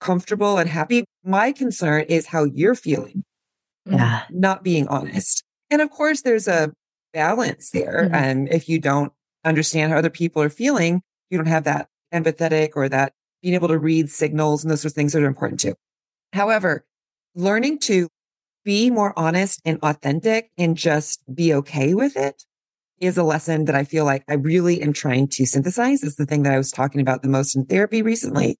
[0.00, 1.04] comfortable and happy.
[1.24, 3.24] My concern is how you're feeling.
[3.84, 4.22] Yeah.
[4.30, 5.42] Not being honest.
[5.70, 6.72] And of course, there's a
[7.12, 8.04] balance there.
[8.04, 8.14] Mm-hmm.
[8.14, 9.12] And if you don't
[9.44, 13.12] understand how other people are feeling, you don't have that empathetic or that
[13.42, 15.74] being able to read signals and those sorts of things that are important too.
[16.32, 16.84] However,
[17.34, 18.08] learning to
[18.64, 22.44] be more honest and authentic and just be okay with it
[23.00, 26.02] is a lesson that I feel like I really am trying to synthesize.
[26.04, 28.58] It's the thing that I was talking about the most in therapy recently.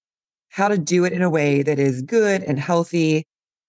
[0.48, 3.24] How to do it in a way that is good and healthy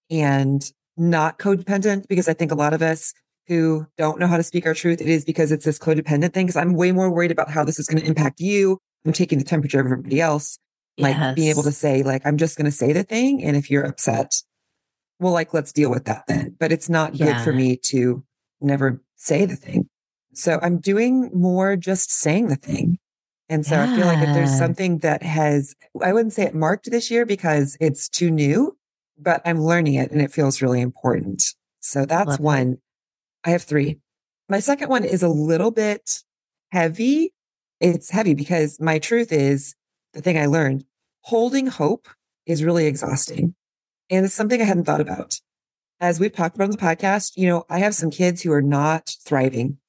[0.09, 0.63] and
[0.97, 3.13] not codependent, because I think a lot of us
[3.47, 6.47] who don't know how to speak our truth, it is because it's this codependent thing.
[6.47, 8.79] Because I'm way more worried about how this is going to impact you.
[9.05, 10.57] I'm taking the temperature of everybody else.
[10.97, 11.35] Like yes.
[11.35, 13.43] being able to say, like, I'm just going to say the thing.
[13.43, 14.31] And if you're upset,
[15.23, 16.55] well, like, let's deal with that then.
[16.59, 17.25] But it's not yeah.
[17.25, 18.23] good for me to
[18.61, 19.89] never say the thing.
[20.33, 22.99] So I'm doing more just saying the thing.
[23.49, 23.83] And so yeah.
[23.83, 27.25] I feel like if there's something that has, I wouldn't say it marked this year
[27.25, 28.77] because it's too new,
[29.17, 31.43] but I'm learning it and it feels really important.
[31.79, 32.71] So that's Love one.
[32.73, 32.79] It.
[33.45, 33.99] I have three.
[34.49, 36.23] My second one is a little bit
[36.71, 37.33] heavy.
[37.79, 39.75] It's heavy because my truth is
[40.13, 40.85] the thing I learned
[41.21, 42.07] holding hope
[42.45, 43.55] is really exhausting.
[44.13, 45.39] And it's something I hadn't thought about.
[45.99, 48.61] As we've talked about on the podcast, you know, I have some kids who are
[48.61, 49.79] not thriving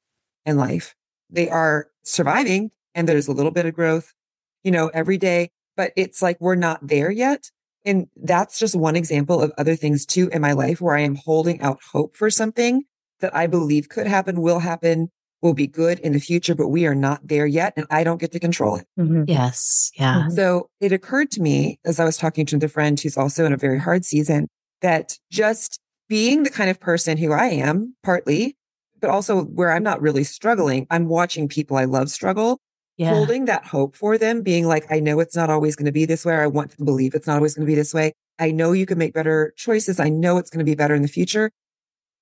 [0.46, 0.94] in life.
[1.28, 4.14] They are surviving and there's a little bit of growth,
[4.62, 7.50] you know, every day, but it's like we're not there yet.
[7.84, 11.16] And that's just one example of other things too in my life where I am
[11.16, 12.84] holding out hope for something
[13.20, 15.10] that I believe could happen, will happen,
[15.44, 17.74] will be good in the future, but we are not there yet.
[17.76, 18.86] And I don't get to control it.
[18.98, 19.24] Mm-hmm.
[19.28, 19.92] Yes.
[19.94, 20.22] Yeah.
[20.22, 20.30] Mm-hmm.
[20.30, 23.52] So it occurred to me as I was talking to the friend who's also in
[23.52, 24.48] a very hard season
[24.80, 28.56] that just being the kind of person who I am, partly,
[29.00, 32.58] but also where I'm not really struggling, I'm watching people I love struggle.
[32.96, 33.10] Yeah.
[33.10, 36.06] Holding that hope for them, being like, I know it's not always going to be
[36.06, 36.36] this way.
[36.36, 38.12] I want to believe it's not always going to be this way.
[38.38, 39.98] I know you can make better choices.
[39.98, 41.50] I know it's going to be better in the future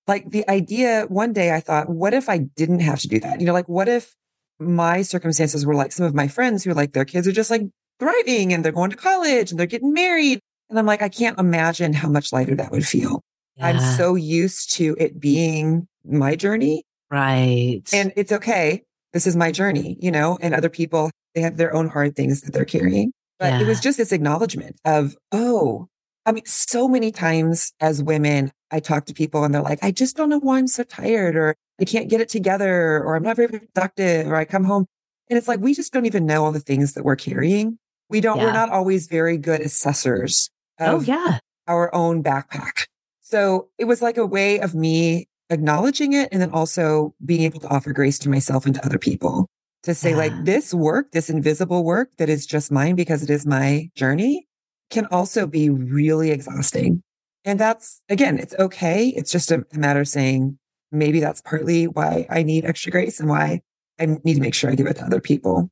[0.06, 3.40] like the idea one day I thought, what if I didn't have to do that?
[3.40, 4.14] You know, like what if
[4.58, 7.62] my circumstances were like some of my friends who like their kids are just like
[7.98, 10.40] thriving and they're going to college and they're getting married.
[10.70, 13.22] And I'm like, I can't imagine how much lighter that would feel.
[13.56, 13.66] Yeah.
[13.66, 16.84] I'm so used to it being my journey.
[17.10, 17.82] Right.
[17.92, 18.82] And it's okay.
[19.12, 22.40] This is my journey, you know, and other people, they have their own hard things
[22.42, 23.12] that they're carrying.
[23.38, 23.60] But yeah.
[23.60, 25.88] it was just this acknowledgement of, oh,
[26.24, 29.90] I mean, so many times as women, I talk to people and they're like, I
[29.90, 33.22] just don't know why I'm so tired or I can't get it together or I'm
[33.22, 34.86] not very productive or I come home.
[35.28, 37.78] And it's like, we just don't even know all the things that we're carrying.
[38.08, 38.44] We don't, yeah.
[38.44, 41.38] we're not always very good assessors oh, yeah.
[41.66, 42.86] our own backpack.
[43.20, 47.60] So it was like a way of me acknowledging it and then also being able
[47.60, 49.48] to offer grace to myself and to other people
[49.82, 50.16] to say yeah.
[50.16, 54.46] like this work, this invisible work that is just mine because it is my journey
[54.92, 57.02] can also be really exhausting.
[57.44, 59.08] And that's, again, it's okay.
[59.08, 60.58] It's just a matter of saying,
[60.92, 63.62] maybe that's partly why I need extra grace and why
[63.98, 65.70] I need to make sure I give it to other people.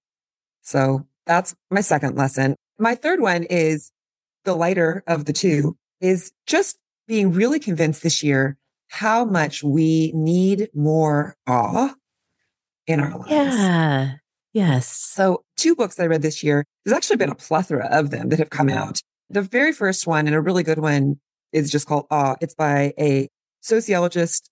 [0.63, 2.57] So that's my second lesson.
[2.79, 3.93] My third one is
[4.45, 5.77] the lighter of the two.
[6.01, 8.57] is just being really convinced this year
[8.89, 11.95] how much we need more awe
[12.87, 13.31] in our lives.
[13.31, 14.13] Yeah.
[14.53, 14.89] Yes.
[14.89, 18.39] So, two books I read this year, there's actually been a plethora of them that
[18.39, 19.01] have come out.
[19.31, 21.21] The very first one, and a really good one,
[21.53, 22.35] is just called Awe.
[22.41, 23.29] It's by a
[23.61, 24.51] sociologist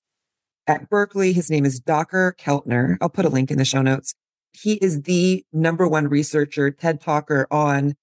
[0.69, 1.33] at Berkeley.
[1.33, 2.97] His name is Dacher Keltner.
[3.01, 4.15] I'll put a link in the show notes.
[4.53, 7.95] He is the number one researcher, TED talker on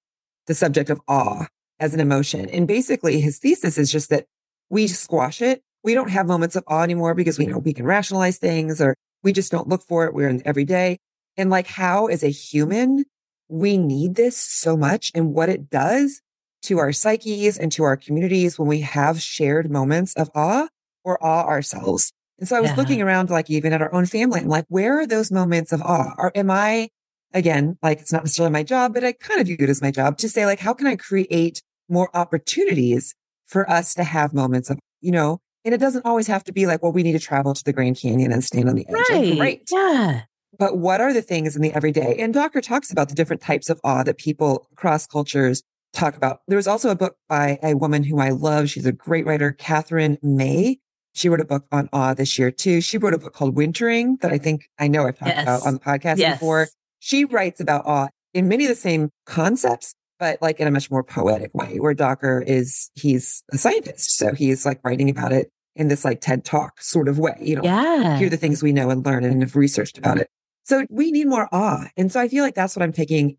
[0.48, 1.48] the subject of awe
[1.80, 2.50] as an emotion.
[2.50, 4.26] And basically his thesis is just that
[4.70, 5.62] we squash it.
[5.82, 8.96] We don't have moments of awe anymore because we know we can rationalize things or
[9.24, 10.14] we just don't look for it.
[10.14, 10.98] We're in every day.
[11.38, 13.06] And like how as a human,
[13.48, 16.22] we need this so much and what it does
[16.66, 20.68] to our psyches and to our communities when we have shared moments of awe
[21.04, 22.12] or awe ourselves.
[22.40, 22.78] And so I was Yeah.
[22.78, 25.82] looking around, like even at our own family, I'm like, where are those moments of
[25.82, 26.14] awe?
[26.18, 26.90] Or am I,
[27.34, 29.92] again, like it's not necessarily my job, but I kind of view it as my
[29.92, 33.14] job to say, like, how can I create more opportunities
[33.46, 36.66] for us to have moments of, you know, and it doesn't always have to be
[36.66, 38.96] like, well, we need to travel to the Grand Canyon and stand on the edge.
[39.10, 39.62] Like, Right.
[39.72, 40.22] Yeah.
[40.58, 42.16] But what are the things in the everyday?
[42.18, 45.64] And Dacher talks about the different types of awe that people across cultures
[45.96, 46.42] talk about.
[46.48, 48.70] There was also a book by a woman who I love.
[48.70, 50.80] She's a great writer, Katherine May.
[51.14, 52.82] She wrote a book on awe this year too.
[52.82, 55.44] She wrote a book called Wintering that I think I know I've talked Yes.
[55.44, 56.36] about on the podcast Yes.
[56.40, 56.68] before.
[57.00, 60.92] She writes about awe in many of the same concepts, but like in a much
[60.92, 64.18] more poetic way, where Dacher is, he's a scientist.
[64.18, 67.56] So he's like writing about it in this like TED talk sort of way, you
[67.56, 68.18] know, Yeah.
[68.18, 70.28] hear the things we know and learn and have researched about it.
[70.64, 71.86] So we need more awe.
[71.96, 73.38] And so I feel like that's what I'm taking,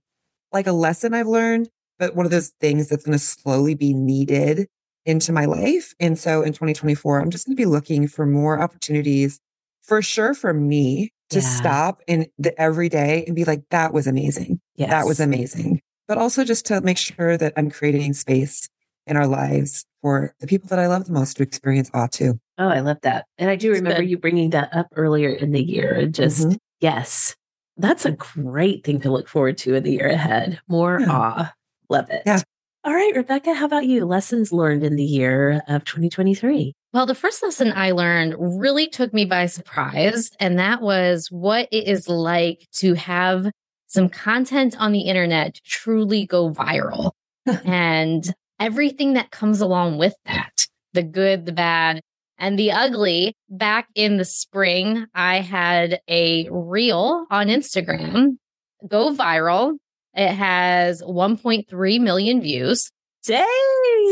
[0.53, 3.95] like a lesson I've learned, but one of those things that's going to slowly be
[3.95, 4.67] needed
[5.05, 5.95] into my life.
[6.01, 9.41] And so in 2024, I'm just going to be looking for more opportunities
[9.83, 11.47] for sure for me to Yeah.
[11.47, 14.61] stop in the everyday and be like, that was amazing.
[14.77, 14.91] Yes.
[14.91, 15.81] That was amazing.
[16.09, 18.69] But also just to make sure that I'm creating space
[19.07, 22.39] in our lives for the people that I love the most to experience awe too.
[22.59, 23.27] Oh, I love that.
[23.39, 25.95] And I do remember you bringing that up earlier in the year.
[25.95, 26.57] And just, Mhm.
[26.81, 27.37] yes,
[27.77, 30.59] that's a great thing to look forward to in the year ahead.
[30.69, 31.11] More Yeah.
[31.11, 31.53] awe.
[31.89, 32.23] Love it.
[32.27, 32.41] Yeah.
[32.85, 34.05] All right, Rebekah, how about you?
[34.05, 36.73] Lessons learned in the year of 2023.
[36.93, 41.69] Well, the first lesson I learned really took me by surprise, and that was what
[41.73, 43.51] it is like to have
[43.89, 47.11] some content on the internet truly go viral
[47.65, 52.01] and everything that comes along with that the good, the bad,
[52.39, 53.35] and the ugly.
[53.49, 58.39] Back in the spring, I had a reel on Instagram
[58.87, 59.77] go viral.
[60.17, 62.91] It has 1.3 million views.
[63.25, 63.45] Dang.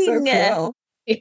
[0.05, 0.75] So cool.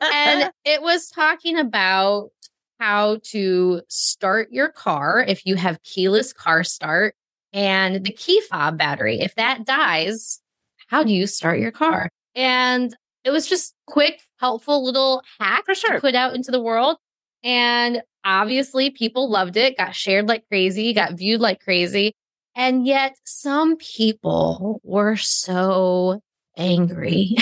[0.00, 2.30] and it was talking about
[2.78, 7.14] how to start your car if you have keyless car start
[7.52, 9.20] and the key fob battery.
[9.20, 10.40] If that dies,
[10.88, 12.08] how do you start your car?
[12.34, 15.94] And it was just quick, helpful little hack For sure.
[15.94, 16.98] to put out into the world.
[17.42, 22.14] And obviously, people loved it, got shared like crazy, got viewed like crazy.
[22.56, 26.22] And yet, some people were so
[26.56, 27.36] angry.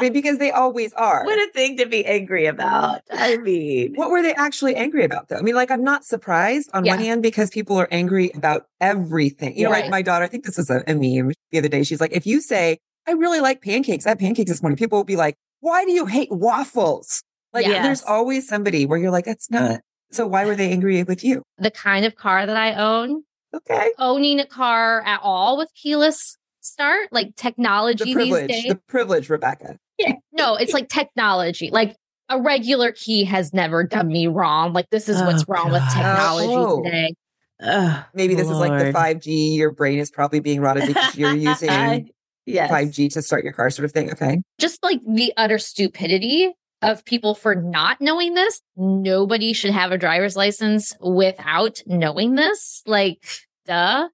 [0.00, 1.24] Because they always are.
[1.24, 3.02] what a thing to be angry about.
[3.12, 5.36] I mean, What were they actually angry about though?
[5.36, 9.56] I mean, like, I'm not surprised on one hand because people are angry about everything.
[9.56, 9.82] You know, Right.
[9.84, 11.84] like my daughter, I think this was a, a meme the other day.
[11.84, 14.98] She's like, if you say, I really like pancakes, I had pancakes this morning, people
[14.98, 17.22] will be like, why do you hate waffles?
[17.52, 17.84] Like, Yes.
[17.84, 19.80] there's always somebody where you're like, that's not.
[20.10, 21.42] So why were they angry with you?
[21.58, 23.22] the kind of car that I own,
[23.54, 23.90] Okay.
[23.98, 28.64] owning a car at all with keyless start, like The technology these privilege, days.
[28.68, 29.76] the privilege, Rebekah.
[29.98, 30.12] Yeah.
[30.32, 31.70] No, it's like technology.
[31.70, 31.96] Like
[32.28, 34.72] a regular key has never done me wrong.
[34.72, 36.82] Like this is what's Oh, wrong with technology Oh.
[36.82, 37.14] today.
[37.62, 39.56] ugh, Maybe this is like the 5G.
[39.56, 42.10] Your brain is probably being rotted because you're using
[42.46, 42.70] yes.
[42.70, 44.10] 5G to start your car sort of thing.
[44.12, 44.40] Okay.
[44.58, 46.52] Just like the utter stupidity
[46.82, 48.60] of people for not knowing this.
[48.76, 52.82] Nobody should have a driver's license without knowing this.
[52.86, 53.24] Like,
[53.66, 54.08] duh.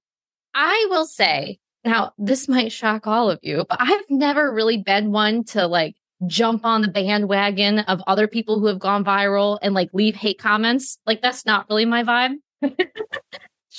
[0.53, 5.11] I will say, now this might shock all of you, but I've never really been
[5.11, 5.95] one to like
[6.27, 10.39] jump on the bandwagon of other people who have gone viral and like leave hate
[10.39, 10.97] comments.
[11.05, 12.35] Like, that's not really my vibe.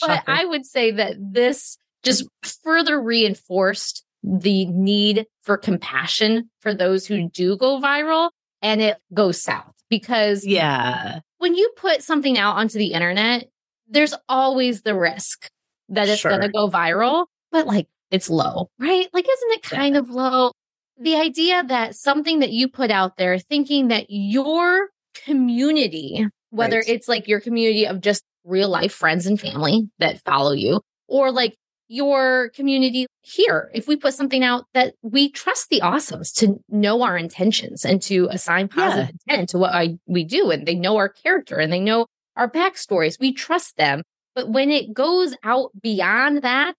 [0.00, 2.26] But I would say that this just
[2.62, 8.30] further reinforced the need for compassion for those who do go viral
[8.62, 11.20] and it goes south because yeah.
[11.38, 13.48] when you put something out onto the internet,
[13.88, 15.48] there's always the risk
[15.88, 16.30] that it's Sure.
[16.30, 19.08] going to go viral, but like it's low, right?
[19.12, 20.52] Like, isn't it kind of low?
[20.98, 24.88] The idea that something that you put out there, thinking that your
[25.24, 26.88] community, whether Right.
[26.88, 31.30] it's like your community of just real life friends and family that follow you, or
[31.32, 31.54] like
[31.90, 33.68] your community here.
[33.74, 38.00] If we put something out that we trust the awesomes to know our intentions and
[38.02, 39.34] to assign positive yeah.
[39.34, 42.06] intent to what I, we do and they know our character and they know
[42.36, 43.18] our backstories.
[43.18, 44.02] We trust them.
[44.36, 46.76] But when it goes out beyond that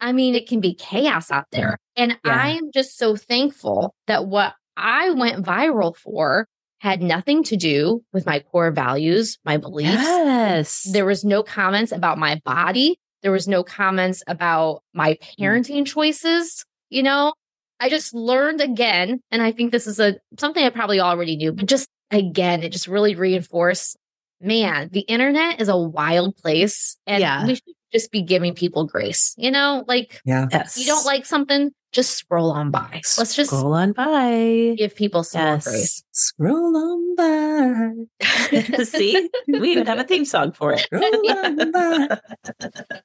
[0.00, 1.78] i mean it can be chaos out there.
[1.96, 2.32] And yeah.
[2.32, 6.46] i am just so thankful that what i went viral for
[6.80, 9.92] had nothing to do with my core values my beliefs.
[9.92, 10.82] Yes.
[10.90, 15.18] There was no comments about my body there was no comments about my mm.
[15.40, 16.64] parenting choices.
[16.90, 17.32] You know,
[17.80, 21.52] I just learned again, and I think this is a something I probably already knew,
[21.52, 23.96] but just again, it just really reinforced.
[24.40, 27.46] Man, the internet is a wild place, and yeah.
[27.46, 29.34] we should just be giving people grace.
[29.38, 30.46] You know, like yeah.
[30.52, 30.76] yes.
[30.76, 33.00] you don't like something, just scroll on by.
[33.16, 34.74] Let's just scroll on by.
[34.76, 35.64] Give people some yes.
[35.64, 36.04] grace.
[36.10, 37.92] Scroll on by.
[38.84, 40.86] See, we even have a theme song for it.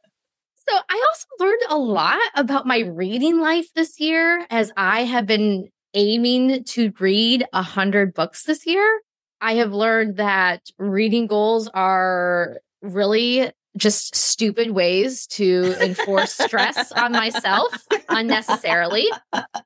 [0.69, 5.25] So I also learned a lot about my reading life this year as I have
[5.25, 9.01] been aiming to read a hundred books this year.
[9.41, 17.13] I have learned that reading goals are really just stupid ways to enforce stress on
[17.13, 17.73] myself
[18.09, 19.07] unnecessarily.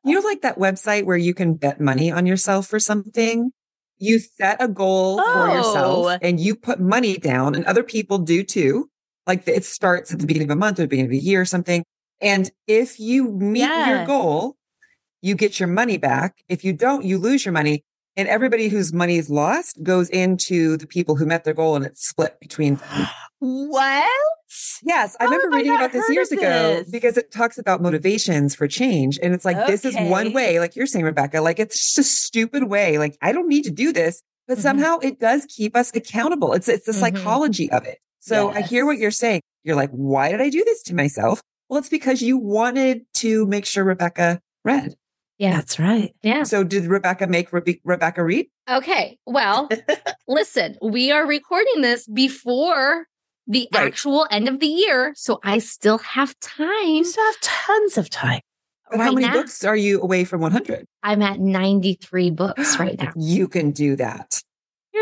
[0.06, 3.52] You know, like that website where you can bet money on yourself for something?
[3.98, 5.34] You set a goal oh.
[5.34, 6.18] for yourself oh.
[6.22, 8.90] and you put money down, and other people do too.
[9.26, 11.42] Like it starts at the beginning of a month or the beginning of a year
[11.42, 11.84] or something.
[12.22, 13.90] And if you meet yeah.
[13.90, 14.56] your goal,
[15.22, 16.44] you get your money back.
[16.48, 17.84] If you don't, you lose your money.
[18.16, 21.84] And everybody whose money is lost goes into the people who met their goal and
[21.84, 22.80] it's split between.
[23.40, 24.10] What?
[24.84, 25.18] Yes.
[25.20, 29.20] I remember reading about this years ago because it talks about motivations for change.
[29.22, 29.72] And it's like, okay.
[29.72, 32.98] this is one way, like you're saying, Rebekah, like it's just a stupid way.
[32.98, 34.62] Like I don't need to do this, but mm-hmm.
[34.62, 36.54] somehow it does keep us accountable.
[36.54, 37.18] It's, it's the mm-hmm.
[37.18, 37.98] psychology of it.
[38.24, 38.58] So yes.
[38.58, 39.42] I hear what you're saying.
[39.66, 41.42] You're like, why did I do this to myself?
[41.68, 44.96] Well, it's because you wanted to make sure Rebekah read.
[45.40, 46.16] Yeah, that's right.
[46.22, 46.44] Yeah.
[46.44, 48.48] So did Rebekah make Rebe- Rebekah read?
[48.70, 49.18] Okay.
[49.26, 49.68] Well,
[50.28, 53.08] listen, we are recording this before
[53.46, 53.88] the right.
[53.88, 55.12] actual end of the year.
[55.18, 56.88] So I still have time.
[56.88, 58.40] You still have tons of time.
[58.90, 60.86] But right how many now, books are you away from 100?
[61.02, 63.12] I'm at 93 books right now.
[63.18, 64.42] You can do that.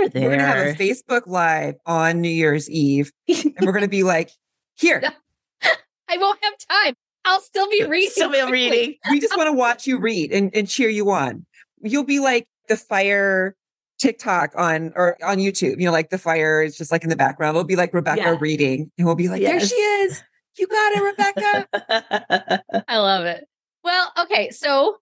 [0.01, 0.21] You're there.
[0.23, 3.89] We're going to have a Facebook Live on New Year's Eve, and we're going to
[3.89, 4.31] be like,
[4.75, 5.01] here.
[6.09, 6.95] I won't have time.
[7.23, 8.09] I'll still be reading.
[8.09, 8.95] Still be reading.
[9.11, 11.45] we just want to watch you read and, and cheer you on.
[11.83, 13.55] You'll be like the fire
[13.99, 15.79] TikTok on or on YouTube.
[15.79, 17.55] You know, like the fire is just like in the background.
[17.55, 18.37] It'll be like Rebekah yeah.
[18.39, 19.51] reading, and we'll be like, yes.
[19.51, 20.23] there she is.
[20.57, 22.63] You got it, Rebekah.
[22.87, 23.47] I love it.
[23.83, 24.49] Well, okay.
[24.49, 24.97] So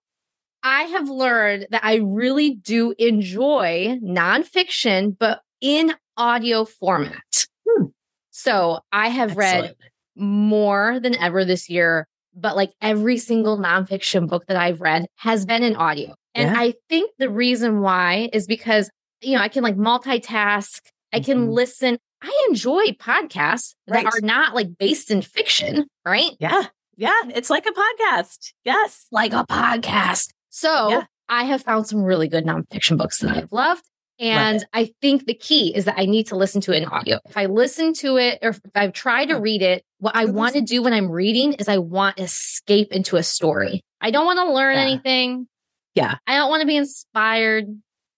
[0.64, 7.45] I have learned that I really do enjoy nonfiction, but in audio format.
[7.68, 7.86] Hmm.
[8.31, 9.61] So I have Excellent.
[9.61, 9.76] read
[10.15, 15.45] more than ever this year, but like every single nonfiction book that I've read has
[15.45, 16.14] been in audio.
[16.36, 16.61] And yeah.
[16.61, 18.90] I think the reason why is because,
[19.22, 20.80] you know, I can like multitask,
[21.14, 21.52] I can mm-hmm.
[21.52, 21.98] listen.
[22.22, 24.03] I enjoy podcasts right.
[24.03, 26.31] that are not like based in fiction, right?
[26.40, 26.65] Yeah.
[26.98, 27.22] Yeah.
[27.30, 28.52] It's like a podcast.
[28.65, 29.07] Yes.
[29.10, 30.31] Like a podcast.
[30.49, 31.03] So yeah.
[31.27, 33.84] I have found some really good nonfiction books that I've loved.
[34.19, 37.19] And I think the key is that I need to listen to it in audio.
[37.26, 39.39] If I listen to it or if I've tried to oh.
[39.39, 40.35] read it, what I mm-hmm.
[40.35, 43.81] want to do when I'm reading is I want to escape into a story.
[44.01, 44.81] I don't want to learn yeah.
[44.81, 45.47] anything.
[45.95, 46.15] Yeah.
[46.27, 47.65] I don't want to be inspired.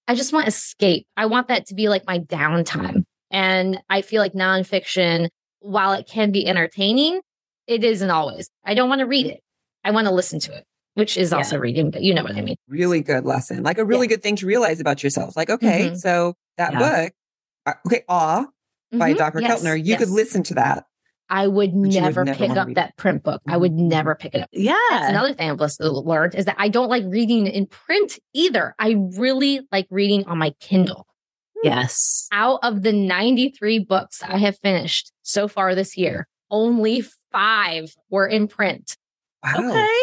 [0.08, 1.06] I just want escape.
[1.16, 3.04] I want that to be like my downtime.
[3.30, 5.30] And I feel like nonfiction,
[5.60, 7.22] while it can be entertaining,
[7.68, 8.50] it isn't always.
[8.66, 9.42] I don't want to read it.
[9.84, 10.66] I want to listen to it
[10.96, 11.62] which is also yeah.
[11.62, 12.58] reading, but you know what I mean.
[12.68, 13.64] Really good lesson.
[13.64, 14.16] Like a really yeah.
[14.16, 15.36] good thing to realize about yourself.
[15.36, 15.96] Like, okay, mm-hmm.
[15.96, 16.80] so that yeah.
[16.80, 17.14] book,
[17.66, 18.98] uh, okay, Awe mm-hmm.
[18.98, 19.42] by Dr.
[19.42, 19.62] Yes.
[19.62, 20.00] Keltner, you yes.
[20.00, 20.86] could listen to that.
[21.30, 23.42] I would never, would never pick up that print book.
[23.48, 23.88] I would mm-hmm.
[23.88, 24.50] never pick it up.
[24.52, 24.76] Yeah.
[24.90, 28.76] That's another thing I've learned is that I don't like reading in print either.
[28.78, 31.08] I really like reading on my Kindle.
[31.64, 32.28] Yes.
[32.34, 38.28] Out of the 93 books I have finished so far this year, only five were
[38.28, 38.98] in print.
[39.42, 39.70] Wow.
[39.70, 39.98] Okay.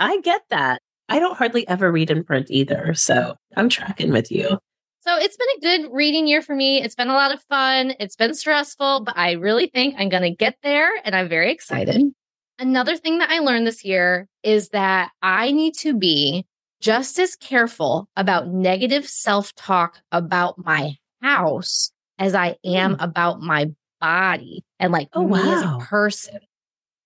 [0.00, 0.80] I get that.
[1.08, 2.94] I don't hardly ever read in print either.
[2.94, 4.58] So I'm tracking with you.
[5.02, 6.82] So it's been a good reading year for me.
[6.82, 7.94] It's been a lot of fun.
[8.00, 11.52] It's been stressful, but I really think I'm going to get there and I'm very
[11.52, 12.02] excited.
[12.58, 16.46] Another thing that I learned this year is that I need to be
[16.80, 23.02] just as careful about negative self talk about my house as I am mm.
[23.02, 23.70] about my
[24.00, 25.54] body and like oh, me wow.
[25.54, 26.40] as a person.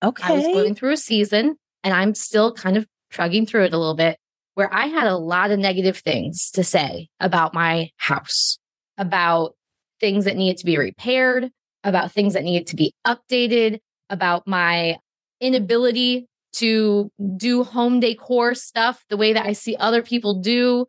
[0.02, 0.24] Okay.
[0.24, 3.78] I was going through a season and I'm still kind of trudging through it a
[3.78, 4.18] little bit
[4.54, 8.58] where I had a lot of negative things to say about my house,
[8.96, 9.54] about
[10.00, 11.50] things that needed to be repaired,
[11.82, 13.80] about things that needed to be updated,
[14.10, 14.96] about my
[15.40, 20.86] inability to do home decor stuff the way that I see other people do.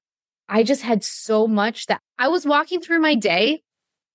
[0.48, 3.64] I just had so much that I was walking through my day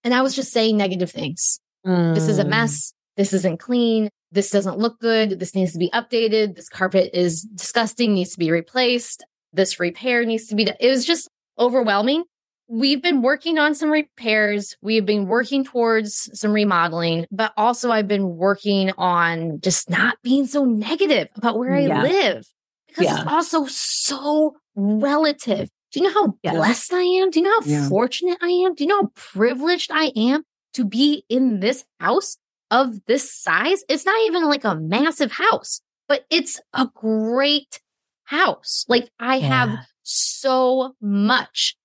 [0.04, 1.58] and I was just saying negative things.
[1.84, 2.14] Mm.
[2.14, 2.50] This is a mm.
[2.50, 2.92] mess.
[3.16, 4.10] This isn't clean.
[4.32, 5.38] This doesn't look good.
[5.40, 6.56] This needs to be updated.
[6.56, 9.24] This carpet is disgusting, needs to be replaced.
[9.52, 10.76] This repair needs to be done.
[10.78, 11.28] It was just
[11.58, 12.24] overwhelming.
[12.68, 14.76] We've been working on some repairs.
[14.80, 20.46] We've been working towards some remodeling, but also I've been working on just not being
[20.46, 22.02] so negative about where I yeah.
[22.02, 22.46] live
[22.86, 23.22] because yeah.
[23.22, 25.68] it's also so relative.
[25.90, 26.52] Do you know how yeah.
[26.52, 27.30] blessed I am?
[27.30, 28.76] Do you know how fortunate I am?
[28.76, 30.44] Do you know how privileged I am
[30.74, 32.36] to be in this house
[32.70, 33.82] of this size?
[33.88, 37.80] It's not even like a massive house, but it's a great
[38.24, 38.84] house.
[38.88, 41.76] Like I have so much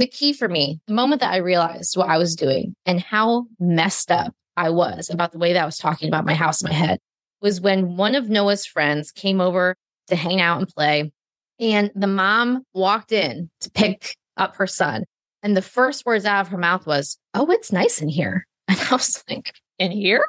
[0.00, 3.46] the key for me, the moment that I realized what I was doing and how
[3.60, 6.70] messed up I was about the way that I was talking about my house in
[6.70, 6.98] my head
[7.40, 9.76] was when one of Noah's friends came over
[10.08, 11.12] to hang out and play.
[11.58, 15.04] And the mom walked in to pick up her son.
[15.42, 18.46] And the first words out of her mouth was, Oh, it's nice in here.
[18.68, 20.22] And I was like, In here?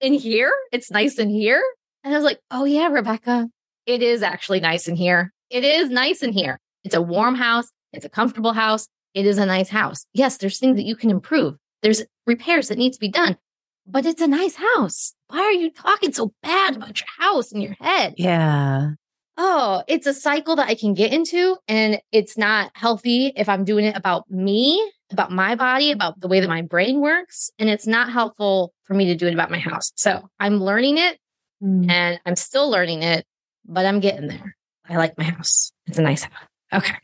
[0.00, 0.52] In here?
[0.72, 1.62] It's nice in here?
[2.02, 3.48] And I was like, Oh, yeah, Rebekah,
[3.86, 5.32] it is actually nice in here.
[5.50, 6.58] It is nice in here.
[6.82, 7.70] It's a warm house.
[7.92, 8.88] It's a comfortable house.
[9.14, 10.04] It is a nice house.
[10.14, 11.54] Yes, there's things that you can improve.
[11.80, 13.38] There's repairs that need to be done,
[13.86, 15.14] but it's a nice house.
[15.28, 18.14] Why are you talking so bad about your house in your head?
[18.16, 18.90] Yeah.
[19.36, 23.64] Oh, it's a cycle that I can get into and it's not healthy if I'm
[23.64, 27.50] doing it about me, about my body, about the way that my brain works.
[27.58, 29.92] And it's not helpful for me to do it about my house.
[29.96, 31.18] So I'm learning it
[31.62, 31.90] mm.
[31.90, 33.26] and I'm still learning it,
[33.66, 34.56] but I'm getting there.
[34.88, 35.72] I like my house.
[35.86, 36.32] It's a nice house.
[36.72, 36.94] Okay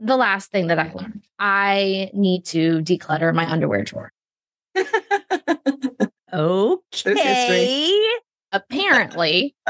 [0.00, 4.12] the last thing that I learned I need to declutter my underwear drawer.
[6.32, 7.92] okay.
[8.50, 9.54] Apparently,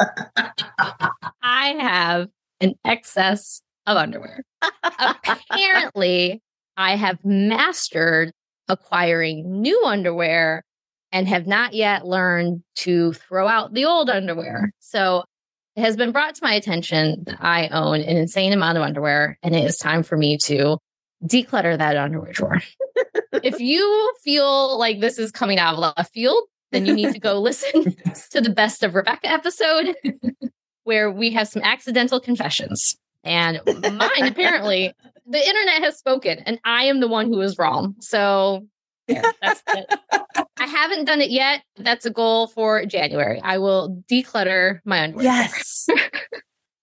[1.42, 2.28] I have
[2.60, 4.44] an excess of underwear.
[4.82, 6.40] Apparently,
[6.78, 8.32] I have mastered
[8.68, 10.64] acquiring new underwear
[11.10, 14.70] and have not yet learned to throw out the old underwear.
[14.78, 15.24] So
[15.74, 19.38] it has been brought to my attention that I own an insane amount of underwear,
[19.42, 20.78] and it is time for me to
[21.24, 22.62] declutter that underwear drawer.
[23.42, 27.18] if you feel like this is coming out of left field, then you need to
[27.18, 27.96] go listen
[28.30, 29.96] to the best of Rebekah episode
[30.84, 32.96] where we have some accidental confessions.
[33.24, 34.94] And mine, apparently,
[35.28, 37.94] the internet has spoken, and I am the one who is wrong.
[38.00, 38.66] So
[39.06, 39.94] yeah, that's it.
[40.58, 41.62] I haven't done it yet.
[41.76, 43.40] That's a goal for January.
[43.42, 45.24] I will declutter my underwear.
[45.24, 45.88] Yes.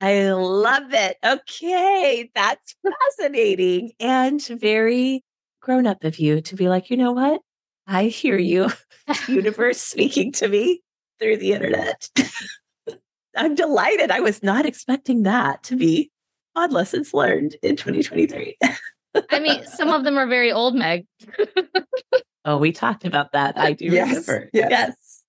[0.02, 1.18] I love it.
[1.26, 2.30] Okay.
[2.34, 5.24] That's fascinating and very
[5.62, 7.42] grown up of you to be like, you know what?
[7.88, 8.70] I hear you,
[9.28, 10.82] universe speaking to me
[11.20, 12.10] through the internet.
[13.38, 14.12] I'm delighted.
[14.12, 16.12] I was not expecting that to be
[16.56, 18.58] odd lessons learned in 2023.
[19.30, 21.06] I mean, some of them are very old, Meg.
[22.46, 23.58] oh, we talked about that.
[23.58, 24.50] I do yes, remember.
[24.54, 24.70] Yes.
[24.70, 25.24] yes.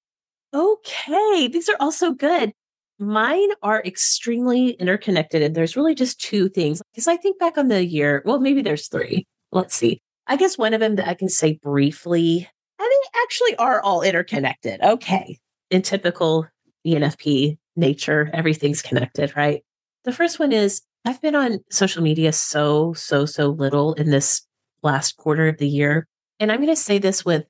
[0.54, 1.48] Okay.
[1.48, 2.52] These are also good.
[2.98, 6.80] Mine are extremely interconnected, and there's really just two things.
[6.92, 9.26] Because I think back on the year, well, maybe there's three.
[9.52, 10.00] Let's see.
[10.26, 12.48] I guess one of them that I can say briefly,
[12.78, 14.80] and they actually are all interconnected.
[14.82, 15.38] Okay.
[15.70, 16.46] In typical
[16.86, 19.62] ENFP nature, everything's connected, right?
[20.04, 24.42] The first one is I've been on social media so, so, so little in this
[24.82, 26.08] last quarter of the year.
[26.40, 27.46] And I'm going to say this with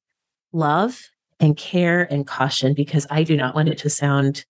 [0.53, 1.01] love
[1.41, 4.45] and care and caution because I do not want it to sound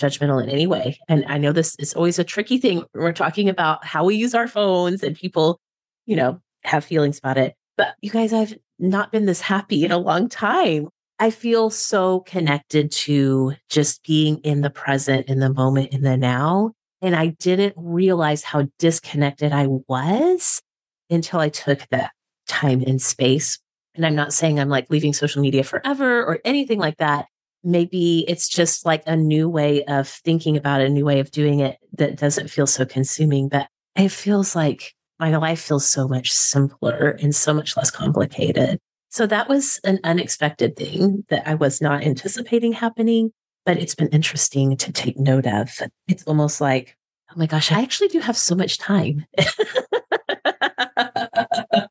[0.00, 0.96] judgmental in any way.
[1.08, 2.84] And I know this is always a tricky thing.
[2.94, 5.58] We're talking about how we use our phones and people,
[6.06, 7.54] you know, have feelings about it.
[7.76, 10.88] But you guys, I've not been this happy in a long time.
[11.18, 16.16] I feel so connected to just being in the present, in the moment, in the
[16.16, 16.72] now.
[17.02, 20.62] And I didn't realize how disconnected I was
[21.10, 22.12] until I took that
[22.46, 23.58] time and space.
[23.94, 27.26] And I'm not saying I'm like leaving social media forever or anything like that.
[27.64, 31.30] Maybe it's just like a new way of thinking about it, a new way of
[31.30, 33.48] doing it that doesn't feel so consuming.
[33.48, 38.78] But it feels like my life feels so much simpler and so much less complicated.
[39.10, 43.32] So that was an unexpected thing that I was not anticipating happening
[43.64, 45.78] but it's been interesting to take note of.
[46.08, 46.96] It's almost like,
[47.30, 49.26] oh my gosh, I actually do have so much time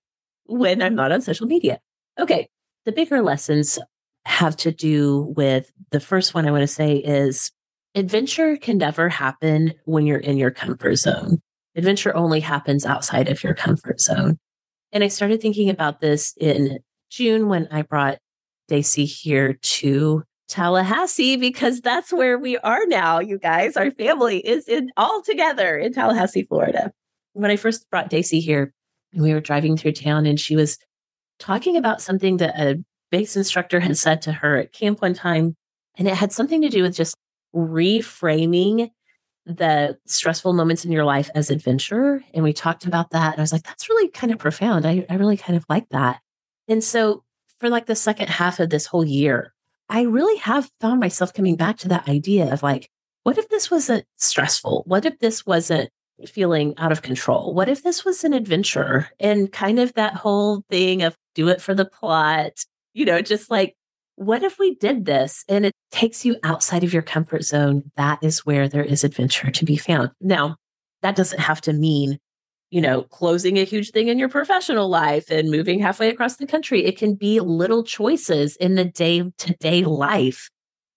[0.45, 1.80] when I'm not on social media.
[2.19, 2.49] Okay.
[2.85, 3.80] The bigger lessons
[4.26, 7.52] have to do with the first one I want to say is
[7.95, 11.41] adventure can never happen when you're in your comfort zone.
[11.76, 14.38] Adventure only happens outside of your comfort zone.
[14.91, 16.80] And I started thinking about this in
[17.10, 18.19] June when I brought
[18.68, 23.77] Daisy here to Tallahassee because that's where we are now, you guys.
[23.77, 26.91] Our family is in all together in Tallahassee, Florida.
[27.33, 28.73] When I first brought Daisy here,
[29.13, 30.77] we were driving through town and she was
[31.39, 35.55] talking about something that a base instructor had said to her at camp one time.
[35.97, 37.15] And it had something to do with just
[37.55, 38.91] reframing
[39.45, 42.21] the stressful moments in your life as adventure.
[42.33, 43.33] And we talked about that.
[43.33, 44.85] And I was like, that's really kind of profound.
[44.85, 46.19] I, I really kind of like that.
[46.67, 47.23] And so
[47.59, 49.53] for like the second half of this whole year,
[49.91, 52.89] I really have found myself coming back to that idea of like,
[53.23, 54.84] what if this wasn't stressful?
[54.88, 55.89] What if this wasn't
[56.26, 57.53] feeling out of control?
[57.53, 61.61] What if this was an adventure and kind of that whole thing of do it
[61.61, 62.53] for the plot?
[62.93, 63.76] You know, just like
[64.15, 67.91] what if we did this and it takes you outside of your comfort zone?
[67.97, 70.11] That is where there is adventure to be found.
[70.22, 70.55] Now,
[71.01, 72.18] that doesn't have to mean,
[72.72, 76.48] you know, closing a huge thing in your professional life and moving halfway across the
[76.48, 76.85] country.
[76.85, 80.49] It can be little choices in the day to day life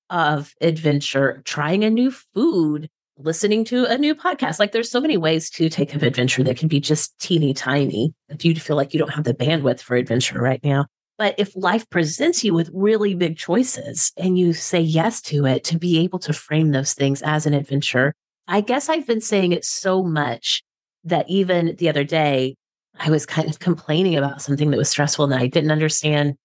[0.09, 2.89] of adventure, trying a new food,
[3.19, 4.61] listening to a new podcast.
[4.61, 8.15] Like there's so many ways to take of adventure that can be just teeny tiny
[8.29, 10.87] if you feel like you don't have the bandwidth for adventure right now.
[11.19, 15.65] But if life presents you with really big choices and you say yes to it,
[15.65, 18.15] to be able to frame those things as an adventure,
[18.47, 20.63] I guess I've been saying it so much
[21.05, 22.57] that even the other day,
[22.99, 26.37] I was kind of complaining about something that was stressful and I didn't understand.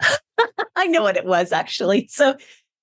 [0.76, 2.08] I know what it was actually.
[2.10, 2.36] So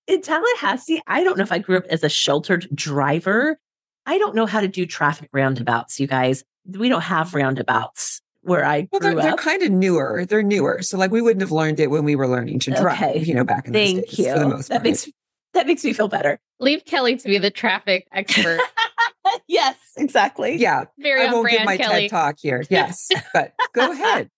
[0.07, 3.57] in Tallahassee, I don't know if I grew up as a sheltered driver.
[4.05, 6.43] I don't know how to do traffic roundabouts, you guys.
[6.67, 10.25] We don't have roundabouts where I well, they're, they're, kind of newer.
[10.27, 10.81] They're newer.
[10.81, 13.19] So like we wouldn't have learned it when we were learning to drive, okay.
[13.19, 14.33] you know, back in Thank days, you.
[14.33, 14.83] For the most that part.
[14.83, 15.09] makes
[15.53, 16.39] that makes me feel better.
[16.59, 18.59] Leave Kelly to be the traffic expert.
[19.47, 20.55] yes, exactly.
[20.57, 20.85] Yeah.
[20.99, 22.01] Very I won't give my Kelly.
[22.01, 22.63] TED talk here.
[22.69, 23.09] Yes.
[23.33, 24.29] but go ahead.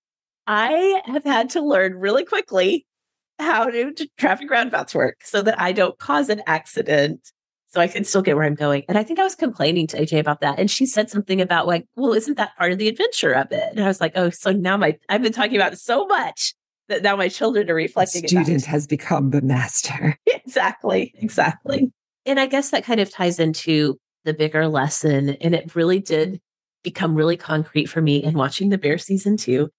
[0.45, 2.85] I have had to learn really quickly
[3.39, 7.31] how do traffic roundabouts work so that I don't cause an accident
[7.69, 8.83] so I can still get where I'm going.
[8.87, 10.57] And I think I was complaining to AJ about that.
[10.57, 13.71] And she said something about like, well, isn't that part of the adventure of it?
[13.71, 16.53] And I was like, oh, so now my, I've been talking about it so much
[16.87, 18.21] that now my children are reflecting.
[18.21, 20.17] The student has become the master.
[20.25, 21.13] exactly.
[21.15, 21.91] Exactly.
[22.25, 25.29] And I guess that kind of ties into the bigger lesson.
[25.29, 26.39] And it really did
[26.83, 29.69] become really concrete for me in watching the bear season two.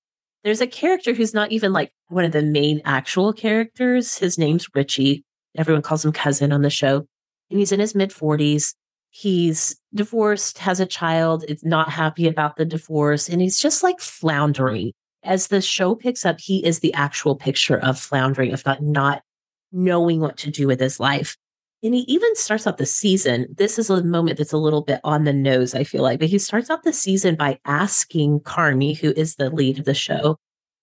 [0.43, 4.19] There's a character who's not even like one of the main actual characters.
[4.19, 5.25] His name's Richie.
[5.57, 7.07] Everyone calls him cousin on the show
[7.51, 8.75] And he's in his mid 40s.
[9.11, 14.01] He's divorced, has a child, is not happy about the divorce, and he's just like
[14.01, 14.93] floundering.
[15.23, 19.23] As the show picks up, he is the actual picture of floundering, of not, not
[19.73, 21.37] knowing what to do with his life.
[21.83, 23.47] And he even starts out the season.
[23.57, 26.29] This is a moment that's a little bit on the nose, I feel like, but
[26.29, 30.37] he starts out the season by asking Carmy, who is the lead of the show,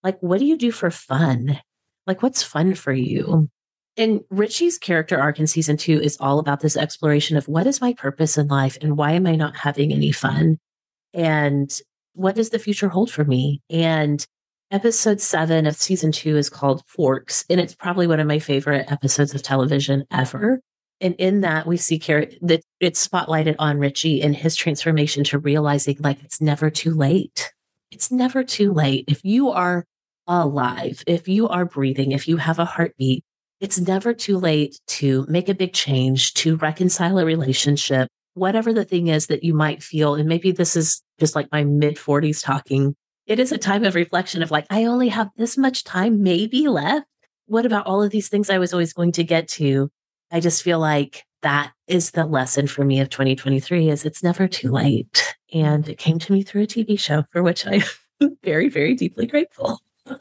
[0.03, 1.59] like, what do you do for fun?
[2.07, 3.49] Like, what's fun for you?
[3.97, 7.81] And Richie's character arc in season two is all about this exploration of what is
[7.81, 10.59] my purpose in life and why am I not having any fun?
[11.13, 11.75] And
[12.13, 13.61] what does the future hold for me?
[13.69, 14.25] And
[14.69, 17.45] episode seven of season two is called Forks.
[17.49, 20.61] And it's probably one of my favorite episodes of television ever.
[21.01, 25.39] And in that, we see Car- that it's spotlighted on Richie and his transformation to
[25.39, 27.51] realizing like it's never too late.
[27.91, 29.05] It's never too late.
[29.07, 29.85] If you are
[30.27, 33.23] alive, if you are breathing, if you have a heartbeat,
[33.59, 38.85] it's never too late to make a big change, to reconcile a relationship, whatever the
[38.85, 40.15] thing is that you might feel.
[40.15, 42.95] And maybe this is just like my mid 40s talking.
[43.27, 46.67] It is a time of reflection of like, I only have this much time maybe
[46.67, 47.07] left.
[47.47, 49.89] What about all of these things I was always going to get to?
[50.31, 54.47] I just feel like that is the lesson for me of 2023 is it's never
[54.47, 55.35] too late.
[55.53, 57.83] And it came to me through a TV show for which I'm
[58.43, 59.79] very, very deeply grateful.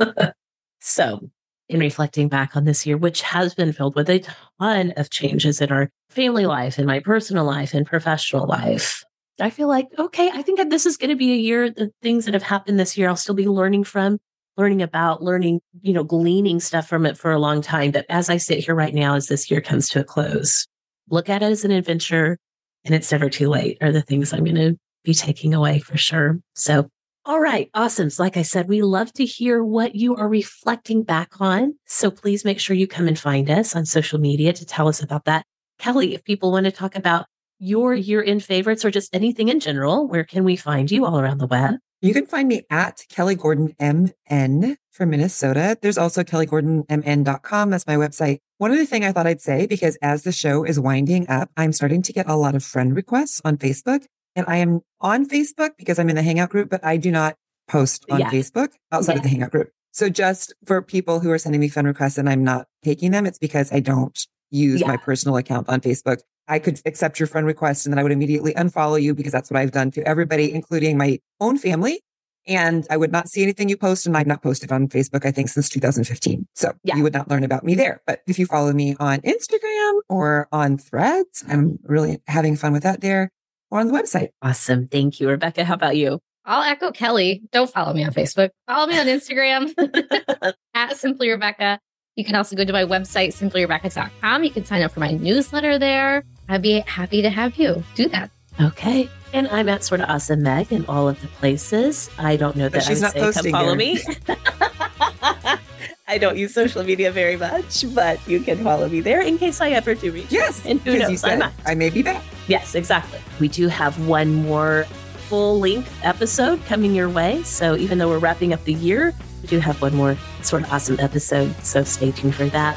[0.81, 1.31] so
[1.69, 4.23] in reflecting back on this year, which has been filled with a
[4.61, 9.03] ton of changes in our family life, in my personal life, and professional life.
[9.41, 12.27] I feel like, okay, I think this is going to be a year, the things
[12.27, 14.19] that have happened this year, I'll still be learning from,
[14.57, 17.91] learning about, learning, you know, gleaning stuff from it for a long time.
[17.91, 20.67] But as I sit here right now, as this year comes to a close,
[21.11, 22.39] look at it as an adventure
[22.85, 25.97] and it's never too late are the things I'm going to be taking away for
[25.97, 26.39] sure.
[26.55, 26.89] So
[27.27, 27.71] all right.
[27.73, 28.11] Awesome.
[28.11, 31.75] So like I said, we love to hear what you are reflecting back on.
[31.87, 35.03] So please make sure you come and find us on social media to tell us
[35.03, 35.47] about that.
[35.79, 37.25] Kelly, if people want to talk about
[37.59, 41.19] your year in favorites or just anything in general, where can we find you all
[41.19, 41.77] around the web?
[42.05, 45.79] You can find me at Kelly Gordon MN for Minnesota.
[45.81, 47.71] There's also kellygordonmn.com.
[47.71, 48.41] That's my website.
[48.59, 51.73] One other thing I thought I'd say, because as the show is winding up, I'm
[51.73, 54.05] starting to get a lot of friend requests on Facebook.
[54.37, 57.37] And I am on Facebook because I'm in the Hangout group, but I do not
[57.69, 58.31] post on yeah.
[58.31, 59.19] Facebook outside yeah.
[59.21, 59.71] of the Hangout group.
[59.93, 63.25] So just for people who are sending me friend requests and I'm not taking them,
[63.25, 64.19] it's because I don't
[64.51, 64.89] use Yeah.
[64.89, 66.19] my personal account on Facebook.
[66.49, 69.51] I could accept your friend request and then I would immediately unfollow you because that's
[69.51, 72.01] what I've done to everybody, including my own family.
[72.47, 74.07] And I would not see anything you post.
[74.07, 76.47] And I've not posted on Facebook, I think, since 2015.
[76.55, 76.97] So Yeah.
[76.97, 78.03] you would not learn about me there.
[78.07, 82.83] But if you follow me on Instagram or on threads, I'm really having fun with
[82.83, 83.31] that there
[83.71, 84.29] or on the website.
[84.43, 84.89] Awesome.
[84.89, 85.65] Thank you, Rebekah.
[85.65, 86.21] How about you?
[86.45, 87.41] I'll echo Kelly.
[87.53, 88.51] Don't follow me on Facebook.
[88.67, 89.73] Follow me on Instagram
[90.75, 91.79] at Simply Rebekah.
[92.17, 94.45] You can also go to my website, simplyrebekah.com.
[94.45, 96.25] You can sign up for my newsletter there.
[96.49, 98.31] I'd be happy to have you do that.
[98.61, 99.09] Okay.
[99.33, 102.09] And I'm at Sorta Awesome Meg in all of the places.
[102.19, 103.77] I don't know But that she's I not would say come posting follow there.
[103.77, 104.01] me.
[106.07, 109.61] I don't use social media very much, but you can follow me there in case
[109.61, 110.31] I ever do reach.
[110.31, 110.65] Yes.
[110.67, 111.53] And who knows, you I said might.
[111.67, 112.23] I may be back.
[112.47, 113.19] Yes, exactly.
[113.41, 114.85] We do have one more
[115.29, 117.43] full length episode coming your way.
[117.43, 121.01] So even though we're wrapping up the year, we do have one more Sorta Awesome
[121.01, 121.55] episode.
[121.65, 122.77] So stay tuned for that.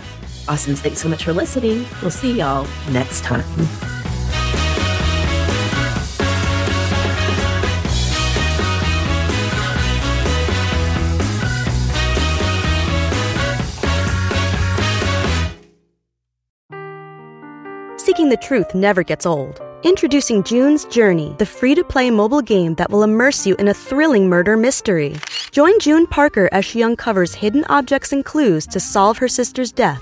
[0.49, 0.75] Awesome.
[0.75, 1.85] Thanks so much for listening.
[2.01, 3.43] We'll see y'all next time.
[17.97, 19.61] Seeking the truth never gets old.
[19.83, 23.73] Introducing June's Journey, the free to play mobile game that will immerse you in a
[23.73, 25.17] thrilling murder mystery.
[25.51, 30.01] Join June Parker as she uncovers hidden objects and clues to solve her sister's death